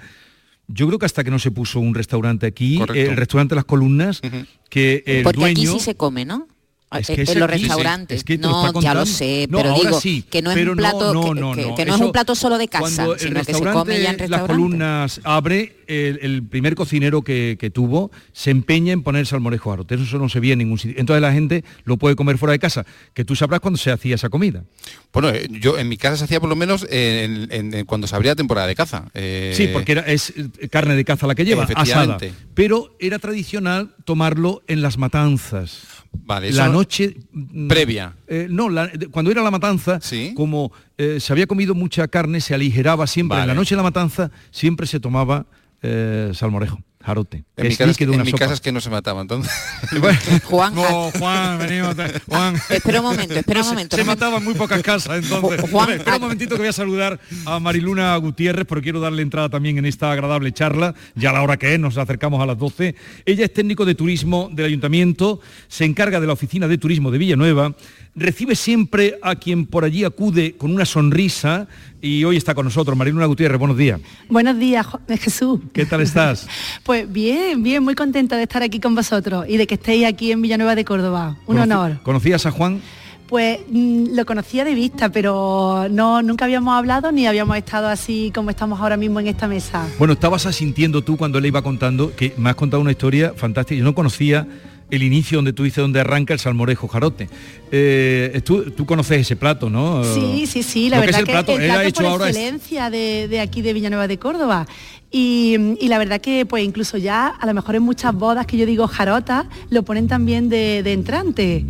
Yo 0.67 0.87
creo 0.87 0.99
que 0.99 1.07
hasta 1.07 1.25
que 1.25 1.31
no 1.31 1.39
se 1.39 1.51
puso 1.51 1.81
un 1.81 1.95
restaurante 1.95 2.47
aquí, 2.47 2.79
Correcto. 2.79 3.11
el 3.11 3.17
restaurante 3.17 3.55
Las 3.55 3.65
Columnas, 3.65 4.21
que 4.69 5.03
el 5.07 5.23
Porque 5.23 5.41
dueño 5.41 5.71
aquí 5.71 5.79
sí 5.79 5.85
se 5.85 5.95
come, 5.95 6.25
¿no? 6.25 6.47
Es 6.91 7.11
Eh, 7.11 7.17
que 7.17 7.23
es 7.23 7.29
en 7.29 7.41
los 7.41 7.51
restaurantes. 7.51 8.17
es 8.19 8.25
que 8.25 8.39
te 8.39 8.45
lo 8.47 8.73
no, 8.73 8.81
ya 8.81 8.95
lo 8.95 9.05
sé, 9.05 9.47
No, 9.51 9.59
pero 9.59 9.73
ahora 9.73 9.85
digo 9.89 10.01
sí, 10.01 10.23
que 10.31 10.41
no 10.41 10.51
es 10.53 10.57
pero 10.57 10.71
un 10.73 10.79
plato 10.79 11.13
no, 11.13 11.35
que, 11.35 11.41
no, 11.41 11.53
que- 11.53 11.75
que 11.85 11.91
es 11.91 11.97
un 11.99 12.13
plato 12.13 12.35
solo 12.35 12.57
de 12.57 12.67
casa, 12.69 12.81
Cuando 13.05 13.13
el 13.13 13.21
sino 13.21 13.35
que 13.41 13.45
se 13.45 13.53
restaurante 13.53 13.79
come 13.79 13.93
ya 13.93 13.99
en 13.99 14.05
Las 14.17 14.19
restaurante. 14.21 14.53
columnas 14.55 15.21
abre, 15.25 15.77
el, 15.87 16.19
el 16.23 16.43
primer 16.47 16.75
cocinero 16.75 17.21
que, 17.21 17.57
que 17.61 17.69
tuvo 17.69 18.11
se 18.33 18.51
empeña 18.51 18.95
en 18.95 19.03
poner 19.03 19.27
salmorejo 19.27 19.69
jarote. 19.71 19.97
Eso 19.97 20.19
no 20.19 20.31
se 20.31 20.41
veía 20.41 20.55
en 20.55 20.61
ningún 20.61 20.79
sitio. 20.79 20.97
Entonces 20.99 21.21
la 21.21 21.33
gente 21.33 21.63
lo 21.85 21.99
puede 21.99 22.17
comer 22.17 22.39
fuera 22.39 22.53
de 22.53 22.59
casa, 22.59 22.87
que 23.13 23.23
tú 23.25 23.37
sabrás 23.37 23.61
cuando 23.61 23.77
se 23.77 23.91
hacía 23.91 24.15
esa 24.15 24.31
comida. 24.31 24.65
Bueno, 25.13 25.29
eh, 25.29 25.47
yo 25.61 25.79
en 25.79 25.89
mi 25.91 25.99
casa 25.99 26.17
se 26.17 26.25
hacía 26.25 26.41
por 26.41 26.49
lo 26.49 26.57
menos 26.57 26.87
en- 26.91 27.49
en- 27.53 27.75
en 27.75 27.85
cuando 27.85 28.07
se 28.07 28.17
abría 28.17 28.35
temporada 28.35 28.67
de 28.67 28.75
caza. 28.75 29.11
Eh, 29.13 29.53
Sí, 29.55 29.69
porque 29.75 29.93
era, 29.93 30.03
es 30.07 30.33
carne 30.71 30.95
de 30.95 31.05
caza 31.05 31.27
la 31.27 31.35
que 31.35 31.45
lleva, 31.45 31.65
asada. 31.65 31.83
Efectivamente. 31.83 32.33
Pero 32.55 32.97
era 32.99 33.19
tradicional 33.19 33.95
tomarlo 34.07 34.63
en 34.69 34.81
las 34.81 34.97
matanzas. 34.97 35.83
Vale, 36.13 36.53
la 36.53 36.69
noche 36.69 37.17
mm, 37.33 37.69
Previa. 37.69 38.15
eh, 38.27 38.47
no, 38.51 38.69
la- 38.69 38.91
cuando 39.11 39.31
era 39.31 39.43
la 39.43 39.51
matanza, 39.51 40.01
como 40.35 40.73
eh, 40.99 41.21
se 41.21 41.33
había 41.33 41.47
comido 41.47 41.75
mucha 41.75 42.07
carne, 42.09 42.41
se 42.41 42.55
aligeraba 42.55 43.07
siempre. 43.07 43.39
En 43.43 43.47
la 43.49 43.55
noche 43.55 43.75
de 43.75 43.77
la 43.79 43.83
matanza 43.85 44.31
siempre 44.51 44.87
se 44.87 45.01
tomaba 45.01 45.47
eh, 45.83 46.31
salmorejo, 46.35 46.81
jarote. 47.09 47.45
que 47.57 47.63
En 47.63 47.69
mi 47.69 47.77
casa, 47.77 47.91
es 47.91 47.97
que, 47.97 48.07
de 48.07 48.13
en 48.13 48.17
una 48.17 48.25
mi 48.25 48.31
sopa. 48.31 48.39
casa 48.45 48.55
es 48.55 48.61
que 48.61 48.71
no 48.71 48.81
se 48.81 48.91
mataba, 48.91 49.21
entonces. 49.23 49.53
Juan, 50.45 50.75
No, 50.75 51.11
Juan, 51.19 51.59
venimos. 51.59 51.97
Juan. 52.29 52.55
Espera 52.71 53.01
un 53.01 53.07
momento, 53.07 53.35
espera 53.35 53.61
un 53.61 53.65
Se- 53.65 53.71
momento. 53.71 53.97
Se, 53.97 54.03
me- 54.03 54.07
mataban 54.09 54.45
muy 54.45 54.55
pocas 54.55 54.83
casas, 54.83 55.23
entonces. 55.25 55.71
Juan, 55.71 55.91
espera 55.91 56.17
un 56.17 56.23
momentito 56.23 56.55
que 56.55 56.61
voy 56.63 56.69
a 56.69 56.73
saludar 56.73 57.19
a 57.47 57.59
Mariluna 57.59 58.15
Gutiérrez, 58.17 58.67
porque 58.67 58.85
quiero 58.85 59.01
darle 59.01 59.23
entrada 59.23 59.49
también 59.49 59.79
en 59.79 59.87
esta 59.87 60.13
agradable 60.13 60.53
charla. 60.53 60.95
Ya 61.15 61.31
a 61.31 61.33
la 61.33 61.43
hora 61.43 61.57
que 61.57 61.75
es, 61.75 61.81
nos 61.81 61.97
acercamos 61.99 62.41
a 62.43 62.47
las 62.47 62.59
12. 62.59 62.95
Ella 63.27 63.45
es 63.45 63.53
técnico 63.53 63.85
de 63.85 63.95
turismo 63.95 64.49
del 64.53 64.67
ayuntamiento, 64.67 65.41
se 65.69 65.85
encarga 65.85 66.21
de 66.21 66.27
la 66.27 66.35
oficina 66.35 66.69
de 66.69 66.79
turismo 66.79 67.11
de 67.11 67.19
Villanueva, 67.19 67.75
recibe 68.19 68.55
siempre 68.57 69.19
a 69.23 69.35
quien 69.37 69.67
por 69.67 69.85
allí 69.85 70.05
acude 70.05 70.55
con 70.57 70.73
una 70.75 70.85
sonrisa 70.85 71.67
y 72.01 72.25
hoy 72.25 72.37
está 72.37 72.55
con 72.55 72.65
nosotros. 72.65 72.97
Mariluna 72.97 73.27
Gutiérrez, 73.27 73.59
buenos 73.59 73.77
días. 73.77 74.01
Buenos 74.29 74.59
días, 74.59 74.87
eh, 75.09 75.17
Jesús. 75.17 75.61
¿Qué 75.73 75.87
tal 75.87 76.01
estás? 76.01 76.47
Pues 76.85 77.11
bien, 77.13 77.63
bien, 77.63 77.83
muy 77.83 77.95
contenta 77.95 78.37
de 78.37 78.45
estar 78.45 78.63
aquí 78.63 78.81
con 78.81 78.95
vosotros 78.95 79.45
y 79.49 79.57
de 79.57 79.67
que 79.67 79.75
estéis 79.75 80.07
aquí 80.07 80.33
en 80.33 80.41
Villanueva 80.43 80.75
de 80.75 80.85
Córdoba. 80.85 81.37
Un 81.47 81.57
Conocí- 81.57 81.63
honor. 81.63 81.99
¿Conocías 82.03 82.47
a 82.47 82.51
Juan? 82.51 82.81
Pues 83.29 83.59
mm, 83.71 84.15
lo 84.15 84.25
conocía 84.25 84.65
de 84.65 84.75
vista, 84.75 85.11
pero 85.13 85.87
no, 85.91 86.23
nunca 86.23 86.47
habíamos 86.47 86.73
hablado 86.75 87.13
ni 87.13 87.27
habíamos 87.27 87.59
estado 87.59 87.89
así 87.89 88.33
como 88.35 88.49
estamos 88.49 88.81
ahora 88.81 88.97
mismo 88.97 89.21
en 89.21 89.27
esta 89.27 89.47
mesa. 89.47 89.87
Bueno, 89.99 90.15
estabas 90.15 90.47
asintiendo 90.47 91.03
tú 91.03 91.19
cuando 91.19 91.39
le 91.39 91.49
iba 91.49 91.61
contando, 91.61 92.17
que 92.17 92.33
me 92.39 92.49
has 92.49 92.57
contado 92.57 92.81
una 92.81 92.91
historia 92.93 93.35
fantástica. 93.37 93.79
Yo 93.79 93.85
no 93.85 93.95
conocía 93.95 94.47
el 94.91 95.03
inicio 95.03 95.39
donde 95.39 95.53
tú 95.53 95.65
dices 95.65 95.79
donde 95.83 96.01
arranca 96.01 96.33
el 96.35 96.41
salmorejo 96.41 96.89
jarote. 96.89 97.29
Eh, 97.71 98.41
tú, 98.45 98.71
tú 98.71 98.87
conoces 98.87 99.21
ese 99.21 99.37
plato, 99.37 99.69
¿no? 99.69 100.03
Sí, 100.03 100.47
sí, 100.47 100.63
sí, 100.63 100.89
la 100.89 100.97
Lo 100.97 101.03
que 101.03 101.07
verdad 101.07 101.21
es 101.21 101.21
el 101.21 101.27
que, 101.27 101.33
plato, 101.33 101.53
el 101.57 101.63
él 101.63 101.71
ha 101.71 101.75
plato 101.75 101.89
hecho 101.89 102.03
por 102.03 102.07
ahora 102.13 102.29
es- 102.31 102.37
excelencia 102.37 102.91
de, 102.91 103.29
de 103.29 103.41
aquí 103.41 103.61
de 103.63 103.73
Villanueva 103.75 104.09
de 104.09 104.19
Córdoba. 104.19 104.67
Y, 105.11 105.57
y 105.81 105.89
la 105.89 105.99
verdad 105.99 106.21
que 106.21 106.45
pues 106.47 106.65
incluso 106.65 106.97
ya 106.99 107.29
a 107.29 107.47
lo 107.47 107.55
mejor 107.55 107.75
en 107.77 107.83
muchas 107.83 108.15
bodas 108.15 108.47
que 108.47 108.57
yo 108.57 108.67
digo 108.67 108.87
jarota, 108.89 109.49
lo 109.71 109.83
ponen 109.83 110.07
también 110.09 110.49
de, 110.49 110.83
de 110.83 110.93
entrante. 110.93 111.65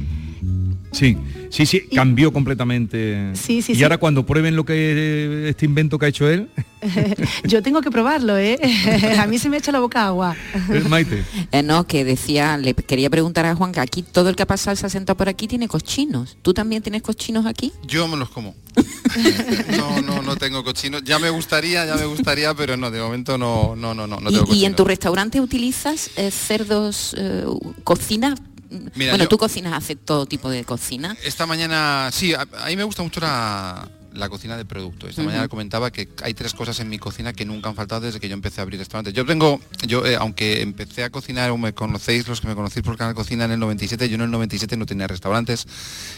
Sí, 0.90 1.16
sí, 1.50 1.66
sí, 1.66 1.82
cambió 1.94 2.32
completamente. 2.32 3.30
Sí, 3.34 3.60
sí, 3.62 3.72
y 3.72 3.76
sí. 3.76 3.82
ahora 3.82 3.98
cuando 3.98 4.24
prueben 4.24 4.56
lo 4.56 4.64
que 4.64 5.48
este 5.48 5.66
invento 5.66 5.98
que 5.98 6.06
ha 6.06 6.08
hecho 6.08 6.28
él, 6.28 6.48
yo 7.44 7.62
tengo 7.62 7.80
que 7.82 7.90
probarlo, 7.90 8.36
¿eh? 8.38 8.58
a 9.18 9.26
mí 9.26 9.38
se 9.38 9.48
me 9.48 9.58
echa 9.58 9.70
la 9.70 9.80
boca 9.80 10.06
agua. 10.06 10.34
eh, 10.72 10.80
Maite. 10.88 11.24
Eh, 11.52 11.62
no, 11.62 11.86
que 11.86 12.04
decía, 12.04 12.56
le 12.56 12.74
quería 12.74 13.10
preguntar 13.10 13.44
a 13.46 13.54
Juan 13.54 13.72
que 13.72 13.80
aquí 13.80 14.02
todo 14.02 14.28
el 14.30 14.36
que 14.36 14.44
ha 14.44 14.46
pasado 14.46 14.76
se 14.76 14.86
ha 14.86 14.88
sentado 14.88 15.16
por 15.16 15.28
aquí 15.28 15.46
tiene 15.46 15.68
cochinos. 15.68 16.36
¿Tú 16.42 16.54
también 16.54 16.82
tienes 16.82 17.02
cochinos 17.02 17.44
aquí? 17.46 17.72
Yo 17.86 18.08
me 18.08 18.16
los 18.16 18.30
como. 18.30 18.54
No, 19.76 20.00
no, 20.02 20.22
no 20.22 20.36
tengo 20.36 20.62
cochino. 20.64 20.98
Ya 21.00 21.18
me 21.18 21.30
gustaría, 21.30 21.84
ya 21.86 21.96
me 21.96 22.04
gustaría, 22.06 22.54
pero 22.54 22.76
no, 22.76 22.90
de 22.90 23.00
momento 23.00 23.36
no, 23.38 23.74
no, 23.76 23.94
no, 23.94 24.06
no, 24.06 24.20
no 24.20 24.30
¿Y, 24.30 24.32
tengo 24.34 24.44
y 24.44 24.48
cochino. 24.48 24.66
en 24.66 24.76
tu 24.76 24.84
restaurante 24.84 25.40
utilizas 25.40 26.10
eh, 26.16 26.30
cerdos, 26.30 27.14
eh, 27.18 27.44
cocinas? 27.84 28.38
Mira, 28.70 29.12
bueno, 29.12 29.24
yo- 29.24 29.28
tú 29.28 29.38
cocinas, 29.38 29.72
hace 29.72 29.96
todo 29.96 30.26
tipo 30.26 30.50
de 30.50 30.64
cocina. 30.64 31.16
Esta 31.24 31.46
mañana, 31.46 32.10
sí, 32.12 32.34
a, 32.34 32.46
a 32.62 32.66
mí 32.66 32.76
me 32.76 32.84
gusta 32.84 33.02
mucho 33.02 33.20
la, 33.20 33.88
la 34.12 34.28
cocina 34.28 34.56
de 34.56 34.64
producto. 34.64 35.06
Esta 35.08 35.22
mañana 35.22 35.48
comentaba 35.48 35.90
que 35.90 36.08
hay 36.22 36.34
tres 36.34 36.52
cosas 36.54 36.78
en 36.80 36.88
mi 36.88 36.98
cocina 36.98 37.32
que 37.32 37.44
nunca 37.44 37.68
han 37.68 37.74
faltado 37.74 38.02
desde 38.02 38.20
que 38.20 38.28
yo 38.28 38.34
empecé 38.34 38.60
a 38.60 38.62
abrir 38.62 38.78
restaurantes. 38.78 39.14
Yo 39.14 39.24
tengo, 39.24 39.60
yo 39.86 40.04
eh, 40.04 40.16
aunque 40.16 40.60
empecé 40.60 41.04
a 41.04 41.10
cocinar, 41.10 41.50
o 41.50 41.56
me 41.58 41.72
conocéis, 41.72 42.26
los 42.28 42.40
que 42.40 42.48
me 42.48 42.54
conocéis 42.54 42.84
por 42.84 42.96
Canal 42.96 43.14
Cocina 43.14 43.44
en 43.46 43.52
el 43.52 43.58
97, 43.60 44.08
yo 44.08 44.16
en 44.16 44.22
el 44.22 44.30
97 44.30 44.76
no 44.76 44.86
tenía 44.86 45.06
restaurantes. 45.06 45.66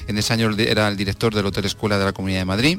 En 0.08 0.18
ese 0.18 0.32
año 0.32 0.50
era 0.58 0.88
el 0.88 0.96
director 0.96 1.34
del 1.34 1.46
Hotel 1.46 1.66
Escuela 1.66 1.98
de 1.98 2.04
la 2.06 2.12
Comunidad 2.12 2.40
de 2.40 2.44
Madrid. 2.46 2.78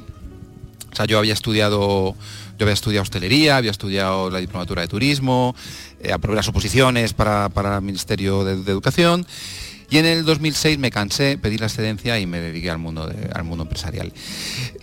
O 0.92 0.96
sea, 0.96 1.06
yo 1.06 1.18
había 1.20 1.32
estudiado, 1.34 2.16
yo 2.58 2.66
había 2.66 2.74
estudiado 2.74 3.04
hostelería, 3.04 3.56
había 3.56 3.72
estudiado 3.72 4.30
la 4.30 4.40
diplomatura 4.40 4.82
de 4.82 4.90
turismo, 4.90 5.56
eh, 6.02 6.12
aprobé 6.12 6.36
las 6.36 6.50
oposiciones 6.50 7.14
para, 7.14 7.48
para 7.48 7.78
el 7.78 7.82
Ministerio 7.82 8.44
de, 8.44 8.58
de 8.62 8.72
Educación. 8.74 9.26
Y 9.92 9.98
en 9.98 10.06
el 10.06 10.24
2006 10.24 10.80
me 10.80 10.90
cansé, 10.90 11.38
pedí 11.38 11.58
la 11.58 11.66
excedencia 11.66 12.18
y 12.18 12.26
me 12.26 12.40
dediqué 12.40 12.72
al 12.72 12.78
mundo, 12.78 13.12
al 13.34 13.44
mundo 13.44 13.64
empresarial. 13.64 14.14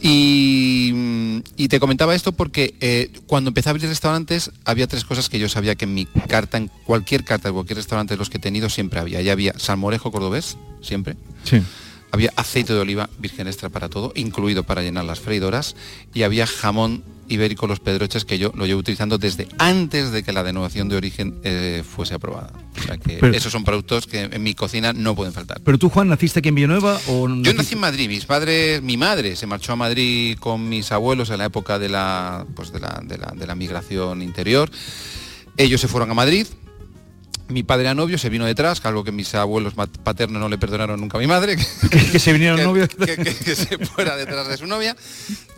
Y, 0.02 1.42
y 1.56 1.68
te 1.68 1.80
comentaba 1.80 2.14
esto 2.14 2.32
porque 2.32 2.74
eh, 2.80 3.10
cuando 3.26 3.48
empecé 3.48 3.70
a 3.70 3.72
abrir 3.72 3.88
restaurantes 3.88 4.50
había 4.66 4.86
tres 4.86 5.06
cosas 5.06 5.30
que 5.30 5.38
yo 5.38 5.48
sabía 5.48 5.76
que 5.76 5.86
en 5.86 5.94
mi 5.94 6.04
carta, 6.04 6.58
en 6.58 6.70
cualquier 6.84 7.24
carta 7.24 7.48
de 7.48 7.54
cualquier 7.54 7.78
restaurante 7.78 8.14
de 8.14 8.18
los 8.18 8.28
que 8.28 8.36
he 8.36 8.40
tenido 8.40 8.68
siempre 8.68 9.00
había. 9.00 9.22
Ya 9.22 9.32
había 9.32 9.58
salmorejo 9.58 10.12
cordobés, 10.12 10.58
siempre. 10.82 11.16
Sí. 11.44 11.62
Había 12.10 12.32
aceite 12.36 12.72
de 12.72 12.80
oliva 12.80 13.08
virgen 13.18 13.46
extra 13.48 13.68
para 13.68 13.88
todo, 13.88 14.12
incluido 14.14 14.64
para 14.64 14.82
llenar 14.82 15.04
las 15.04 15.20
freidoras, 15.20 15.76
y 16.14 16.22
había 16.22 16.46
jamón 16.46 17.04
ibérico 17.30 17.66
los 17.66 17.78
pedroches 17.80 18.24
que 18.24 18.38
yo 18.38 18.50
lo 18.56 18.64
llevo 18.64 18.80
utilizando 18.80 19.18
desde 19.18 19.46
antes 19.58 20.10
de 20.12 20.22
que 20.22 20.32
la 20.32 20.42
denominación 20.42 20.88
de 20.88 20.96
origen 20.96 21.38
eh, 21.44 21.84
fuese 21.86 22.14
aprobada. 22.14 22.50
O 22.78 22.82
sea 22.82 22.96
que 22.96 23.18
Pero- 23.20 23.34
esos 23.36 23.52
son 23.52 23.64
productos 23.64 24.06
que 24.06 24.22
en 24.22 24.42
mi 24.42 24.54
cocina 24.54 24.94
no 24.94 25.14
pueden 25.14 25.34
faltar. 25.34 25.60
Pero 25.62 25.76
tú, 25.76 25.90
Juan, 25.90 26.08
¿naciste 26.08 26.38
aquí 26.38 26.48
en 26.48 26.54
Villanueva 26.54 26.98
o 27.08 27.28
Yo 27.28 27.52
nací 27.52 27.74
en 27.74 27.80
Madrid, 27.80 28.08
mis 28.08 28.24
padres, 28.24 28.80
mi 28.80 28.96
madre 28.96 29.36
se 29.36 29.46
marchó 29.46 29.74
a 29.74 29.76
Madrid 29.76 30.38
con 30.38 30.66
mis 30.70 30.90
abuelos 30.90 31.28
en 31.28 31.36
la 31.38 31.44
época 31.44 31.78
de 31.78 31.90
la, 31.90 32.46
pues 32.56 32.72
de 32.72 32.80
la, 32.80 33.02
de 33.04 33.18
la, 33.18 33.34
de 33.36 33.46
la 33.46 33.54
migración 33.54 34.22
interior. 34.22 34.70
Ellos 35.58 35.82
se 35.82 35.88
fueron 35.88 36.10
a 36.10 36.14
Madrid. 36.14 36.46
Mi 37.48 37.62
padre 37.62 37.84
era 37.84 37.94
novio, 37.94 38.18
se 38.18 38.28
vino 38.28 38.44
detrás, 38.44 38.84
algo 38.84 39.04
que 39.04 39.12
mis 39.12 39.34
abuelos 39.34 39.72
paternos 40.04 40.40
no 40.40 40.48
le 40.50 40.58
perdonaron 40.58 41.00
nunca 41.00 41.16
a 41.16 41.20
mi 41.20 41.26
madre. 41.26 41.56
que, 42.12 42.18
se 42.18 42.32
vinieron 42.32 42.62
novios. 42.62 42.88
que, 42.88 43.16
que- 43.16 43.34
que 43.34 43.54
se 43.56 43.78
fuera 43.78 44.16
detrás 44.16 44.48
de 44.48 44.56
su 44.58 44.66
novia. 44.66 44.94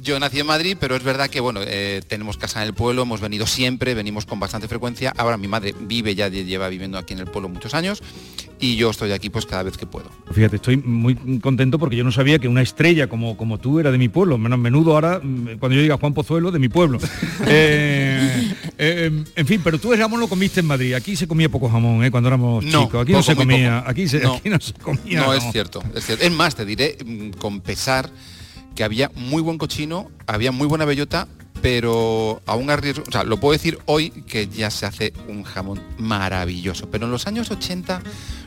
Yo 0.01 0.19
nací 0.21 0.39
en 0.41 0.47
Madrid, 0.47 0.77
pero 0.79 0.95
es 0.97 1.03
verdad 1.03 1.29
que 1.29 1.41
bueno, 1.41 1.61
eh, 1.65 2.01
tenemos 2.07 2.37
casa 2.39 2.63
en 2.63 2.69
el 2.69 2.75
pueblo, 2.75 3.03
hemos 3.03 3.21
venido 3.21 3.47
siempre, 3.47 3.95
venimos 3.95 4.25
con 4.25 4.39
bastante 4.41 4.69
frecuencia. 4.69 5.13
Ahora 5.17 5.37
mi 5.37 5.49
madre 5.49 5.75
vive 5.81 6.15
ya, 6.15 6.29
lleva 6.29 6.69
viviendo 6.69 6.97
aquí 6.97 7.13
en 7.13 7.19
el 7.19 7.27
pueblo 7.27 7.49
muchos 7.49 7.75
años 7.75 8.03
y 8.61 8.77
yo 8.77 8.91
estoy 8.91 9.13
aquí 9.13 9.29
pues 9.31 9.45
cada 9.47 9.63
vez 9.63 9.77
que 9.77 9.87
puedo. 9.87 10.11
Fíjate, 10.33 10.57
estoy 10.57 10.77
muy 10.79 11.17
contento 11.41 11.79
porque 11.79 11.97
yo 11.97 12.05
no 12.05 12.13
sabía 12.13 12.39
que 12.39 12.47
una 12.49 12.63
estrella 12.63 13.09
como, 13.09 13.37
como 13.37 13.59
tú 13.59 13.81
era 13.81 13.91
de 13.91 13.99
mi 13.99 14.09
pueblo. 14.09 14.39
Menos 14.39 14.59
menudo 14.59 14.93
ahora, 14.95 15.21
mm, 15.23 15.59
cuando 15.59 15.77
yo 15.77 15.83
diga 15.83 15.97
Juan 15.99 16.15
Pozuelo, 16.15 16.51
de 16.51 16.59
mi 16.61 16.69
pueblo. 16.69 16.99
Eh, 17.53 18.30
eh, 18.83 19.25
en 19.37 19.47
fin, 19.47 19.61
pero 19.63 19.79
tú 19.79 19.93
el 19.93 20.01
jamón 20.01 20.21
lo 20.21 20.29
comiste 20.29 20.61
en 20.61 20.67
Madrid. 20.67 20.95
Aquí 20.95 21.15
se 21.17 21.29
comía 21.29 21.49
poco 21.49 21.69
jamón, 21.69 22.03
¿eh? 22.03 22.11
cuando 22.11 22.29
éramos 22.29 22.65
No, 22.65 22.85
chicos. 22.85 23.03
Aquí 23.03 23.13
no 23.13 23.23
se 23.23 23.37
comía. 23.37 23.85
Aquí, 23.87 24.09
se, 24.09 24.21
No. 24.21 24.35
aquí 24.37 24.49
no 24.49 24.59
se 24.59 24.73
comía. 24.73 25.21
No, 25.21 25.33
es 25.35 25.41
jamón. 25.41 25.53
cierto, 25.53 25.83
es 25.95 26.07
cierto. 26.07 26.25
Es 26.25 26.33
más, 26.33 26.55
te 26.55 26.65
diré 26.65 26.97
mm, 27.05 27.31
con 27.39 27.61
pesar 27.61 28.11
que 28.75 28.83
había 28.83 29.11
muy 29.15 29.43
buen 29.43 29.59
cochino, 29.59 30.11
había 30.27 30.51
muy 30.53 30.67
buena 30.67 30.85
bellota, 30.87 31.29
pero 31.61 32.41
aún 32.47 32.71
arriesgo, 32.71 33.05
o 33.07 33.13
sea, 33.13 33.25
lo 33.25 33.39
puedo 33.39 33.53
decir 33.53 33.79
hoy 33.87 34.11
que 34.11 34.49
ya 34.49 34.71
se 34.71 34.87
hace 34.87 35.13
un 35.29 35.43
jamón 35.43 35.81
maravilloso, 35.99 36.91
pero 36.91 37.05
en 37.05 37.13
los 37.13 37.27
años 37.27 37.51
80 37.51 38.03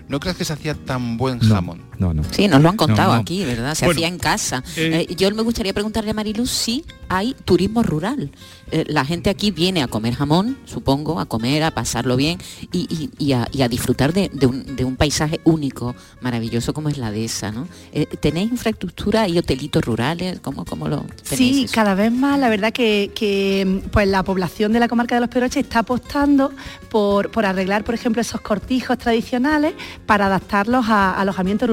no 0.08 0.20
creas 0.20 0.36
que 0.38 0.46
se 0.46 0.54
hacía 0.54 0.74
tan 0.74 1.18
buen 1.18 1.40
jamón. 1.40 1.82
No, 2.00 2.14
no. 2.14 2.24
Sí, 2.32 2.48
nos 2.48 2.62
lo 2.62 2.70
han 2.70 2.78
contado 2.78 3.10
No, 3.10 3.16
no. 3.16 3.22
aquí, 3.22 3.46
¿verdad? 3.46 3.76
Se 3.76 3.86
Bueno, 3.86 3.98
hacía 4.00 4.08
en 4.08 4.18
casa. 4.18 4.64
eh, 4.78 5.06
Eh, 5.10 5.16
yo 5.16 5.30
me 5.32 5.42
gustaría 5.44 5.74
preguntarle 5.74 6.12
a 6.12 6.14
Marilu 6.14 6.46
si 6.48 6.84
hay 7.10 7.36
turismo 7.46 7.84
rural. 7.84 8.32
Eh, 8.72 8.86
la 8.88 9.06
gente 9.06 9.30
aquí 9.30 9.52
viene 9.52 9.84
a 9.84 9.88
comer 9.88 10.16
jamón, 10.16 10.58
supongo, 10.66 11.20
a 11.20 11.26
comer, 11.26 11.62
a 11.64 11.72
pasarlo 11.72 12.16
bien 12.16 12.40
y, 12.72 12.80
y- 12.90 13.10
y 13.20 13.34
a, 13.34 13.48
y 13.52 13.62
a 13.62 13.68
disfrutar 13.70 14.14
de, 14.14 14.30
de 14.34 14.48
un, 14.48 14.76
de 14.76 14.84
un 14.84 14.96
paisaje 14.96 15.40
único, 15.44 15.96
maravilloso 16.22 16.74
como 16.74 16.90
es 16.90 16.98
la 16.98 17.12
dehesa, 17.12 17.52
¿no? 17.52 17.68
Eh, 17.92 18.06
¿Tenéis 18.20 18.52
infraestructura 18.52 19.28
y 19.28 19.38
hotelitos 19.38 19.84
rurales? 19.84 20.40
¿Cómo, 20.40 20.66
cómo 20.66 20.88
lo 20.88 21.02
tenéis 21.30 21.56
Sí, 21.58 21.64
eso? 21.66 21.74
cada 21.76 21.94
vez 21.94 22.12
más, 22.12 22.40
la 22.40 22.50
verdad 22.50 22.74
que, 22.74 23.12
que, 23.14 23.82
pues 23.92 24.08
la 24.08 24.24
población 24.24 24.72
de 24.74 24.80
la 24.80 24.88
comarca 24.88 25.14
de 25.16 25.22
los 25.22 25.30
Pedroches 25.30 25.64
está 25.64 25.80
apostando 25.80 26.52
por, 26.90 27.30
por 27.30 27.46
arreglar, 27.46 27.84
por 27.84 27.94
ejemplo, 27.94 28.22
esos 28.22 28.42
cortijos 28.42 28.98
tradicionales 28.98 29.74
para 30.08 30.26
adaptarlos 30.26 30.86
a 30.90 31.04
a 31.04 31.22
alojamientos 31.22 31.68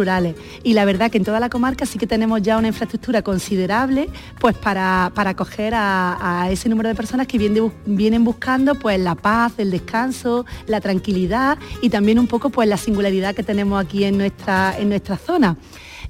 Y 0.62 0.74
la 0.74 0.84
verdad 0.84 1.10
que 1.10 1.18
en 1.18 1.24
toda 1.24 1.40
la 1.40 1.48
comarca 1.48 1.86
sí 1.86 1.98
que 1.98 2.06
tenemos 2.06 2.42
ya 2.42 2.58
una 2.58 2.68
infraestructura 2.68 3.22
considerable 3.22 4.08
pues 4.38 4.56
para, 4.56 5.12
para 5.14 5.30
acoger 5.30 5.74
a, 5.74 6.42
a 6.42 6.50
ese 6.50 6.68
número 6.68 6.88
de 6.88 6.94
personas 6.94 7.26
que 7.26 7.38
vienen, 7.38 7.72
vienen 7.86 8.24
buscando 8.24 8.74
pues 8.74 8.98
la 8.98 9.14
paz, 9.14 9.54
el 9.58 9.70
descanso, 9.70 10.46
la 10.66 10.80
tranquilidad 10.80 11.58
y 11.82 11.90
también 11.90 12.18
un 12.18 12.26
poco 12.26 12.50
pues 12.50 12.68
la 12.68 12.76
singularidad 12.76 13.34
que 13.34 13.42
tenemos 13.42 13.82
aquí 13.82 14.04
en 14.04 14.18
nuestra, 14.18 14.76
en 14.78 14.88
nuestra 14.88 15.16
zona. 15.16 15.56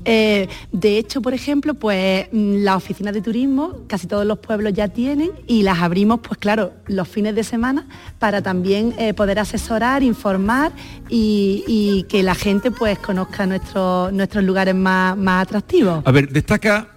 Eh, 0.04 0.48
de 0.72 0.98
hecho, 0.98 1.20
por 1.20 1.34
ejemplo, 1.34 1.74
pues 1.74 2.26
mm, 2.32 2.62
las 2.62 2.76
oficinas 2.76 3.14
de 3.14 3.20
turismo 3.20 3.80
casi 3.86 4.06
todos 4.06 4.26
los 4.26 4.38
pueblos 4.38 4.72
ya 4.72 4.88
tienen 4.88 5.30
y 5.46 5.62
las 5.62 5.80
abrimos, 5.80 6.20
pues 6.20 6.38
claro, 6.38 6.72
los 6.86 7.08
fines 7.08 7.34
de 7.34 7.44
semana 7.44 7.86
para 8.18 8.42
también 8.42 8.94
eh, 8.98 9.14
poder 9.14 9.38
asesorar, 9.38 10.02
informar 10.02 10.72
y, 11.08 11.64
y 11.66 12.04
que 12.04 12.22
la 12.22 12.34
gente 12.34 12.70
pues 12.70 12.98
conozca 12.98 13.46
nuestros 13.46 14.12
nuestros 14.12 14.44
lugares 14.44 14.74
más, 14.74 15.16
más 15.16 15.42
atractivos. 15.42 16.02
A 16.04 16.10
ver, 16.10 16.28
destaca, 16.28 16.88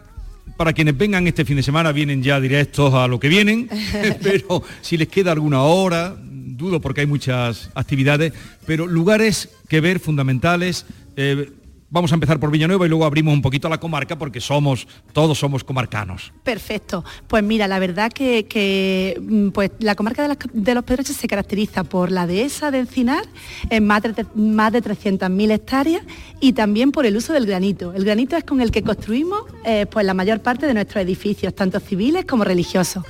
para 0.58 0.74
quienes 0.74 0.97
vengan 0.97 1.28
este 1.28 1.45
fin 1.45 1.56
de 1.56 1.64
semana, 1.64 1.91
vienen 1.91 2.22
ya 2.22 2.39
directos 2.39 2.93
a 2.93 3.08
lo 3.08 3.20
que 3.20 3.28
vienen, 3.28 3.70
pero 4.22 4.64
si 4.82 4.97
les 4.97 5.08
queda 5.08 5.32
alguna 5.32 5.64
hora, 5.64 6.16
dudo 6.20 6.80
porque 6.80 7.01
hay 7.01 7.08
muchas 7.08 7.70
actividades, 7.76 8.34
pero 8.66 8.88
lugares 8.88 9.49
que 9.68 9.82
ver 9.82 9.99
fundamentales. 9.99 10.86
Eh, 11.16 11.51
vamos 11.94 12.12
a 12.12 12.16
empezar 12.16 12.39
por 12.39 12.50
Villanueva 12.50 12.88
y 12.88 12.89
luego 12.89 13.06
abrimos 13.06 13.36
un 13.36 13.41
poquito 13.44 13.68
a 13.68 13.70
la 13.70 13.80
comarca 13.80 14.18
porque 14.18 14.41
somos, 14.41 14.88
todos 15.14 15.38
somos 15.38 15.64
comarcanos. 15.64 16.34
Perfecto. 16.44 17.06
Pues 17.28 17.44
mira, 17.44 17.68
la 17.68 17.78
verdad 17.78 18.12
que, 18.12 19.16
mm, 19.22 19.50
pues, 19.50 19.72
la 19.78 19.94
comarca 19.94 20.28
de, 20.52 20.74
los 20.74 20.84
Pedroches 20.84 21.16
se 21.16 21.28
caracteriza 21.28 21.84
por 21.84 22.12
la 22.12 22.26
dehesa 22.26 22.72
de 22.72 22.80
Encinar, 22.80 23.24
en 23.70 23.86
más 23.86 24.02
de, 24.02 24.26
más 24.34 24.74
de 24.74 24.82
300.000 24.82 25.52
hectáreas, 25.52 26.04
y 26.39 26.54
también 26.54 26.91
por 26.91 27.06
el 27.06 27.16
uso 27.16 27.32
del 27.32 27.46
granito. 27.46 27.94
El 27.94 28.06
granito 28.06 28.36
es 28.36 28.44
con 28.44 28.60
el 28.60 28.72
que 28.72 28.82
construimos 28.82 29.44
eh, 29.64 29.86
pues, 29.86 30.04
la 30.04 30.16
mayor 30.16 30.41
parte 30.41 30.66
de 30.66 30.74
nuestros 30.74 31.04
edificios, 31.04 31.54
tanto 31.54 31.80
civiles 31.80 32.26
como 32.26 32.44
religiosos. 32.44 33.04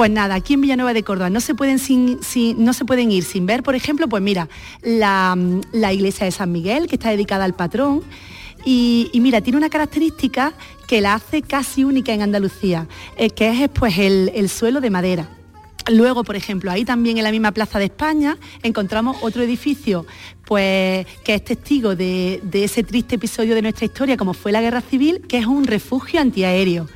Pues 0.00 0.10
nada, 0.10 0.34
aquí 0.36 0.54
en 0.54 0.62
Villanueva 0.62 0.94
de 0.94 1.02
Córdoba 1.02 1.28
no 1.28 1.40
se 1.40 1.54
pueden, 1.54 1.78
no 2.56 2.72
se 2.72 2.84
pueden 2.86 3.12
ir 3.12 3.22
sin 3.22 3.44
ver, 3.44 3.62
por 3.62 3.74
ejemplo, 3.74 4.08
pues 4.08 4.22
mira, 4.22 4.48
la, 4.80 5.36
iglesia 5.92 6.24
de 6.24 6.30
San 6.30 6.50
Miguel, 6.50 6.86
que 6.86 6.94
está 6.94 7.10
dedicada 7.10 7.44
al 7.44 7.52
patrón, 7.52 8.02
y, 8.64 9.10
mira, 9.16 9.42
tiene 9.42 9.58
una 9.58 9.68
característica 9.68 10.54
que 10.86 11.02
la 11.02 11.12
hace 11.12 11.42
casi 11.42 11.84
única 11.84 12.14
en 12.14 12.22
Andalucía, 12.22 12.88
eh, 13.18 13.28
que 13.28 13.50
es 13.50 13.68
pues, 13.68 13.98
el, 13.98 14.48
suelo 14.48 14.80
de 14.80 14.88
madera. 14.88 15.28
Luego, 15.90 16.24
por 16.24 16.34
ejemplo, 16.34 16.70
ahí 16.70 16.86
también 16.86 17.18
en 17.18 17.24
la 17.24 17.30
misma 17.30 17.52
Plaza 17.52 17.78
de 17.78 17.84
España 17.84 18.38
encontramos 18.62 19.18
otro 19.20 19.42
edificio 19.42 20.06
pues, 20.46 21.06
que 21.24 21.34
es 21.34 21.44
testigo 21.44 21.94
de, 21.94 22.40
ese 22.54 22.84
triste 22.84 23.16
episodio 23.16 23.54
de 23.54 23.60
nuestra 23.60 23.84
historia, 23.84 24.16
como 24.16 24.32
fue 24.32 24.50
la 24.50 24.62
Guerra 24.62 24.80
Civil, 24.80 25.20
que 25.28 25.36
es 25.36 25.44
un 25.44 25.64
refugio 25.64 26.22
antiaéreo 26.22 26.88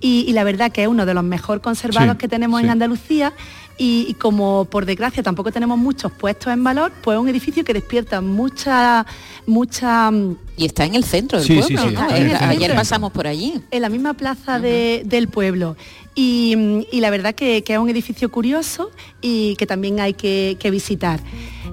y, 0.00 0.32
la 0.32 0.44
verdad 0.44 0.70
que 0.70 0.82
es 0.82 0.88
uno 0.88 1.06
de 1.06 1.14
los 1.14 1.24
mejor 1.24 1.60
conservados 1.60 2.16
que 2.16 2.28
tenemos 2.28 2.62
en 2.62 2.70
Andalucía 2.70 3.32
y, 3.78 4.14
como 4.14 4.64
por 4.66 4.86
desgracia 4.86 5.22
tampoco 5.22 5.52
tenemos 5.52 5.78
muchos 5.78 6.12
puestos 6.12 6.52
en 6.52 6.62
valor, 6.62 6.92
pues 7.02 7.16
es 7.16 7.22
un 7.22 7.28
edificio 7.28 7.64
que 7.64 7.72
despierta 7.72 8.20
mucha, 8.20 9.06
mucha... 9.46 10.10
Y 10.56 10.66
está 10.66 10.84
en 10.84 10.94
el 10.96 11.04
centro 11.04 11.40
del 11.40 11.64
pueblo, 11.64 12.00
Ayer 12.40 12.74
pasamos 12.74 13.12
por 13.12 13.26
allí. 13.26 13.60
En 13.70 13.82
la 13.82 13.88
misma 13.88 14.14
plaza 14.14 14.58
del 14.58 15.28
pueblo. 15.28 15.76
Y, 16.14 16.84
la 16.92 17.10
verdad 17.10 17.34
que, 17.34 17.64
es 17.66 17.78
un 17.78 17.88
edificio 17.88 18.30
curioso 18.30 18.90
y 19.20 19.54
que 19.56 19.66
también 19.66 20.00
hay 20.00 20.14
que, 20.14 20.70
visitar. 20.70 21.20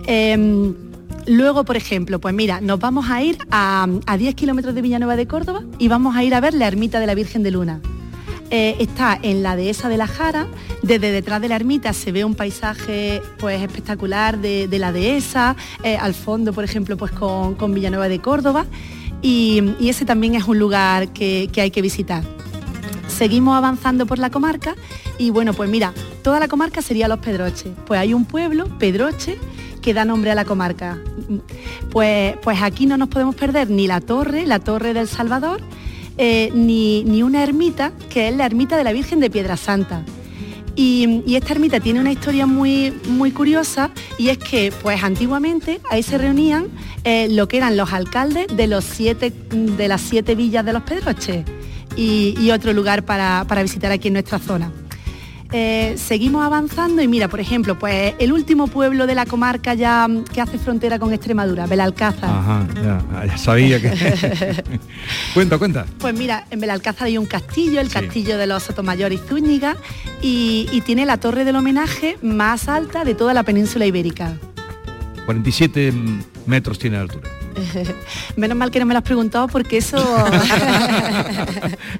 Em, 0.05 0.75
luego, 1.25 1.63
por 1.63 1.75
ejemplo, 1.75 2.19
pues 2.19 2.33
mira, 2.35 2.61
nos 2.61 2.79
vamos 2.79 3.09
a 3.09 3.23
ir 3.23 3.37
a, 3.49 3.87
a 4.05 4.17
10 4.17 4.35
kilómetros 4.35 4.75
de 4.75 4.81
Villanueva 4.83 5.15
de 5.15 5.27
Córdoba 5.27 5.63
y 5.79 5.87
vamos 5.87 6.15
a 6.15 6.23
ir 6.23 6.35
a 6.35 6.41
ver 6.41 6.53
la 6.53 6.67
ermita 6.67 6.99
de 6.99 7.07
la 7.07 7.15
Virgen 7.15 7.41
de 7.41 7.49
Luna. 7.49 7.81
Eh, 8.51 8.75
está 8.79 9.17
en 9.21 9.41
la 9.41 9.55
dehesa 9.55 9.89
de 9.89 9.97
la 9.97 10.05
Jara, 10.05 10.47
desde 10.83 11.11
detrás 11.11 11.41
de 11.41 11.49
la 11.49 11.55
ermita 11.55 11.93
se 11.93 12.11
ve 12.11 12.23
un 12.23 12.35
paisaje 12.35 13.21
pues, 13.39 13.61
espectacular 13.61 14.37
de, 14.37 14.67
la 14.77 14.91
dehesa, 14.91 15.55
eh, 15.83 15.97
al 15.97 16.13
fondo, 16.13 16.53
por 16.53 16.63
ejemplo, 16.63 16.95
pues 16.95 17.11
con, 17.11 17.73
Villanueva 17.73 18.07
de 18.07 18.19
Córdoba, 18.19 18.67
y, 19.21 19.63
ese 19.81 20.05
también 20.05 20.35
es 20.35 20.43
un 20.43 20.59
lugar 20.59 21.09
que, 21.09 21.49
hay 21.57 21.71
que 21.71 21.81
visitar. 21.81 22.23
Seguimos 23.07 23.57
avanzando 23.57 24.05
por 24.05 24.19
la 24.19 24.29
comarca 24.29 24.75
y 25.17 25.31
bueno, 25.31 25.53
pues 25.53 25.69
mira, 25.69 25.93
toda 26.21 26.39
la 26.39 26.47
comarca 26.47 26.81
sería 26.81 27.07
Los 27.07 27.19
Pedroches. 27.19 27.71
Pues 27.87 27.99
hay 27.99 28.13
un 28.13 28.25
pueblo, 28.25 28.67
Pedroche, 28.77 29.39
que 29.81 29.93
da 29.93 30.05
nombre 30.05 30.31
a 30.31 30.35
la 30.35 30.45
comarca. 30.45 30.99
Pues, 31.91 32.35
pues 32.43 32.61
aquí 32.61 32.85
no 32.85 32.97
nos 32.97 33.07
podemos 33.07 33.35
perder 33.35 33.69
ni 33.69 33.87
la 33.87 34.01
torre, 34.01 34.45
la 34.45 34.59
torre 34.59 34.93
del 34.93 35.07
Salvador, 35.07 35.61
eh, 36.17 36.51
ni, 36.53 37.23
una 37.23 37.43
ermita, 37.43 37.91
que 38.09 38.29
es 38.29 38.35
la 38.35 38.45
ermita 38.45 38.77
de 38.77 38.83
la 38.83 38.93
Virgen 38.93 39.19
de 39.19 39.29
Piedra 39.29 39.57
Santa. 39.57 40.03
Y, 40.75 41.23
esta 41.35 41.53
ermita 41.53 41.79
tiene 41.79 41.99
una 41.99 42.11
historia 42.11 42.45
muy, 42.45 42.93
muy 43.07 43.31
curiosa 43.31 43.91
y 44.17 44.29
es 44.29 44.37
que 44.37 44.73
pues 44.81 45.03
antiguamente 45.03 45.79
ahí 45.89 46.03
se 46.03 46.17
reunían 46.17 46.67
eh, 47.03 47.27
lo 47.29 47.47
que 47.47 47.57
eran 47.57 47.77
los 47.77 47.93
alcaldes 47.93 48.47
de, 48.55 48.67
los 48.67 48.83
siete, 48.83 49.31
de 49.31 49.87
las 49.87 50.01
siete 50.01 50.35
villas 50.35 50.65
de 50.65 50.73
los 50.73 50.83
Pedroches 50.83 51.45
y, 51.95 52.51
otro 52.51 52.73
lugar 52.73 53.05
para 53.05 53.61
visitar 53.61 53.91
aquí 53.91 54.09
en 54.09 54.15
nuestra 54.15 54.39
zona. 54.39 54.71
Eh, 55.57 55.95
seguimos 55.97 56.43
avanzando 56.43 57.01
y 57.01 57.07
mira, 57.07 57.29
por 57.29 57.39
ejemplo, 57.39 57.79
pues 57.79 58.13
el 58.19 58.33
último 58.33 58.67
pueblo 58.67 59.07
de 59.07 59.15
la 59.15 59.25
comarca 59.25 59.73
ya 59.73 60.05
mm, 60.05 60.25
que 60.25 60.41
hace 60.41 60.57
frontera 60.57 60.99
con 60.99 61.13
Extremadura, 61.13 61.65
Belalcázar. 61.65 62.29
Ajá, 62.29 62.67
ya, 63.25 63.37
sabía 63.37 63.81
que... 63.81 63.89
cuenta, 65.33 65.57
cuenta. 65.57 65.85
Pues 65.99 66.13
mira, 66.13 66.45
en 66.51 66.59
Belalcázar 66.59 67.07
hay 67.07 67.17
un 67.17 67.25
castillo, 67.25 67.79
el 67.79 67.87
castillo 67.87 68.37
de 68.37 68.47
los 68.47 68.63
Sotomayor 68.63 69.13
y 69.13 69.17
Zúñiga, 69.17 69.77
y, 70.21 70.67
y 70.73 70.81
tiene 70.81 71.05
la 71.05 71.21
torre 71.21 71.45
del 71.45 71.55
homenaje 71.55 72.17
más 72.21 72.67
alta 72.67 73.05
de 73.05 73.15
toda 73.15 73.33
la 73.33 73.43
península 73.43 73.85
ibérica. 73.85 74.33
47 75.25 75.93
metros 76.47 76.79
tiene 76.79 76.97
de 76.97 77.03
altura. 77.03 77.34
Menos 78.35 78.57
mal 78.57 78.71
que 78.71 78.79
no 78.79 78.85
me 78.85 78.93
lo 78.93 78.99
has 78.99 79.03
preguntado 79.03 79.47
porque 79.47 79.77
eso... 79.77 79.97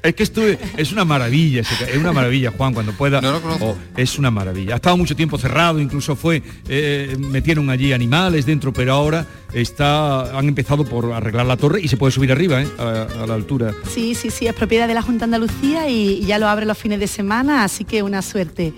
es 0.04 0.16
que 0.16 0.24
estuve, 0.24 0.60
es 0.78 0.92
una 0.92 1.06
maravilla, 1.06 1.62
es 1.62 1.98
una 1.98 2.12
maravilla, 2.12 2.52
Juan, 2.52 2.74
cuando 2.74 2.94
pueda. 2.94 3.22
No 3.22 3.32
lo 3.32 3.42
conozco. 3.42 3.66
Oh, 3.66 3.78
es 3.98 4.18
una 4.18 4.32
maravilla. 4.32 4.74
Ha 4.74 4.76
estado 4.78 4.98
mucho 4.98 5.16
tiempo 5.16 5.38
cerrado, 5.38 5.80
incluso 5.80 6.16
fue, 6.16 6.42
eh, 6.68 7.16
metieron 7.20 7.70
allí 7.70 7.94
animales 7.94 8.46
dentro, 8.46 8.74
pero 8.74 8.94
ahora 8.94 9.26
está, 9.54 10.38
han 10.38 10.48
empezado 10.48 10.86
por 10.86 11.14
arreglar 11.14 11.46
la 11.46 11.58
torre 11.58 11.82
y 11.82 11.88
se 11.88 11.98
puede 11.98 12.12
subir 12.12 12.32
arriba, 12.32 12.62
¿eh? 12.62 12.68
a, 12.78 13.26
la 13.26 13.34
altura. 13.34 13.74
Sí, 13.90 14.16
sí, 14.16 14.30
sí, 14.30 14.48
es 14.48 14.54
propiedad 14.54 14.88
de 14.88 14.94
la 14.94 15.02
Junta 15.02 15.20
de 15.20 15.36
Andalucía 15.36 15.90
y 15.90 16.26
ya 16.26 16.40
lo 16.40 16.48
abre 16.48 16.66
los 16.66 16.78
fines 16.78 17.00
de 17.00 17.08
semana, 17.08 17.64
así 17.64 17.86
que 17.86 18.04
una 18.04 18.22
suerte. 18.22 18.74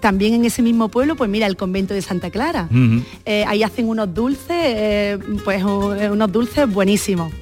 También 0.00 0.34
en 0.34 0.44
ese 0.44 0.62
mismo 0.62 0.88
pueblo, 0.88 1.16
pues 1.16 1.30
mira, 1.30 1.46
el 1.46 1.56
convento 1.56 1.94
de 1.94 2.02
Santa 2.02 2.30
Clara. 2.30 2.68
Eh, 3.24 3.44
ahí 3.46 3.62
hacen 3.62 3.88
unos 3.88 4.12
dulces, 4.12 4.46
eh, 4.50 5.18
pues 5.44 5.62
unos 5.64 6.32
dulces 6.32 6.70
buenísimos. 6.70 7.32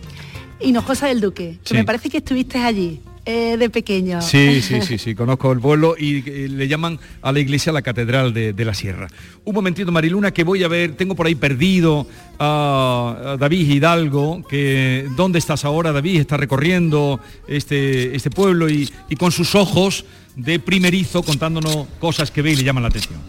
Hinojosa 0.61 1.09
del 1.09 1.21
Duque, 1.21 1.59
que 1.65 1.75
me 1.75 1.85
parece 1.85 2.09
que 2.09 2.19
estuviste 2.19 2.59
allí. 2.59 3.01
Eh, 3.29 3.57
de 3.57 3.71
pequeño. 3.71 4.23
Sí, 4.23 4.63
sí, 4.63 4.81
sí, 4.83 4.99
sí, 4.99 5.17
conozco 5.17 5.51
el 5.51 5.59
pueblo 5.59 5.97
y 5.99 6.23
le 6.23 6.69
llaman 6.69 7.01
a 7.23 7.33
la 7.33 7.41
iglesia 7.41 7.73
la 7.73 7.83
Catedral 7.83 8.33
de, 8.33 8.65
la 8.65 8.73
Sierra. 8.73 9.09
Un 9.45 9.53
momentito, 9.53 9.91
Mariluna, 9.91 10.31
que 10.31 10.45
voy 10.45 10.63
a 10.63 10.69
ver, 10.69 10.95
tengo 10.95 11.17
por 11.17 11.27
ahí 11.27 11.35
perdido 11.35 12.07
a, 12.39 13.37
David 13.39 13.69
Hidalgo, 13.69 14.45
que 14.49 15.09
¿dónde 15.17 15.41
estás 15.41 15.65
ahora, 15.65 15.91
David? 15.91 16.21
Está 16.21 16.37
recorriendo 16.37 17.19
este, 17.49 18.15
este 18.15 18.31
pueblo 18.31 18.71
y, 18.71 18.89
y 19.09 19.17
con 19.17 19.33
sus 19.33 19.57
ojos 19.57 20.05
de 20.37 20.61
primerizo 20.61 21.25
contándonos 21.25 21.89
cosas 21.99 22.31
que 22.31 22.43
ve 22.43 22.53
y 22.53 22.57
le 22.57 22.63
llaman 22.63 22.85
la 22.85 22.91
atención. 22.91 23.21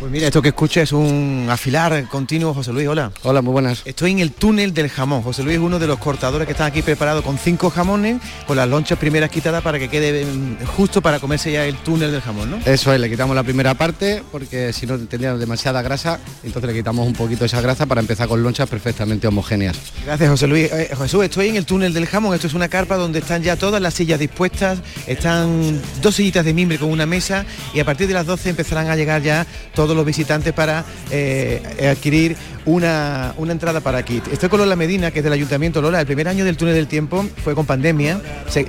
Pues 0.00 0.10
mira, 0.10 0.28
esto 0.28 0.40
que 0.40 0.48
escucha 0.48 0.80
es 0.80 0.92
un 0.92 1.46
afilar 1.50 2.08
continuo, 2.08 2.54
José 2.54 2.72
Luis, 2.72 2.88
hola. 2.88 3.12
Hola, 3.22 3.42
muy 3.42 3.52
buenas. 3.52 3.82
Estoy 3.84 4.12
en 4.12 4.20
el 4.20 4.32
túnel 4.32 4.72
del 4.72 4.88
jamón. 4.88 5.20
José 5.20 5.42
Luis 5.42 5.58
es 5.58 5.62
uno 5.62 5.78
de 5.78 5.86
los 5.86 5.98
cortadores 5.98 6.46
que 6.46 6.52
están 6.52 6.68
aquí 6.68 6.80
preparados 6.80 7.22
con 7.22 7.36
cinco 7.36 7.68
jamones, 7.68 8.18
con 8.46 8.56
las 8.56 8.66
lonchas 8.66 8.98
primeras 8.98 9.28
quitadas 9.28 9.62
para 9.62 9.78
que 9.78 9.90
quede 9.90 10.24
mm, 10.24 10.64
justo 10.74 11.02
para 11.02 11.20
comerse 11.20 11.52
ya 11.52 11.66
el 11.66 11.76
túnel 11.76 12.12
del 12.12 12.22
jamón, 12.22 12.50
¿no? 12.50 12.56
Eso 12.64 12.94
es, 12.94 12.98
le 12.98 13.10
quitamos 13.10 13.36
la 13.36 13.42
primera 13.42 13.74
parte 13.74 14.22
porque 14.32 14.72
si 14.72 14.86
no 14.86 14.96
tendría 14.96 15.36
demasiada 15.36 15.82
grasa, 15.82 16.18
entonces 16.42 16.70
le 16.70 16.78
quitamos 16.78 17.06
un 17.06 17.12
poquito 17.12 17.44
esa 17.44 17.60
grasa 17.60 17.84
para 17.84 18.00
empezar 18.00 18.26
con 18.26 18.42
lonchas 18.42 18.70
perfectamente 18.70 19.28
homogéneas. 19.28 19.76
Gracias, 20.06 20.30
José 20.30 20.46
Luis. 20.46 20.72
Eh, 20.72 20.96
Jesús, 20.96 21.24
estoy 21.24 21.48
en 21.48 21.56
el 21.56 21.66
túnel 21.66 21.92
del 21.92 22.06
jamón. 22.06 22.34
Esto 22.34 22.46
es 22.46 22.54
una 22.54 22.68
carpa 22.68 22.96
donde 22.96 23.18
están 23.18 23.42
ya 23.42 23.56
todas 23.56 23.82
las 23.82 23.92
sillas 23.92 24.18
dispuestas, 24.18 24.78
están 25.06 25.78
dos 26.00 26.14
sillitas 26.14 26.46
de 26.46 26.54
mimbre 26.54 26.78
con 26.78 26.90
una 26.90 27.04
mesa 27.04 27.44
y 27.74 27.80
a 27.80 27.84
partir 27.84 28.08
de 28.08 28.14
las 28.14 28.24
12 28.24 28.48
empezarán 28.48 28.88
a 28.88 28.96
llegar 28.96 29.20
ya 29.20 29.46
todos 29.74 29.89
los 29.96 30.06
visitantes 30.06 30.52
para 30.52 30.84
eh, 31.10 31.88
adquirir 31.90 32.36
una, 32.64 33.34
entrada 33.38 33.80
para 33.80 33.98
aquí. 33.98 34.22
Estoy 34.30 34.48
con 34.48 34.60
Lola 34.60 34.76
Medina, 34.76 35.10
que 35.10 35.20
es 35.20 35.24
del 35.24 35.32
Ayuntamiento. 35.32 35.82
Lola, 35.82 36.00
el 36.00 36.06
primer 36.06 36.28
año 36.28 36.44
del 36.44 36.56
túnel 36.56 36.74
del 36.74 36.86
tiempo 36.86 37.24
fue 37.42 37.54
con 37.54 37.66
pandemia, 37.66 38.20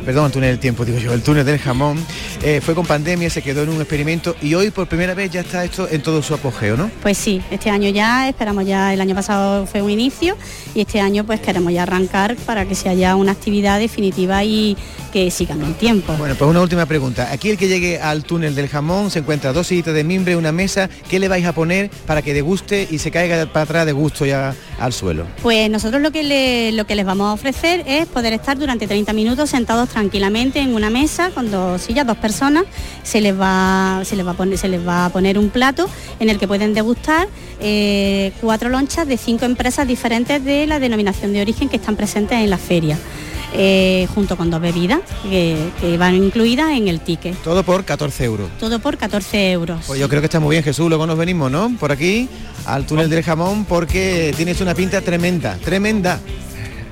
perdón, 0.06 0.28
el 0.28 0.32
túnel 0.32 0.50
del 0.52 0.60
tiempo, 0.60 0.86
digo 0.86 0.98
yo, 0.98 1.14
el 1.14 1.22
túnel 1.22 1.46
del 1.46 1.60
jamón, 1.60 2.04
eh, 2.44 2.62
fue 2.62 2.76
con 2.76 2.86
pandemia, 2.86 3.30
se 3.30 3.42
quedó 3.42 3.64
en 3.64 3.70
un 3.70 3.78
experimento 3.78 4.36
y 4.42 4.54
hoy 4.56 4.72
por 4.72 4.88
primera 4.88 5.14
vez 5.14 5.32
ya 5.32 5.42
está 5.42 5.64
esto 5.64 5.88
en 5.90 6.02
todo 6.02 6.22
su 6.22 6.34
apogeo, 6.34 6.78
¿no? 6.78 6.90
Pues 7.02 7.18
sí, 7.18 7.42
este 7.52 7.70
año 7.70 7.90
ya, 7.90 8.28
esperamos 8.28 8.66
ya, 8.66 8.94
el 8.94 9.02
año 9.02 9.16
pasado 9.16 9.66
fue 9.66 9.82
un 9.82 9.90
inicio 9.90 10.36
y 10.74 10.82
este 10.82 11.00
año 11.00 11.26
pues 11.26 11.40
queremos 11.40 11.74
ya 11.74 11.84
arrancar 11.84 12.36
para 12.46 12.66
que 12.66 12.76
sea 12.76 12.94
ya 12.94 13.16
una 13.16 13.32
actividad 13.32 13.80
definitiva 13.80 14.44
y 14.44 14.78
que 15.12 15.30
siga 15.30 15.56
en 15.56 15.64
el 15.64 15.76
tiempo. 15.76 16.14
Bueno, 16.18 16.36
pues 16.36 16.50
una 16.50 16.62
última 16.62 16.86
pregunta. 16.86 17.30
Aquí 17.32 17.50
el 17.50 17.58
que 17.58 17.68
llegue 17.68 18.00
al 18.00 18.24
túnel 18.24 18.56
del 18.56 18.68
jamón 18.68 19.12
se 19.12 19.20
encuentra 19.20 19.54
dos 19.54 19.68
sillitas 19.68 19.94
de 19.94 20.04
mimbre, 20.04 20.36
una 20.36 20.52
mesa, 20.52 20.90
¿qué 21.10 21.20
le 21.20 21.28
vais 21.28 21.46
a 21.46 21.54
poner 21.54 21.90
para 22.06 22.22
que 22.22 22.34
deguste 22.34 22.88
y 22.90 23.00
se 23.00 23.12
caiga 23.12 23.46
para 23.48 23.64
atrás 23.64 23.81
de 23.86 23.92
gusto 23.92 24.26
ya 24.26 24.56
al 24.80 24.94
suelo? 24.94 25.26
Pues 25.42 25.70
nosotros 25.70 26.02
lo 26.02 26.12
que, 26.12 26.72
lo 26.74 26.86
que 26.86 26.96
les 26.96 27.06
vamos 27.06 27.30
a 27.30 27.34
ofrecer 27.34 27.84
es 27.88 28.08
poder 28.08 28.34
estar 28.34 28.58
durante 28.58 28.88
30 28.88 29.14
minutos 29.14 29.50
sentados 29.50 29.90
tranquilamente 29.90 30.60
en 30.60 30.74
una 30.74 30.90
mesa 30.90 31.32
con 31.32 31.52
dos 31.52 31.82
sillas, 31.82 32.06
dos 32.06 32.18
personas. 32.18 32.64
Se 33.04 33.22
les 33.22 33.40
va, 33.40 34.02
se 34.04 34.16
les 34.16 34.26
va, 34.26 34.32
a, 34.32 34.36
poner, 34.36 34.58
se 34.58 34.68
les 34.68 34.86
va 34.86 35.06
a 35.06 35.10
poner 35.10 35.38
un 35.38 35.50
plato 35.50 35.90
en 36.20 36.30
el 36.30 36.38
que 36.38 36.48
pueden 36.48 36.74
degustar 36.74 37.28
eh, 37.60 38.32
cuatro 38.42 38.70
lonchas 38.70 39.08
de 39.08 39.18
cinco 39.18 39.46
empresas 39.46 39.88
diferentes 39.88 40.44
de 40.44 40.68
la 40.68 40.80
denominación 40.80 41.34
de 41.34 41.42
origen 41.42 41.70
que 41.70 41.78
están 41.78 41.96
presentes 41.96 42.40
en 42.40 42.50
la 42.50 42.58
feria. 42.58 42.98
Eh, 43.54 44.08
junto 44.14 44.38
con 44.38 44.50
dos 44.50 44.62
bebidas 44.62 45.02
que, 45.24 45.58
que 45.80 45.98
van 45.98 46.16
incluidas 46.16 46.72
en 46.72 46.88
el 46.88 47.00
ticket. 47.02 47.36
Todo 47.44 47.64
por 47.64 47.84
14 47.86 48.24
euros. 48.26 48.50
Todo 48.60 48.80
por 48.80 48.98
14 48.98 49.52
euros. 49.52 49.84
Pues 49.88 50.00
yo 50.00 50.08
creo 50.10 50.22
que 50.22 50.26
está 50.26 50.40
muy 50.40 50.52
bien 50.56 50.64
Jesús, 50.64 50.88
luego 50.90 51.06
nos 51.08 51.18
venimos, 51.18 51.52
¿no? 51.52 51.76
Por 51.80 51.92
aquí, 51.92 52.28
al 52.66 52.86
túnel 52.86 53.10
del 53.10 53.24
jamón, 53.24 53.66
porque 53.66 54.34
tienes 54.38 54.62
una 54.62 54.74
pinta 54.74 55.02
tremenda, 55.02 55.58
tremenda. 55.64 56.20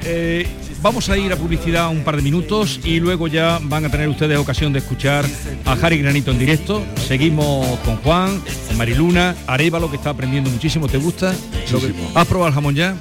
Eh, 0.06 0.48
vamos 0.82 1.10
a 1.10 1.18
ir 1.18 1.32
a 1.32 1.36
publicidad 1.36 1.90
un 1.90 2.04
par 2.06 2.16
de 2.16 2.22
minutos 2.22 2.80
y 2.86 3.00
luego 3.02 3.28
ya 3.28 3.60
van 3.62 3.84
a 3.86 3.90
tener 3.92 4.08
ustedes 4.08 4.38
ocasión 4.38 4.72
de 4.72 4.80
escuchar 4.80 5.26
a 5.66 5.76
Jari 5.76 5.98
Granito 5.98 6.32
en 6.32 6.40
directo. 6.40 6.84
Seguimos 7.08 7.80
con 7.80 7.98
Juan, 7.98 8.42
con 8.68 8.78
Mariluna, 8.78 9.36
Arevalo 9.48 9.90
que 9.90 9.98
está 9.98 10.12
aprendiendo 10.12 10.50
muchísimo. 10.50 10.88
¿Te 10.88 10.98
gusta? 10.98 11.34
Lo 11.72 11.80
que- 11.82 11.94
¿Has 12.16 12.28
probado 12.28 12.48
el 12.48 12.54
jamón 12.54 12.76
ya? 12.76 12.96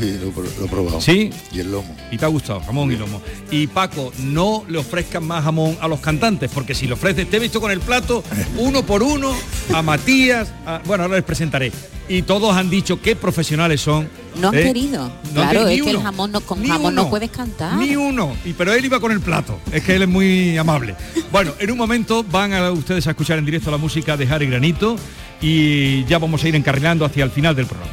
Sí, 0.00 0.18
lo, 0.18 0.42
lo 0.42 0.64
he 0.64 0.68
probado. 0.68 1.00
¿Sí? 1.00 1.30
Y 1.52 1.60
el 1.60 1.70
lomo. 1.70 1.94
Y 2.10 2.16
te 2.16 2.24
ha 2.24 2.28
gustado, 2.28 2.60
jamón 2.60 2.90
y 2.90 2.96
lomo. 2.96 3.20
Y 3.50 3.66
Paco, 3.66 4.12
no 4.18 4.64
le 4.68 4.78
ofrezcan 4.78 5.24
más 5.24 5.44
jamón 5.44 5.76
a 5.80 5.86
los 5.88 6.00
cantantes, 6.00 6.50
porque 6.52 6.74
si 6.74 6.86
le 6.86 6.94
ofreces, 6.94 7.28
te 7.28 7.36
he 7.36 7.40
visto 7.40 7.60
con 7.60 7.70
el 7.70 7.80
plato, 7.80 8.24
uno 8.58 8.82
por 8.84 9.02
uno, 9.02 9.32
a 9.74 9.82
Matías, 9.82 10.52
a- 10.66 10.80
bueno, 10.86 11.04
ahora 11.04 11.16
les 11.16 11.24
presentaré. 11.24 11.70
Y 12.08 12.22
todos 12.22 12.56
han 12.56 12.68
dicho 12.70 13.00
qué 13.00 13.14
profesionales 13.14 13.80
son. 13.82 14.08
No 14.40 14.48
han 14.48 14.54
¿eh? 14.58 14.62
querido. 14.64 15.04
No 15.32 15.32
claro, 15.42 15.60
querido, 15.64 15.68
es 15.68 15.76
ni 15.78 15.84
que 15.84 15.90
el 15.90 15.96
uno. 15.96 16.04
jamón 16.06 16.32
no, 16.32 16.40
con 16.40 16.60
Ni 16.60 16.66
jamón 16.68 16.92
uno. 16.94 17.02
no 17.04 17.10
puedes 17.10 17.30
cantar. 17.30 17.74
Ni 17.76 17.94
uno. 17.94 18.34
Y, 18.44 18.52
pero 18.54 18.72
él 18.72 18.84
iba 18.84 18.98
con 18.98 19.12
el 19.12 19.20
plato. 19.20 19.60
Es 19.70 19.84
que 19.84 19.94
él 19.94 20.02
es 20.02 20.08
muy 20.08 20.56
amable. 20.56 20.94
Bueno, 21.30 21.52
en 21.60 21.70
un 21.70 21.78
momento 21.78 22.24
van 22.24 22.52
a 22.52 22.72
ustedes 22.72 23.06
a 23.06 23.10
escuchar 23.10 23.38
en 23.38 23.44
directo 23.44 23.70
la 23.70 23.76
música 23.76 24.16
de 24.16 24.26
Harry 24.26 24.46
Granito 24.48 24.96
y 25.40 26.04
ya 26.06 26.18
vamos 26.18 26.42
a 26.42 26.48
ir 26.48 26.56
encarrilando 26.56 27.04
hacia 27.04 27.22
el 27.22 27.30
final 27.30 27.54
del 27.54 27.66
programa. 27.66 27.92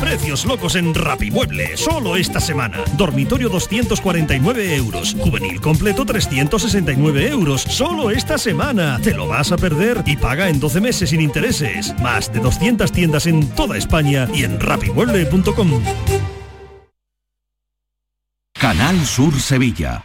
Precios 0.00 0.44
locos 0.44 0.76
en 0.76 0.94
Rapimueble, 0.94 1.76
solo 1.76 2.16
esta 2.16 2.40
semana. 2.40 2.84
Dormitorio 2.96 3.48
249 3.48 4.76
euros. 4.76 5.16
Juvenil 5.18 5.60
completo 5.60 6.04
369 6.04 7.28
euros. 7.28 7.62
Solo 7.62 8.10
esta 8.10 8.38
semana. 8.38 8.98
Te 9.02 9.14
lo 9.14 9.28
vas 9.28 9.52
a 9.52 9.56
perder 9.56 10.02
y 10.06 10.16
paga 10.16 10.48
en 10.48 10.60
12 10.60 10.80
meses 10.80 11.10
sin 11.10 11.20
intereses. 11.20 11.94
Más 12.00 12.32
de 12.32 12.40
200 12.40 12.92
tiendas 12.92 13.26
en 13.26 13.48
toda 13.50 13.76
España 13.76 14.28
y 14.32 14.44
en 14.44 14.60
rapimueble.com. 14.60 15.82
Canal 18.54 19.04
Sur 19.04 19.38
Sevilla. 19.40 20.04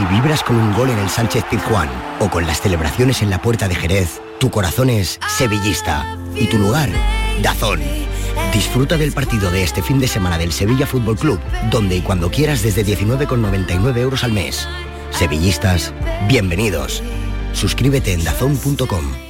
Si 0.00 0.06
vibras 0.06 0.42
con 0.42 0.56
un 0.56 0.72
gol 0.72 0.88
en 0.88 0.98
el 0.98 1.10
Sánchez 1.10 1.44
Pizjuán 1.50 1.90
o 2.20 2.30
con 2.30 2.46
las 2.46 2.62
celebraciones 2.62 3.20
en 3.20 3.28
la 3.28 3.42
Puerta 3.42 3.68
de 3.68 3.74
Jerez, 3.74 4.22
tu 4.38 4.50
corazón 4.50 4.88
es 4.88 5.20
sevillista 5.28 6.16
y 6.34 6.46
tu 6.46 6.56
lugar, 6.56 6.88
Dazón. 7.42 7.80
Disfruta 8.50 8.96
del 8.96 9.12
partido 9.12 9.50
de 9.50 9.62
este 9.62 9.82
fin 9.82 10.00
de 10.00 10.08
semana 10.08 10.38
del 10.38 10.52
Sevilla 10.52 10.86
Fútbol 10.86 11.18
Club, 11.18 11.38
donde 11.70 11.96
y 11.96 12.00
cuando 12.00 12.30
quieras 12.30 12.62
desde 12.62 12.82
19,99 12.82 13.98
euros 13.98 14.24
al 14.24 14.32
mes. 14.32 14.66
Sevillistas, 15.10 15.92
bienvenidos. 16.28 17.02
Suscríbete 17.52 18.14
en 18.14 18.24
dazón.com. 18.24 19.29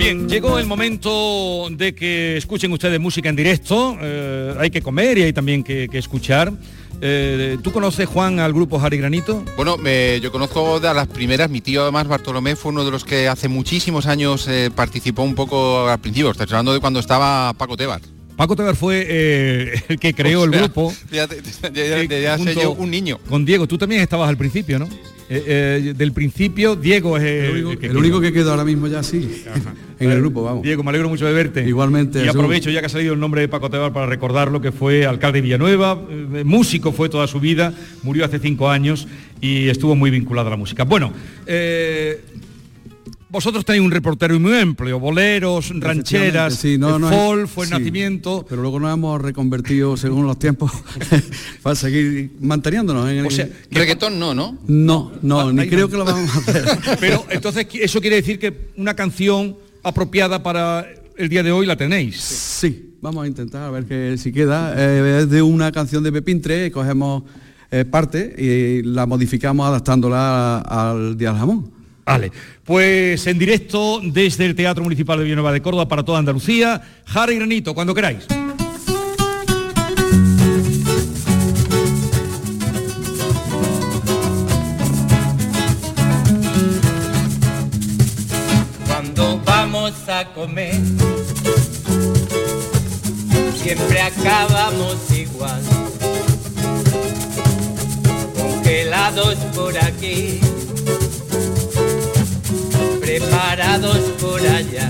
Bien, 0.00 0.30
llegó 0.30 0.58
el 0.58 0.64
momento 0.66 1.68
de 1.70 1.94
que 1.94 2.38
escuchen 2.38 2.72
ustedes 2.72 2.98
música 2.98 3.28
en 3.28 3.36
directo. 3.36 3.98
Eh, 4.00 4.54
hay 4.58 4.70
que 4.70 4.80
comer 4.80 5.18
y 5.18 5.22
hay 5.24 5.32
también 5.34 5.62
que, 5.62 5.88
que 5.90 5.98
escuchar. 5.98 6.50
Eh, 7.02 7.58
¿Tú 7.62 7.70
conoces, 7.70 8.08
Juan, 8.08 8.40
al 8.40 8.54
grupo 8.54 8.78
Jari 8.78 8.96
Granito? 8.96 9.44
Bueno, 9.56 9.76
me- 9.76 10.18
yo 10.22 10.32
conozco 10.32 10.80
de 10.80 10.94
las 10.94 11.06
primeras, 11.06 11.50
mi 11.50 11.60
tío 11.60 11.82
además 11.82 12.08
Bartolomé 12.08 12.56
fue 12.56 12.72
uno 12.72 12.82
de 12.82 12.90
los 12.90 13.04
que 13.04 13.28
hace 13.28 13.48
muchísimos 13.48 14.06
años 14.06 14.48
eh, 14.48 14.70
participó 14.74 15.22
un 15.22 15.34
poco 15.34 15.86
al 15.86 16.00
principio, 16.00 16.30
estás 16.30 16.50
hablando 16.50 16.72
de 16.72 16.80
cuando 16.80 16.98
estaba 16.98 17.52
Paco 17.52 17.76
Tebar. 17.76 18.00
Paco 18.36 18.56
Tebar 18.56 18.76
fue 18.76 19.82
el 19.90 19.98
que 20.00 20.14
creó 20.14 20.40
O 20.40 20.44
el 20.44 20.50
grupo. 20.50 20.94
Ya, 21.12 21.28
ya- 21.74 22.04
ya- 22.04 22.36
junto 22.38 22.72
un 22.72 22.90
niño. 22.90 23.18
Con 23.28 23.44
Diego, 23.44 23.66
tú 23.66 23.76
también 23.76 24.00
estabas 24.00 24.30
al 24.30 24.38
principio, 24.38 24.78
¿no? 24.78 24.88
Eh, 25.32 25.94
del 25.96 26.12
principio, 26.12 26.74
Diego 26.74 27.16
es 27.16 27.22
el, 27.22 27.44
El 27.44 27.64
único, 27.66 27.80
que 27.80 27.86
el 27.86 27.96
único 27.96 28.20
que 28.20 28.32
quedó 28.32 28.50
ahora 28.50 28.64
mismo 28.64 28.88
ya 28.88 29.02
sí, 29.04 29.44
en 30.00 30.10
el 30.10 30.18
grupo, 30.18 30.42
vamos. 30.42 30.62
Diego, 30.64 30.82
me 30.82 30.90
alegro 30.90 31.08
mucho 31.08 31.24
de 31.24 31.32
verte. 31.32 31.64
Igualmente. 31.66 32.24
Y 32.24 32.28
aprovecho 32.28 32.68
ya 32.70 32.80
que 32.80 32.86
ha 32.86 32.88
salido 32.88 33.14
el 33.14 33.20
nombre 33.20 33.42
de 33.42 33.48
Paco 33.48 33.70
Tebar 33.70 33.92
para 33.92 34.06
recordarlo, 34.06 34.60
que 34.60 34.72
fue 34.72 35.06
alcalde 35.06 35.38
de 35.38 35.42
Villanueva, 35.42 35.96
eh, 36.10 36.42
músico 36.44 36.90
fue 36.90 37.08
toda 37.08 37.28
su 37.28 37.38
vida, 37.38 37.72
murió 38.02 38.24
hace 38.24 38.40
cinco 38.40 38.70
años 38.70 39.06
y 39.40 39.68
estuvo 39.68 39.94
muy 39.94 40.10
vinculado 40.10 40.48
a 40.48 40.50
la 40.50 40.56
música. 40.56 40.82
Bueno, 40.82 41.12
eh, 41.46 42.20
vosotros 43.30 43.64
tenéis 43.64 43.84
un 43.84 43.90
reportero 43.90 44.38
muy 44.40 44.58
amplio, 44.58 44.98
boleros, 44.98 45.72
rancheras, 45.78 46.54
Sí, 46.54 46.78
no, 46.78 46.96
eh, 46.96 46.98
no, 46.98 47.08
folk, 47.08 47.46
fue 47.46 47.66
sí, 47.66 47.72
nacimiento. 47.72 48.44
Pero 48.48 48.62
luego 48.62 48.80
nos 48.80 48.92
hemos 48.92 49.20
reconvertido 49.20 49.96
según 49.96 50.26
los 50.26 50.38
tiempos 50.38 50.72
para 51.62 51.76
seguir 51.76 52.32
manteniéndonos 52.40 53.08
en 53.08 53.18
el... 53.18 53.26
O 53.26 53.30
sea, 53.30 53.48
Reggaetón 53.70 54.18
no, 54.18 54.34
¿no? 54.34 54.58
No, 54.66 55.12
no, 55.22 55.52
ni 55.52 55.62
ahí 55.62 55.68
creo 55.68 55.86
no. 55.86 55.90
que 55.90 55.96
lo 55.96 56.04
vamos 56.04 56.28
a 56.34 56.38
hacer. 56.38 56.64
Pero 57.00 57.24
entonces 57.30 57.66
eso 57.72 58.00
quiere 58.00 58.16
decir 58.16 58.38
que 58.38 58.70
una 58.76 58.94
canción 58.94 59.56
apropiada 59.82 60.42
para 60.42 60.86
el 61.16 61.28
día 61.28 61.42
de 61.42 61.52
hoy 61.52 61.66
la 61.66 61.76
tenéis. 61.76 62.20
Sí, 62.20 62.94
vamos 63.00 63.24
a 63.24 63.26
intentar 63.26 63.62
a 63.62 63.70
ver 63.70 63.84
que 63.84 64.16
si 64.18 64.32
queda. 64.32 64.74
Eh, 64.76 65.20
es 65.20 65.30
de 65.30 65.42
una 65.42 65.70
canción 65.70 66.02
de 66.02 66.10
Pepín 66.10 66.42
3, 66.42 66.72
cogemos 66.72 67.22
eh, 67.70 67.84
parte 67.84 68.34
y 68.36 68.82
la 68.82 69.06
modificamos 69.06 69.66
adaptándola 69.68 70.58
al 70.60 71.16
Día 71.16 71.30
del 71.30 71.38
Jamón. 71.38 71.79
Vale, 72.04 72.32
pues 72.64 73.26
en 73.26 73.38
directo 73.38 74.00
desde 74.02 74.46
el 74.46 74.54
Teatro 74.54 74.82
Municipal 74.82 75.18
de 75.18 75.24
Villanueva 75.24 75.52
de 75.52 75.62
Córdoba 75.62 75.86
para 75.86 76.02
toda 76.02 76.18
Andalucía, 76.18 76.82
Jara 77.06 77.32
y 77.32 77.36
Granito, 77.36 77.74
cuando 77.74 77.94
queráis. 77.94 78.26
Cuando 88.86 89.40
para 90.10 90.24
comer. 90.34 90.74
Siempre 93.62 94.00
acabamos 94.00 94.96
igual. 95.12 95.62
Congelados 98.36 99.36
por 99.54 99.78
aquí. 99.78 100.40
Preparados 103.10 103.98
por 104.20 104.40
allá. 104.40 104.88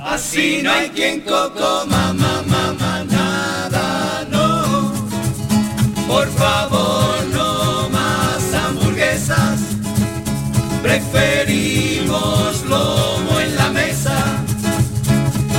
Así 0.00 0.60
no 0.62 0.70
hay 0.70 0.88
quien 0.90 1.20
coco, 1.22 1.84
mamá, 1.88 2.44
mamá, 2.46 3.04
nada, 3.10 4.24
no. 4.30 4.92
Por 6.06 6.28
favor, 6.28 7.24
no 7.32 7.88
más 7.88 8.54
hamburguesas. 8.54 9.58
Preferimos 10.80 12.62
lomo 12.68 13.40
en 13.40 13.56
la 13.56 13.68
mesa. 13.70 14.16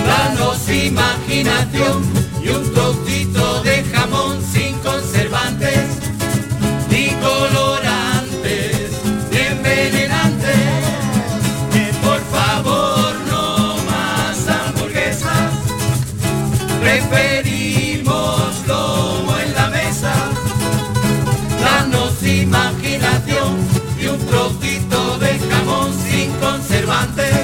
Danos 0.08 0.70
imaginación 0.70 2.04
y 2.42 2.48
un 2.48 2.74
trocito 2.74 3.33
conservantes 27.06 27.43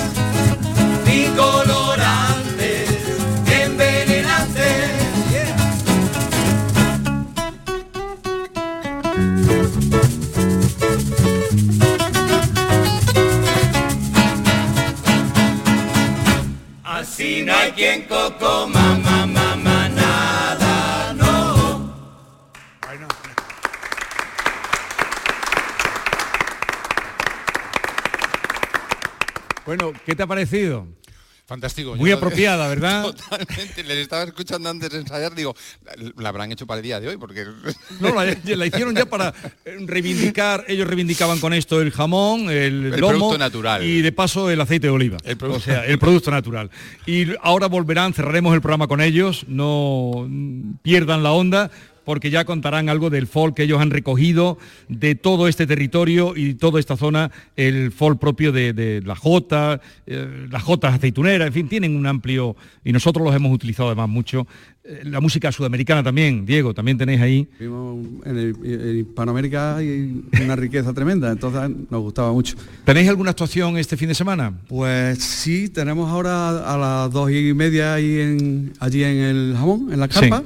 te 30.20 30.24
ha 30.24 30.28
parecido? 30.28 30.86
Fantástico. 31.46 31.96
Muy 31.96 32.10
Yo- 32.10 32.18
apropiada, 32.18 32.68
¿verdad? 32.76 33.04
Totalmente. 33.04 33.84
Les 33.86 34.00
estaba 34.00 34.24
escuchando 34.24 34.70
antes 34.70 34.90
de 34.90 34.98
ensayar, 35.00 35.34
digo, 35.34 35.56
la 36.18 36.28
habrán 36.28 36.52
hecho 36.52 36.68
para 36.68 36.80
el 36.80 36.84
día 36.84 37.00
de 37.00 37.08
hoy, 37.08 37.16
porque... 37.18 37.46
No, 38.02 38.14
la, 38.14 38.26
la 38.44 38.66
hicieron 38.66 38.94
ya 38.94 39.06
para 39.06 39.34
eh, 39.64 39.78
reivindicar, 39.86 40.66
ellos 40.68 40.86
reivindicaban 40.88 41.40
con 41.40 41.54
esto 41.54 41.82
el 41.82 41.92
jamón, 41.92 42.50
el, 42.52 42.94
El 42.94 43.00
lomo 43.00 43.30
producto 43.30 43.38
natural. 43.38 43.82
y 43.84 44.02
de 44.02 44.12
paso 44.12 44.50
el 44.50 44.60
aceite 44.60 44.88
de 44.88 44.92
oliva. 44.92 45.18
O 45.50 45.60
sea, 45.62 45.86
el 45.86 45.98
producto 45.98 46.30
natural. 46.32 46.70
Y 47.08 47.28
ahora 47.42 47.68
volverán, 47.68 48.14
cerraremos 48.14 48.54
el 48.54 48.60
programa 48.62 48.88
con 48.88 49.00
ellos, 49.00 49.46
no 49.48 50.30
pierdan 50.84 51.24
la 51.24 51.32
onda 51.32 51.72
porque 52.10 52.32
ya 52.32 52.44
contarán 52.44 52.90
algo 52.90 53.12
del 53.12 53.28
folk 53.28 53.56
que 53.56 53.62
ellos 53.66 53.80
han 53.80 53.92
recogido 53.92 54.58
de 54.88 55.14
todo 55.14 55.48
este 55.48 55.68
territorio 55.68 56.36
y 56.36 56.56
toda 56.56 56.80
esta 56.80 56.98
zona, 56.98 57.30
el 57.56 57.92
folk 57.92 58.20
propio 58.20 58.52
de, 58.52 58.74
de 58.74 59.04
la 59.04 59.16
Jota, 59.16 59.80
eh, 60.08 60.48
las 60.50 60.64
Jotas 60.64 60.96
aceituneras, 60.96 61.46
en 61.46 61.54
fin, 61.54 61.70
tienen 61.70 61.96
un 61.96 62.08
amplio, 62.08 62.56
y 62.84 62.92
nosotros 62.94 63.24
los 63.24 63.36
hemos 63.36 63.54
utilizado 63.54 63.90
además 63.90 64.10
mucho. 64.10 64.48
Eh, 64.84 65.02
la 65.04 65.22
música 65.22 65.52
sudamericana 65.52 66.02
también, 66.02 66.48
Diego, 66.48 66.74
también 66.74 66.98
tenéis 66.98 67.22
ahí. 67.22 67.48
En, 68.26 68.38
el- 68.38 68.56
en 68.64 68.98
Hispanoamérica 69.02 69.76
hay 69.78 70.24
una 70.44 70.56
riqueza 70.56 70.92
tremenda, 70.94 71.32
entonces 71.32 71.62
nos 71.92 72.02
gustaba 72.02 72.32
mucho. 72.34 72.56
¿Tenéis 72.86 73.08
alguna 73.08 73.30
actuación 73.30 73.78
este 73.78 73.98
fin 73.98 74.08
de 74.08 74.16
semana? 74.16 74.52
Pues 74.68 75.20
sí, 75.20 75.70
tenemos 75.70 76.10
ahora 76.10 76.74
a 76.74 76.76
las 76.76 77.12
dos 77.12 77.30
y 77.30 77.54
media 77.54 77.94
ahí 77.94 78.18
en, 78.20 78.74
allí 78.80 79.04
en 79.04 79.18
el 79.18 79.54
jamón, 79.56 79.94
en 79.94 80.00
la 80.00 80.08
carpa. 80.08 80.42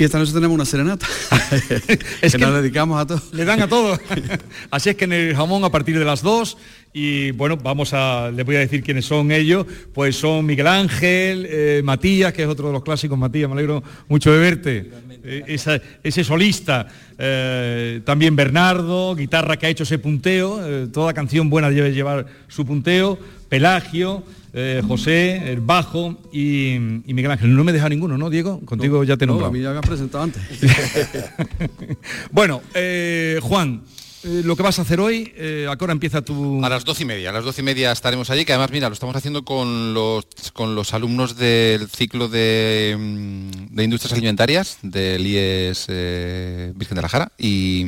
Y 0.00 0.04
esta 0.04 0.18
noche 0.18 0.32
tenemos 0.32 0.54
una 0.54 0.64
serenata. 0.64 1.06
Es 1.50 2.32
que, 2.32 2.38
que- 2.38 2.38
nos 2.38 2.54
dedicamos 2.54 2.98
a 2.98 3.06
todo. 3.06 3.20
Le 3.32 3.44
dan 3.44 3.60
a 3.60 3.68
todo. 3.68 3.98
Así 4.70 4.88
es 4.88 4.96
que 4.96 5.04
en 5.04 5.12
el 5.12 5.36
jamón 5.36 5.62
a 5.62 5.68
partir 5.70 5.98
de 5.98 6.06
las 6.06 6.22
2 6.22 6.56
y 6.94 7.32
bueno, 7.32 7.58
vamos 7.58 7.92
a, 7.92 8.30
les 8.30 8.46
voy 8.46 8.56
a 8.56 8.60
decir 8.60 8.82
quiénes 8.82 9.04
son 9.04 9.30
ellos, 9.30 9.66
pues 9.92 10.16
son 10.16 10.46
Miguel 10.46 10.66
Ángel, 10.68 11.46
eh, 11.50 11.82
Matías, 11.84 12.32
que 12.32 12.42
es 12.44 12.48
otro 12.48 12.68
de 12.68 12.72
los 12.72 12.82
clásicos, 12.82 13.16
Matías, 13.18 13.48
me 13.48 13.54
alegro 13.56 13.82
mucho 14.08 14.32
de 14.32 14.38
verte, 14.38 14.90
Eh, 15.22 15.44
esa- 15.48 15.78
ese 16.02 16.24
solista, 16.24 16.88
eh, 17.18 18.00
también 18.06 18.34
Bernardo, 18.34 19.14
guitarra 19.14 19.58
que 19.58 19.66
ha 19.66 19.68
hecho 19.68 19.82
ese 19.84 19.98
punteo, 19.98 20.58
eh, 20.66 20.86
toda 20.90 21.12
canción 21.12 21.50
buena 21.50 21.68
debe 21.68 21.92
llevar 21.92 22.24
su 22.48 22.64
punteo, 22.64 23.18
Pelagio, 23.50 24.24
eh, 24.52 24.82
José, 24.86 25.52
el 25.52 25.60
bajo 25.60 26.16
y, 26.32 26.74
y 26.74 27.14
Miguel 27.14 27.30
Ángel. 27.30 27.54
No 27.54 27.62
me 27.64 27.72
deja 27.72 27.88
ninguno, 27.88 28.18
¿no, 28.18 28.30
Diego? 28.30 28.60
Contigo 28.64 29.04
ya 29.04 29.16
te 29.16 29.24
he 29.24 29.26
No, 29.26 29.34
nombrado. 29.34 29.50
a 29.50 29.52
mí 29.52 29.60
ya 29.62 29.70
me 29.72 29.78
has 29.78 29.86
presentado 29.86 30.24
antes. 30.24 30.42
Bueno, 32.32 32.62
eh, 32.74 33.38
Juan, 33.42 33.82
eh, 34.24 34.42
lo 34.44 34.56
que 34.56 34.62
vas 34.62 34.78
a 34.78 34.82
hacer 34.82 35.00
hoy, 35.00 35.32
eh, 35.36 35.66
¿a 35.70 35.76
qué 35.76 35.84
hora 35.84 35.92
empieza 35.92 36.22
tu...? 36.22 36.64
A 36.64 36.68
las 36.68 36.84
doce 36.84 37.02
y 37.04 37.06
media, 37.06 37.30
a 37.30 37.32
las 37.32 37.44
doce 37.44 37.60
y 37.60 37.64
media 37.64 37.92
estaremos 37.92 38.30
allí, 38.30 38.44
que 38.44 38.52
además, 38.52 38.70
mira, 38.70 38.88
lo 38.88 38.94
estamos 38.94 39.16
haciendo 39.16 39.44
con 39.44 39.94
los, 39.94 40.26
con 40.52 40.74
los 40.74 40.94
alumnos 40.94 41.36
del 41.36 41.88
ciclo 41.88 42.28
de, 42.28 42.96
mm, 42.98 43.74
de 43.74 43.84
Industrias 43.84 44.12
Alimentarias 44.12 44.78
del 44.82 45.26
IES 45.26 45.86
eh, 45.88 46.72
Virgen 46.74 46.96
de 46.96 47.02
la 47.02 47.08
Jara 47.08 47.32
y, 47.38 47.84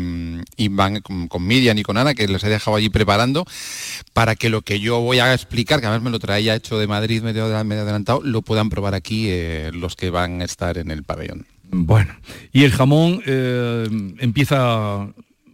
y 0.56 0.68
van 0.68 1.00
con, 1.00 1.28
con 1.28 1.46
Miriam 1.46 1.76
y 1.78 1.82
con 1.82 1.96
Ana, 1.96 2.14
que 2.14 2.28
les 2.28 2.42
he 2.44 2.48
dejado 2.48 2.76
allí 2.76 2.88
preparando, 2.88 3.44
para 4.12 4.34
que 4.34 4.48
lo 4.48 4.62
que 4.62 4.80
yo 4.80 5.00
voy 5.00 5.18
a 5.18 5.32
explicar, 5.34 5.80
que 5.80 5.86
además 5.86 6.04
me 6.04 6.10
lo 6.10 6.18
traía 6.18 6.54
hecho 6.54 6.78
de 6.78 6.86
Madrid 6.86 7.22
medio, 7.22 7.64
medio 7.64 7.82
adelantado, 7.82 8.20
lo 8.22 8.42
puedan 8.42 8.70
probar 8.70 8.94
aquí 8.94 9.26
eh, 9.28 9.70
los 9.72 9.96
que 9.96 10.10
van 10.10 10.40
a 10.40 10.44
estar 10.44 10.78
en 10.78 10.90
el 10.90 11.02
pabellón. 11.02 11.46
Bueno, 11.74 12.14
y 12.52 12.64
el 12.64 12.72
jamón 12.72 13.22
eh, 13.24 13.88
empieza 14.18 15.08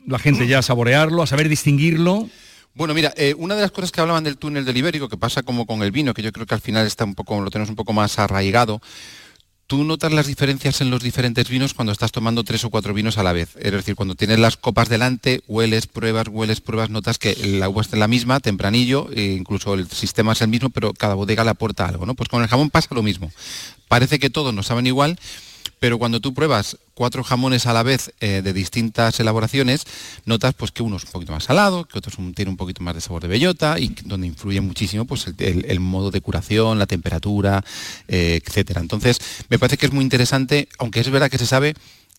la 0.09 0.19
gente 0.19 0.47
ya 0.47 0.59
a 0.59 0.63
saborearlo, 0.63 1.23
a 1.23 1.27
saber 1.27 1.49
distinguirlo. 1.49 2.29
Bueno, 2.75 2.95
mira, 2.95 3.13
eh, 3.17 3.35
una 3.37 3.55
de 3.55 3.63
las 3.63 3.71
cosas 3.71 3.93
que 3.93 4.01
hablaban 4.01 4.25
del 4.25 4.39
túnel 4.39 4.65
del 4.65 4.77
ibérico, 4.77 5.09
que 5.09 5.17
pasa 5.17 5.43
como 5.43 5.67
con 5.67 5.83
el 5.83 5.91
vino, 5.91 6.15
que 6.15 6.23
yo 6.23 6.33
creo 6.33 6.47
que 6.47 6.55
al 6.55 6.61
final 6.61 6.87
está 6.87 7.05
un 7.05 7.15
poco, 7.15 7.41
lo 7.41 7.51
tenemos 7.51 7.71
un 7.71 7.77
poco 7.77 7.93
más 7.93 8.19
arraigado, 8.19 8.81
tú 9.67 9.85
notas 9.85 10.13
las 10.13 10.27
diferencias 10.27 10.81
en 10.81 10.91
los 10.91 11.03
diferentes 11.03 11.49
vinos 11.49 11.75
cuando 11.75 11.93
estás 11.93 12.11
tomando 12.11 12.43
tres 12.43 12.65
o 12.65 12.71
cuatro 12.71 12.95
vinos 12.95 13.19
a 13.19 13.23
la 13.23 13.35
vez. 13.35 13.51
Es 13.61 13.73
decir, 13.73 13.97
cuando 13.97 14.15
tienes 14.15 14.39
las 14.39 14.57
copas 14.57 14.89
delante, 14.89 15.43
hueles, 15.47 15.87
pruebas, 15.87 16.29
hueles, 16.29 16.61
pruebas, 16.61 16.89
notas 16.89 17.19
que 17.19 17.37
la 17.37 17.69
uva 17.69 17.83
está 17.83 17.97
la 17.97 18.09
misma, 18.09 18.41
tempranillo, 18.41 19.09
e 19.13 19.37
incluso 19.37 19.75
el 19.75 19.87
sistema 19.89 20.33
es 20.33 20.41
el 20.41 20.49
mismo, 20.49 20.71
pero 20.71 20.95
cada 20.95 21.15
bodega 21.15 21.45
le 21.45 21.51
aporta 21.51 21.87
algo, 21.87 22.07
¿no? 22.07 22.15
Pues 22.15 22.31
con 22.31 22.43
el 22.43 22.49
jamón 22.49 22.71
pasa 22.71 22.95
lo 22.95 23.03
mismo. 23.03 23.31
Parece 23.89 24.19
que 24.19 24.31
todos 24.31 24.55
nos 24.55 24.67
saben 24.67 24.87
igual, 24.87 25.19
pero 25.79 25.99
cuando 25.99 26.21
tú 26.21 26.35
pruebas 26.35 26.79
cuatro 26.95 27.23
jamones 27.23 27.67
a 27.67 27.73
la 27.73 27.83
vez 27.83 28.13
eh, 28.21 28.43
de 28.43 28.53
distintas 28.53 29.21
elaboraciones, 29.21 29.85
notas 30.25 30.55
pues 30.55 30.73
que 30.73 30.83
uno 30.83 30.97
es 30.97 31.05
un 31.05 31.13
poquito 31.13 31.33
más 31.33 31.45
salado, 31.45 31.85
que 31.85 31.99
otro 31.99 32.13
tiene 32.35 32.51
un 32.51 32.57
poquito 32.57 32.83
más 32.83 32.95
de 32.95 33.01
sabor 33.01 33.23
de 33.23 33.29
bellota 33.29 33.79
y 33.79 33.95
donde 34.05 34.27
influye 34.27 34.61
muchísimo 34.61 35.05
pues 35.05 35.27
el, 35.39 35.81
modo 35.81 36.11
de 36.11 36.21
curación, 36.21 36.79
la 36.79 36.87
temperatura, 36.87 37.65
eh, 38.09 38.41
etcétera. 38.45 38.81
Entonces, 38.81 39.21
me 39.49 39.59
parece 39.59 39.77
que 39.77 39.87
es 39.87 39.93
muy 39.93 40.03
interesante, 40.03 40.69
aunque 40.79 41.01
es 41.01 41.11
verdad 41.11 41.31
que 41.31 41.39
se 41.39 41.47
sabe, 41.47 41.75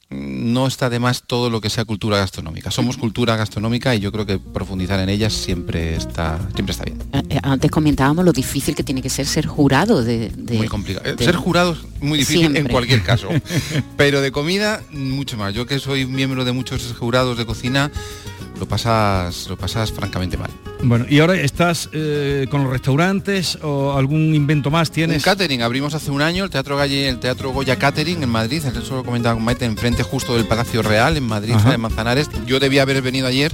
no 0.10 0.66
está 0.66 0.89
de 0.89 0.97
más 0.99 1.22
todo 1.22 1.51
lo 1.51 1.62
que 1.62 1.70
sea 1.70 1.86
cultura 1.86 2.18
gastronómica. 2.18 2.72
Somos 2.72 2.97
cultura 2.97 3.36
gastronómica 3.36 3.93
y 3.93 3.99
yo 3.99 4.12
creo 4.12 4.26
que 4.26 4.39
profundizar 4.39 4.99
en 4.99 5.10
ellas 5.10 5.34
siempre 5.34 5.95
está, 5.95 6.39
siempre 6.55 6.72
está 6.72 6.84
bien. 6.86 6.97
Eh, 7.30 7.39
Antes 7.43 7.70
comentábamos 7.70 8.26
lo 8.26 8.32
difícil 8.32 8.74
que 8.76 8.84
tiene 8.84 9.03
que 9.03 9.10
ser 9.10 9.28
ser 9.28 9.45
jurado 9.45 10.03
de... 10.03 10.30
de- 10.30 10.57
Muy 10.57 10.68
complicado. 10.68 11.05
Eh, 11.07 11.14
de- 11.16 11.24
Ser 11.24 11.36
jurado 11.36 11.74
es 11.74 11.80
muy 12.01 12.18
difícil 12.20 12.55
en 12.57 12.68
cualquier 12.70 13.03
caso. 13.03 13.30
Pero 13.97 14.22
de 14.22 14.32
comida, 14.32 14.82
mucho 14.91 15.38
más. 15.38 15.53
Yo 15.53 15.68
que 15.68 15.78
soy 15.78 16.07
miembro 16.07 16.43
de 16.43 16.53
muchos 16.53 16.91
jurados 16.97 17.38
de 17.38 17.45
cocina, 17.45 17.91
lo 18.60 18.66
pasas, 18.68 19.47
lo 19.47 19.57
pasas 19.57 19.91
francamente 19.91 20.38
mal. 20.38 20.49
Bueno, 20.84 21.05
y 21.10 21.20
ahora 21.20 21.36
estás 21.36 21.89
eh, 21.93 22.47
con 22.51 22.64
los 22.64 22.72
restaurantes 22.72 23.57
o 23.62 23.97
algún 23.97 24.34
invento 24.36 24.70
más 24.70 24.89
Un 24.89 24.93
tienes. 24.95 25.24
catering, 25.24 25.62
abrimos 25.62 25.93
hace 25.93 26.12
un 26.12 26.22
año 26.22 26.43
el 26.43 26.49
Teatro 26.49 26.78
Galle, 26.78 27.10
el 27.10 27.20
Teatro 27.20 27.51
Goya 27.51 27.78
Catering 27.78 28.24
en 28.24 28.30
Madrid, 28.30 28.64
eso 28.66 28.95
lo 28.95 29.03
comentaba 29.03 29.36
con 29.36 29.43
Maite, 29.43 29.66
enfrente 29.66 30.03
justo 30.03 30.36
del 30.36 30.45
Palacio 30.45 30.82
Real, 30.82 31.18
en 31.18 31.24
Madrid, 31.26 31.53
Ajá. 31.55 31.74
en 31.74 31.82
Manzanares. 31.82 32.30
Yo 32.45 32.60
debía 32.60 32.84
haber 32.84 33.01
venido 33.01 33.28
ayer, 33.28 33.51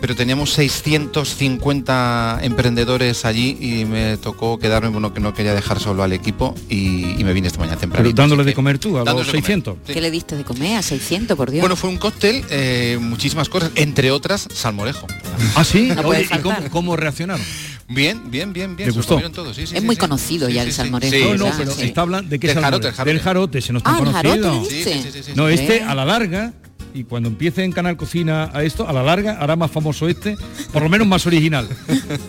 pero 0.00 0.14
teníamos 0.14 0.50
650 0.52 2.40
emprendedores 2.42 3.24
allí 3.24 3.56
y 3.60 3.84
me 3.84 4.16
tocó 4.16 4.58
quedarme, 4.58 4.88
bueno, 4.88 5.12
que 5.14 5.20
no 5.20 5.34
quería 5.34 5.54
dejar 5.54 5.80
solo 5.80 6.02
al 6.02 6.12
equipo 6.12 6.54
y, 6.68 7.18
y 7.20 7.24
me 7.24 7.32
vine 7.32 7.48
esta 7.48 7.58
mañana 7.60 7.78
temprano. 7.78 8.04
Pero 8.04 8.14
dándole 8.14 8.44
de 8.44 8.54
comer 8.54 8.78
tú 8.78 8.96
a 8.96 9.00
los 9.00 9.04
Dándole 9.06 9.26
de 9.26 9.32
comer. 9.32 9.44
600. 9.44 9.76
¿Qué 9.86 10.00
le 10.00 10.10
diste 10.10 10.36
de 10.36 10.44
comer 10.44 10.76
a 10.78 10.82
600, 10.82 11.36
por 11.36 11.50
Dios? 11.50 11.60
Bueno, 11.60 11.76
fue 11.76 11.90
un 11.90 11.96
cóctel, 11.98 12.44
eh, 12.50 12.98
muchísimas 13.00 13.48
cosas, 13.48 13.70
entre 13.74 14.10
otras 14.10 14.48
salmorejo. 14.52 15.06
¿Ah, 15.54 15.64
sí? 15.64 15.90
No 15.94 16.02
Oye, 16.08 16.26
¿y 16.30 16.68
cómo, 16.70 16.96
reaccionaron? 16.96 17.44
Bien, 17.88 18.30
bien, 18.30 18.52
bien, 18.52 18.74
bien. 18.74 18.88
¿Le 18.88 18.92
se 18.92 18.98
lo 19.08 19.16
gustó? 19.16 19.30
todos, 19.30 19.54
sí, 19.56 19.66
sí, 19.66 19.74
es 19.74 19.80
sí, 19.80 19.86
muy 19.86 19.94
sí. 19.94 20.00
conocido 20.00 20.48
Sí, 20.48 20.54
ya 20.54 20.62
sí, 20.62 20.68
el 20.68 20.74
salmorejo. 20.74 21.14
Sí, 21.14 21.22
No, 21.38 21.48
no, 21.50 21.56
pero 21.56 21.70
Sí. 21.72 21.82
está 21.84 22.00
hablando 22.00 22.28
de 22.30 22.38
qué 22.38 22.48
Del 22.48 22.54
salmón? 22.54 22.70
jarote, 22.72 22.88
el 22.88 22.94
jarote. 22.94 23.12
Del 23.12 23.22
jarote, 23.22 23.60
se 23.60 23.72
nos 23.72 23.80
está 23.80 23.90
Ah, 23.96 24.12
jarote, 24.12 24.70
sí, 24.70 24.82
sí. 24.84 25.32
No, 25.36 25.48
este 25.48 25.82
a 25.82 25.94
la 25.94 26.04
larga, 26.04 26.52
y 26.96 27.04
cuando 27.04 27.28
empiece 27.28 27.62
en 27.62 27.72
Canal 27.72 27.96
Cocina 27.96 28.50
a 28.54 28.62
esto, 28.62 28.88
a 28.88 28.92
la 28.92 29.02
larga 29.02 29.38
hará 29.38 29.54
más 29.54 29.70
famoso 29.70 30.08
este, 30.08 30.36
por 30.72 30.82
lo 30.82 30.88
menos 30.88 31.06
más 31.06 31.26
original. 31.26 31.68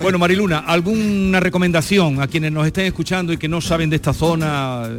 Bueno, 0.01 0.19
Mariluna, 0.19 0.59
¿alguna 0.59 1.39
recomendación 1.39 2.21
a 2.21 2.27
quienes 2.27 2.51
nos 2.51 2.65
estén 2.65 2.85
escuchando 2.85 3.33
y 3.33 3.37
que 3.37 3.47
no 3.47 3.61
saben 3.61 3.89
de 3.89 3.95
esta 3.95 4.13
zona? 4.13 4.89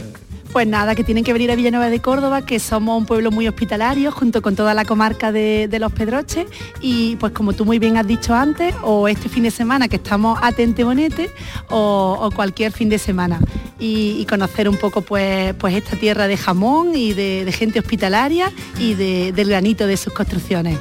Pues 0.52 0.66
nada, 0.66 0.94
que 0.94 1.04
tienen 1.04 1.24
que 1.24 1.32
venir 1.32 1.50
a 1.50 1.56
Villanueva 1.56 1.90
de 1.90 2.00
Córdoba, 2.00 2.44
que 2.44 2.58
somos 2.58 2.98
un 2.98 3.04
pueblo 3.04 3.30
muy 3.30 3.46
hospitalario, 3.46 4.10
junto 4.10 4.40
con 4.40 4.56
toda 4.56 4.72
la 4.72 4.84
comarca 4.84 5.30
de, 5.30 5.68
los 5.78 5.92
Pedroches. 5.92 6.46
Y 6.80 7.16
pues 7.16 7.32
como 7.32 7.52
tú 7.52 7.64
muy 7.64 7.78
bien 7.78 7.96
has 7.98 8.06
dicho 8.06 8.34
antes, 8.34 8.74
o 8.82 9.08
este 9.08 9.28
fin 9.28 9.42
de 9.42 9.50
semana 9.50 9.88
que 9.88 9.96
estamos 9.96 10.38
a 10.42 10.52
Tente 10.52 10.84
Bonete, 10.84 11.30
o, 11.68 12.30
cualquier 12.34 12.72
fin 12.72 12.88
de 12.88 12.98
semana. 12.98 13.40
Y, 13.78 14.24
conocer 14.26 14.68
un 14.68 14.76
poco 14.76 15.02
pues, 15.02 15.54
pues 15.54 15.74
esta 15.74 15.96
tierra 15.96 16.26
de 16.26 16.36
jamón 16.36 16.96
y 16.96 17.12
de, 17.12 17.50
gente 17.52 17.78
hospitalaria 17.78 18.50
y 18.78 18.94
de- 18.94 19.32
del 19.32 19.48
granito 19.48 19.86
de 19.86 19.96
sus 19.96 20.12
construcciones. 20.12 20.78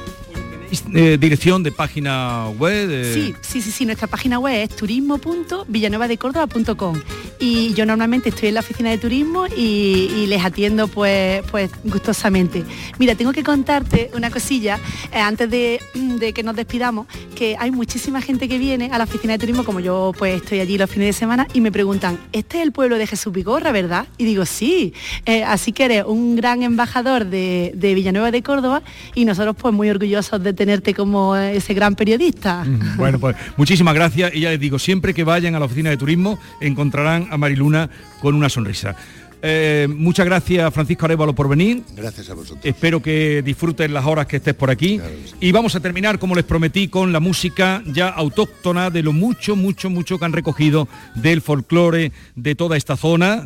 Eh, 0.94 1.16
dirección 1.20 1.62
de 1.62 1.72
página 1.72 2.48
web. 2.58 2.88
de- 2.88 3.14
Sí, 3.14 3.34
sí, 3.40 3.62
sí, 3.62 3.70
sí, 3.70 3.86
nuestra 3.86 4.06
página 4.06 4.38
web 4.38 4.54
es 4.62 4.68
turismo.villanuevadecórdoba.com 4.76 7.00
y 7.40 7.72
yo 7.74 7.86
normalmente 7.86 8.30
estoy 8.30 8.48
en 8.48 8.54
la 8.54 8.60
oficina 8.60 8.90
de 8.90 8.98
turismo 8.98 9.46
y, 9.46 10.10
y 10.16 10.26
les 10.26 10.44
atiendo 10.44 10.88
pues, 10.88 11.42
pues 11.50 11.70
gustosamente. 11.84 12.64
Mira, 12.98 13.14
tengo 13.14 13.32
que 13.32 13.42
contarte 13.44 14.10
una 14.14 14.30
cosilla 14.30 14.78
eh, 15.12 15.18
antes 15.18 15.48
de, 15.50 15.80
de 15.94 16.32
que 16.32 16.42
nos 16.42 16.56
despidamos, 16.56 17.06
que 17.36 17.56
hay 17.58 17.70
muchísima 17.70 18.20
gente 18.20 18.48
que 18.48 18.58
viene 18.58 18.90
a 18.92 18.98
la 18.98 19.04
oficina 19.04 19.34
de 19.34 19.38
turismo, 19.38 19.64
como 19.64 19.80
yo 19.80 20.12
pues 20.18 20.42
estoy 20.42 20.60
allí 20.60 20.76
los 20.78 20.90
fines 20.90 21.08
de 21.08 21.12
semana, 21.12 21.46
y 21.54 21.60
me 21.60 21.70
preguntan, 21.72 22.18
¿este 22.32 22.58
es 22.58 22.64
el 22.64 22.72
pueblo 22.72 22.98
de 22.98 23.06
Jesús 23.06 23.32
Vigorra, 23.32 23.70
verdad? 23.72 24.06
Y 24.18 24.24
digo, 24.24 24.44
sí, 24.44 24.92
Eh, 25.26 25.44
así 25.44 25.72
que 25.72 25.84
eres 25.84 26.04
un 26.06 26.36
gran 26.36 26.62
embajador 26.62 27.26
de, 27.26 27.72
de 27.74 27.94
Villanueva 27.94 28.30
de 28.30 28.42
Córdoba 28.42 28.82
y 29.14 29.24
nosotros 29.24 29.56
pues 29.60 29.74
muy 29.74 29.90
orgullosos 29.90 30.42
de 30.42 30.52
tenerte 30.58 30.92
como 30.92 31.36
ese 31.36 31.72
gran 31.72 31.94
periodista. 31.94 32.66
Bueno, 32.96 33.20
pues 33.20 33.36
muchísimas 33.56 33.94
gracias 33.94 34.34
y 34.34 34.40
ya 34.40 34.50
les 34.50 34.58
digo, 34.58 34.80
siempre 34.80 35.14
que 35.14 35.22
vayan 35.22 35.54
a 35.54 35.60
la 35.60 35.66
oficina 35.66 35.88
de 35.88 35.96
turismo 35.96 36.36
encontrarán 36.60 37.28
a 37.30 37.38
Mariluna 37.38 37.88
con 38.20 38.34
una 38.34 38.48
sonrisa. 38.48 38.96
Eh, 39.40 39.86
muchas 39.88 40.26
gracias 40.26 40.74
Francisco 40.74 41.04
Arevalo 41.04 41.32
por 41.32 41.48
venir. 41.48 41.84
Gracias 41.94 42.28
a 42.28 42.34
vosotros. 42.34 42.64
Espero 42.64 43.00
que 43.00 43.40
disfruten 43.42 43.94
las 43.94 44.04
horas 44.04 44.26
que 44.26 44.38
estés 44.38 44.54
por 44.54 44.68
aquí. 44.68 45.00
Y 45.38 45.52
vamos 45.52 45.76
a 45.76 45.80
terminar, 45.80 46.18
como 46.18 46.34
les 46.34 46.44
prometí, 46.44 46.88
con 46.88 47.12
la 47.12 47.20
música 47.20 47.80
ya 47.86 48.08
autóctona 48.08 48.90
de 48.90 49.04
lo 49.04 49.12
mucho, 49.12 49.54
mucho, 49.54 49.90
mucho 49.90 50.18
que 50.18 50.24
han 50.24 50.32
recogido 50.32 50.88
del 51.14 51.40
folclore 51.40 52.10
de 52.34 52.54
toda 52.56 52.76
esta 52.76 52.96
zona, 52.96 53.44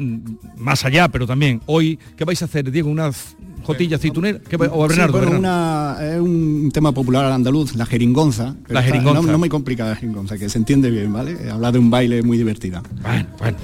más 0.57 0.87
allá, 0.87 1.09
pero 1.09 1.27
también 1.27 1.61
hoy, 1.67 1.99
¿qué 2.17 2.25
vais 2.25 2.41
a 2.41 2.47
hacer, 2.47 2.71
Diego? 2.71 2.89
¿Unas 2.89 3.37
jotillas 3.63 4.01
aceituneras? 4.01 4.43
¿Qué 4.49 4.57
o 4.57 4.89
Sí, 4.89 4.89
Bernardo? 4.97 5.19
bueno, 5.19 5.39
una- 5.39 5.97
es 6.01 6.21
un 6.21 6.71
tema 6.73 6.93
popular 6.93 7.27
andaluz, 7.33 7.75
la 7.77 7.87
jeringonza. 7.87 8.55
La 8.69 8.81
está- 8.81 8.83
jeringonza. 8.83 9.23
No, 9.23 9.33
no 9.33 9.39
muy 9.39 9.49
complicada 9.49 9.91
la 9.91 9.97
jeringonza, 9.97 10.39
que 10.39 10.49
se 10.49 10.59
entiende 10.59 10.91
bien, 10.91 11.13
¿vale? 11.13 11.37
Habla 11.51 11.73
de 11.73 11.79
un 11.79 11.91
baile 11.91 12.23
muy 12.23 12.39
divertida. 12.39 12.83
Bueno, 13.03 13.27
bueno. 13.39 13.57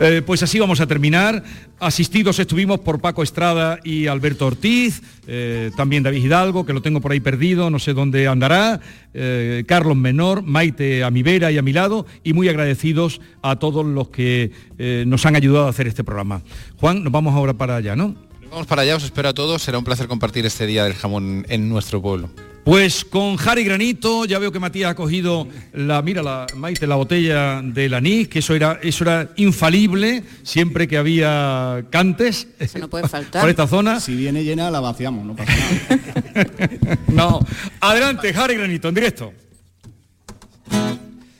Eh, 0.00 0.22
pues 0.24 0.42
así 0.42 0.58
vamos 0.58 0.80
a 0.80 0.86
terminar. 0.86 1.42
Asistidos 1.78 2.38
estuvimos 2.38 2.80
por 2.80 3.00
Paco 3.00 3.22
Estrada 3.22 3.78
y 3.84 4.06
Alberto 4.06 4.46
Ortiz, 4.46 5.02
eh, 5.26 5.70
también 5.76 6.02
David 6.02 6.24
Hidalgo, 6.24 6.64
que 6.64 6.72
lo 6.72 6.80
tengo 6.80 7.02
por 7.02 7.12
ahí 7.12 7.20
perdido, 7.20 7.68
no 7.68 7.78
sé 7.78 7.92
dónde 7.92 8.28
andará, 8.28 8.80
eh, 9.12 9.62
Carlos 9.68 9.94
Menor, 9.96 10.42
Maite 10.42 11.04
a 11.04 11.10
mi 11.10 11.22
vera 11.22 11.52
y 11.52 11.58
a 11.58 11.62
mi 11.62 11.74
lado, 11.74 12.06
y 12.24 12.32
muy 12.32 12.48
agradecidos 12.48 13.20
a 13.42 13.56
todos 13.56 13.84
los 13.84 14.08
que 14.08 14.52
eh, 14.78 15.04
nos 15.06 15.26
han 15.26 15.36
ayudado 15.36 15.66
a 15.66 15.70
hacer 15.70 15.86
este 15.86 16.02
programa. 16.02 16.40
Juan, 16.80 17.04
nos 17.04 17.12
vamos 17.12 17.34
ahora 17.34 17.52
para 17.52 17.76
allá, 17.76 17.94
¿no? 17.94 18.14
Vamos 18.50 18.66
para 18.66 18.82
allá, 18.82 18.96
os 18.96 19.04
espero 19.04 19.28
a 19.28 19.34
todos. 19.34 19.62
Será 19.62 19.78
un 19.78 19.84
placer 19.84 20.06
compartir 20.08 20.46
este 20.46 20.66
día 20.66 20.84
del 20.84 20.94
jamón 20.94 21.44
en 21.48 21.68
nuestro 21.68 22.00
pueblo. 22.00 22.30
Pues 22.64 23.04
con 23.04 23.36
Jari 23.36 23.62
Granito, 23.62 24.24
ya 24.24 24.40
veo 24.40 24.50
que 24.50 24.58
Matías 24.58 24.90
ha 24.90 24.94
cogido 24.96 25.46
la, 25.72 26.02
mira, 26.02 26.20
la, 26.20 26.46
Maite, 26.56 26.88
la 26.88 26.96
botella 26.96 27.62
del 27.62 27.94
anís, 27.94 28.26
que 28.26 28.40
eso 28.40 28.54
era, 28.54 28.80
eso 28.82 29.04
era 29.04 29.30
infalible 29.36 30.24
siempre 30.42 30.88
que 30.88 30.96
había 30.96 31.84
cantes. 31.90 32.48
Eso 32.58 32.78
no 32.80 32.90
puede 32.90 33.08
faltar. 33.08 33.40
Por 33.42 33.50
esta 33.50 33.68
zona. 33.68 34.00
Si 34.00 34.16
viene 34.16 34.42
llena, 34.42 34.68
la 34.70 34.80
vaciamos, 34.80 35.24
no 35.24 35.36
pasa 35.36 35.52
nada. 35.52 36.98
No. 37.08 37.40
Adelante, 37.80 38.34
Jari 38.34 38.56
Granito, 38.56 38.88
en 38.88 38.94
directo. 38.94 39.32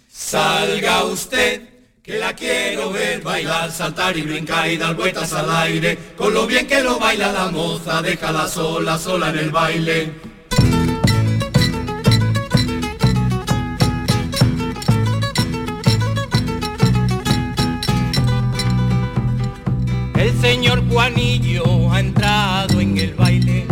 Salga 0.08 1.04
usted, 1.04 1.60
que 2.06 2.18
la 2.18 2.32
quiero 2.34 2.92
ver 2.92 3.20
bailar, 3.20 3.72
saltar 3.72 4.16
y 4.16 4.22
brincar 4.22 4.70
y 4.70 4.76
dar 4.76 4.94
vueltas 4.94 5.32
al 5.32 5.50
aire. 5.50 5.98
Con 6.16 6.32
lo 6.32 6.46
bien 6.46 6.68
que 6.68 6.80
lo 6.80 7.00
baila 7.00 7.32
la 7.32 7.50
moza, 7.50 8.00
déjala 8.00 8.46
sola, 8.46 8.96
sola 8.96 9.30
en 9.30 9.38
el 9.38 9.50
baile. 9.50 10.12
El 20.14 20.40
señor 20.40 20.88
Juanillo 20.88 21.92
ha 21.92 21.98
entrado 21.98 22.80
en 22.80 22.98
el 22.98 23.14
baile. 23.14 23.66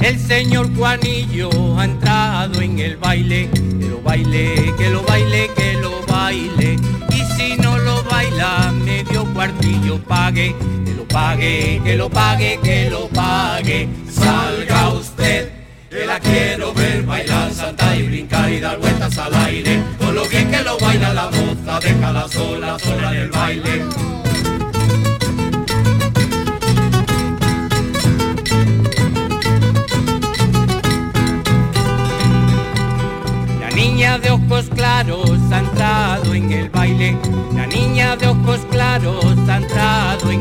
El 0.00 0.18
señor 0.18 0.74
Juanillo 0.74 1.78
ha 1.78 1.84
entrado 1.84 2.60
en 2.60 2.80
el 2.80 2.96
baile. 2.96 3.48
Que 3.78 3.88
lo 3.88 4.02
baile, 4.02 4.74
que 4.76 4.90
lo 4.90 5.02
baile, 5.04 5.50
que 5.54 5.72
lo 5.74 6.04
baile. 6.06 6.95
Baila, 8.16 8.72
medio 8.72 9.26
cuartillo 9.34 10.02
pague. 10.08 10.56
Que 10.86 10.94
lo 10.94 11.04
pague, 11.06 11.82
que 11.84 11.96
lo 11.96 12.08
pague, 12.08 12.58
que 12.62 12.88
lo 12.88 13.08
pague. 13.08 13.88
Salga 14.10 14.88
usted, 14.94 15.50
que 15.90 16.06
la 16.06 16.18
quiero 16.18 16.72
ver 16.72 17.02
bailar, 17.02 17.52
saltar 17.52 17.94
y 17.98 18.04
brincar 18.04 18.50
y 18.50 18.58
dar 18.58 18.78
vueltas 18.78 19.18
al 19.18 19.34
aire. 19.34 19.82
Con 19.98 20.14
lo 20.14 20.24
bien 20.30 20.50
que 20.50 20.62
lo 20.62 20.78
baila 20.78 21.12
la 21.12 21.30
moza, 21.30 21.78
déjala 21.78 22.26
sola, 22.28 22.78
sola 22.78 23.10
en 23.10 23.20
el 23.20 23.30
baile. 23.30 23.84
La 33.60 33.70
niña 33.82 34.18
de 34.18 34.30
ojos 34.30 34.70
claros 34.74 35.38
ha 35.52 35.58
entrado 35.58 36.32
en 36.32 36.50
el 36.50 36.70
baile. 36.70 37.18
La 37.54 37.66
niña 37.66 37.95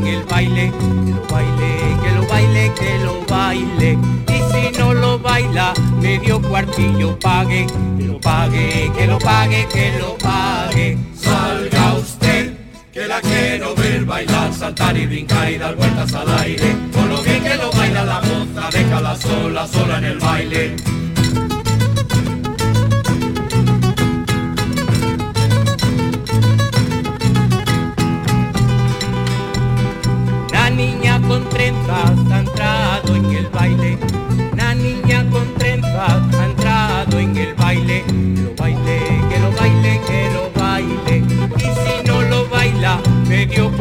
el 0.07 0.23
baile. 0.23 0.71
Que 1.05 1.11
lo 1.11 1.23
baile, 1.27 1.97
que 2.03 2.11
lo 2.11 2.27
baile, 2.27 2.71
que 2.79 2.97
lo 2.99 3.25
baile. 3.25 3.97
Y 4.27 4.71
si 4.71 4.77
no 4.79 4.93
lo 4.93 5.19
baila, 5.19 5.73
medio 6.01 6.41
cuartillo 6.41 7.17
pague. 7.19 7.67
Que 7.97 8.03
lo 8.05 8.19
pague, 8.19 8.91
que 8.97 9.07
lo 9.07 9.19
pague, 9.19 9.67
que 9.73 9.99
lo 9.99 10.17
pague. 10.17 10.97
Salga 11.15 11.93
usted, 11.95 12.53
que 12.91 13.07
la 13.07 13.21
quiero 13.21 13.75
ver 13.75 14.05
bailar, 14.05 14.53
saltar 14.53 14.95
y 14.97 15.05
brincar 15.05 15.51
y 15.51 15.57
dar 15.57 15.75
vueltas 15.75 16.13
al 16.13 16.39
aire. 16.39 16.75
Con 16.93 17.09
lo 17.09 17.21
bien 17.21 17.43
que 17.43 17.55
lo 17.55 17.71
baila 17.71 18.03
la 18.03 18.21
moza, 18.21 18.69
déjala 18.71 19.15
sola, 19.15 19.67
sola 19.67 19.97
en 19.97 20.05
el 20.05 20.19
baile. 20.19 20.75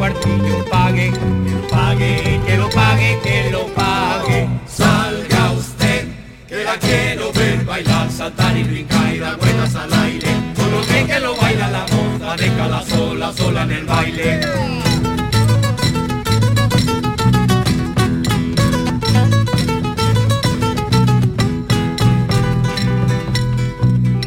Cuartillo 0.04 0.64
pague. 0.70 1.10
Que 1.10 1.50
lo 1.50 1.68
pague, 1.68 2.40
que 2.46 2.56
lo 2.56 2.68
pague, 2.70 3.20
que 3.22 3.50
lo 3.50 3.66
pague. 3.74 4.48
Salga 4.66 5.52
usted, 5.52 6.08
que 6.46 6.64
la 6.64 6.76
quiero 6.76 7.32
ver 7.32 7.64
bailar, 7.64 8.10
saltar 8.10 8.56
y 8.56 8.64
brincar 8.64 9.14
y 9.14 9.18
dar 9.18 9.36
vueltas 9.36 9.74
al 9.76 9.92
aire. 10.04 10.28
Con 10.56 10.70
lo 10.70 10.80
que 10.82 11.20
lo 11.20 11.36
baila 11.36 11.68
la 11.70 11.86
moza, 11.92 12.36
déjala 12.36 12.82
sola, 12.82 13.32
sola 13.32 13.62
en 13.62 13.72
el 13.72 13.84
baile. 13.84 14.40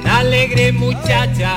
Alegre 0.06 0.72
muchacha 0.72 1.56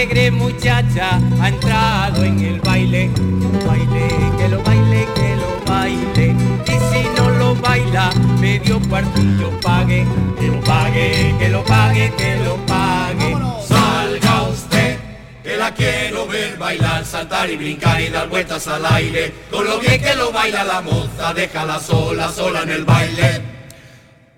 alegre 0.00 0.30
muchacha 0.30 1.20
ha 1.42 1.48
entrado 1.48 2.24
en 2.24 2.40
el 2.40 2.60
baile. 2.60 3.10
Que 3.12 3.28
lo 3.28 3.66
baile, 3.66 4.08
que 4.38 4.48
lo 4.48 4.62
baile, 4.62 5.08
que 5.14 5.36
lo 5.36 5.64
baile. 5.66 6.36
Y 6.66 6.70
si 6.70 7.08
no 7.16 7.28
lo 7.28 7.54
baila, 7.56 8.10
medio 8.40 8.80
cuartillo 8.88 9.50
pague. 9.60 10.06
Que 10.38 10.46
lo 10.46 10.60
pague, 10.62 11.34
que 11.38 11.48
lo 11.50 11.64
pague, 11.64 12.12
que 12.16 12.36
lo 12.36 12.56
pague. 12.64 13.36
que 13.36 13.74
salga 13.74 14.42
usted, 14.44 14.98
que 15.42 15.56
la 15.58 15.74
quiero 15.74 16.26
ver 16.26 16.56
bailar, 16.56 17.04
saltar 17.04 17.50
y 17.50 17.56
brincar 17.58 18.00
y 18.00 18.08
dar 18.08 18.26
vueltas 18.30 18.68
al 18.68 18.86
aire, 18.86 19.34
con 19.50 19.66
lo 19.66 19.78
bien 19.80 20.00
que 20.00 20.14
lo 20.14 20.32
baila 20.32 20.64
la 20.64 20.80
moza, 20.80 21.34
déjala 21.34 21.78
sola, 21.78 22.32
sola 22.32 22.62
en 22.62 22.70
el 22.70 22.84
baile. 22.86 23.42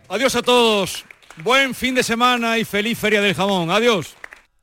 Adiós 0.09 0.35
a 0.35 0.43
todos. 0.43 1.05
Buen 1.37 1.73
fin 1.73 1.95
de 1.95 2.03
semana 2.03 2.59
y 2.59 2.65
feliz 2.65 2.99
Feria 2.99 3.21
del 3.21 3.37
Jamón. 3.37 3.71
Adiós. 3.71 4.17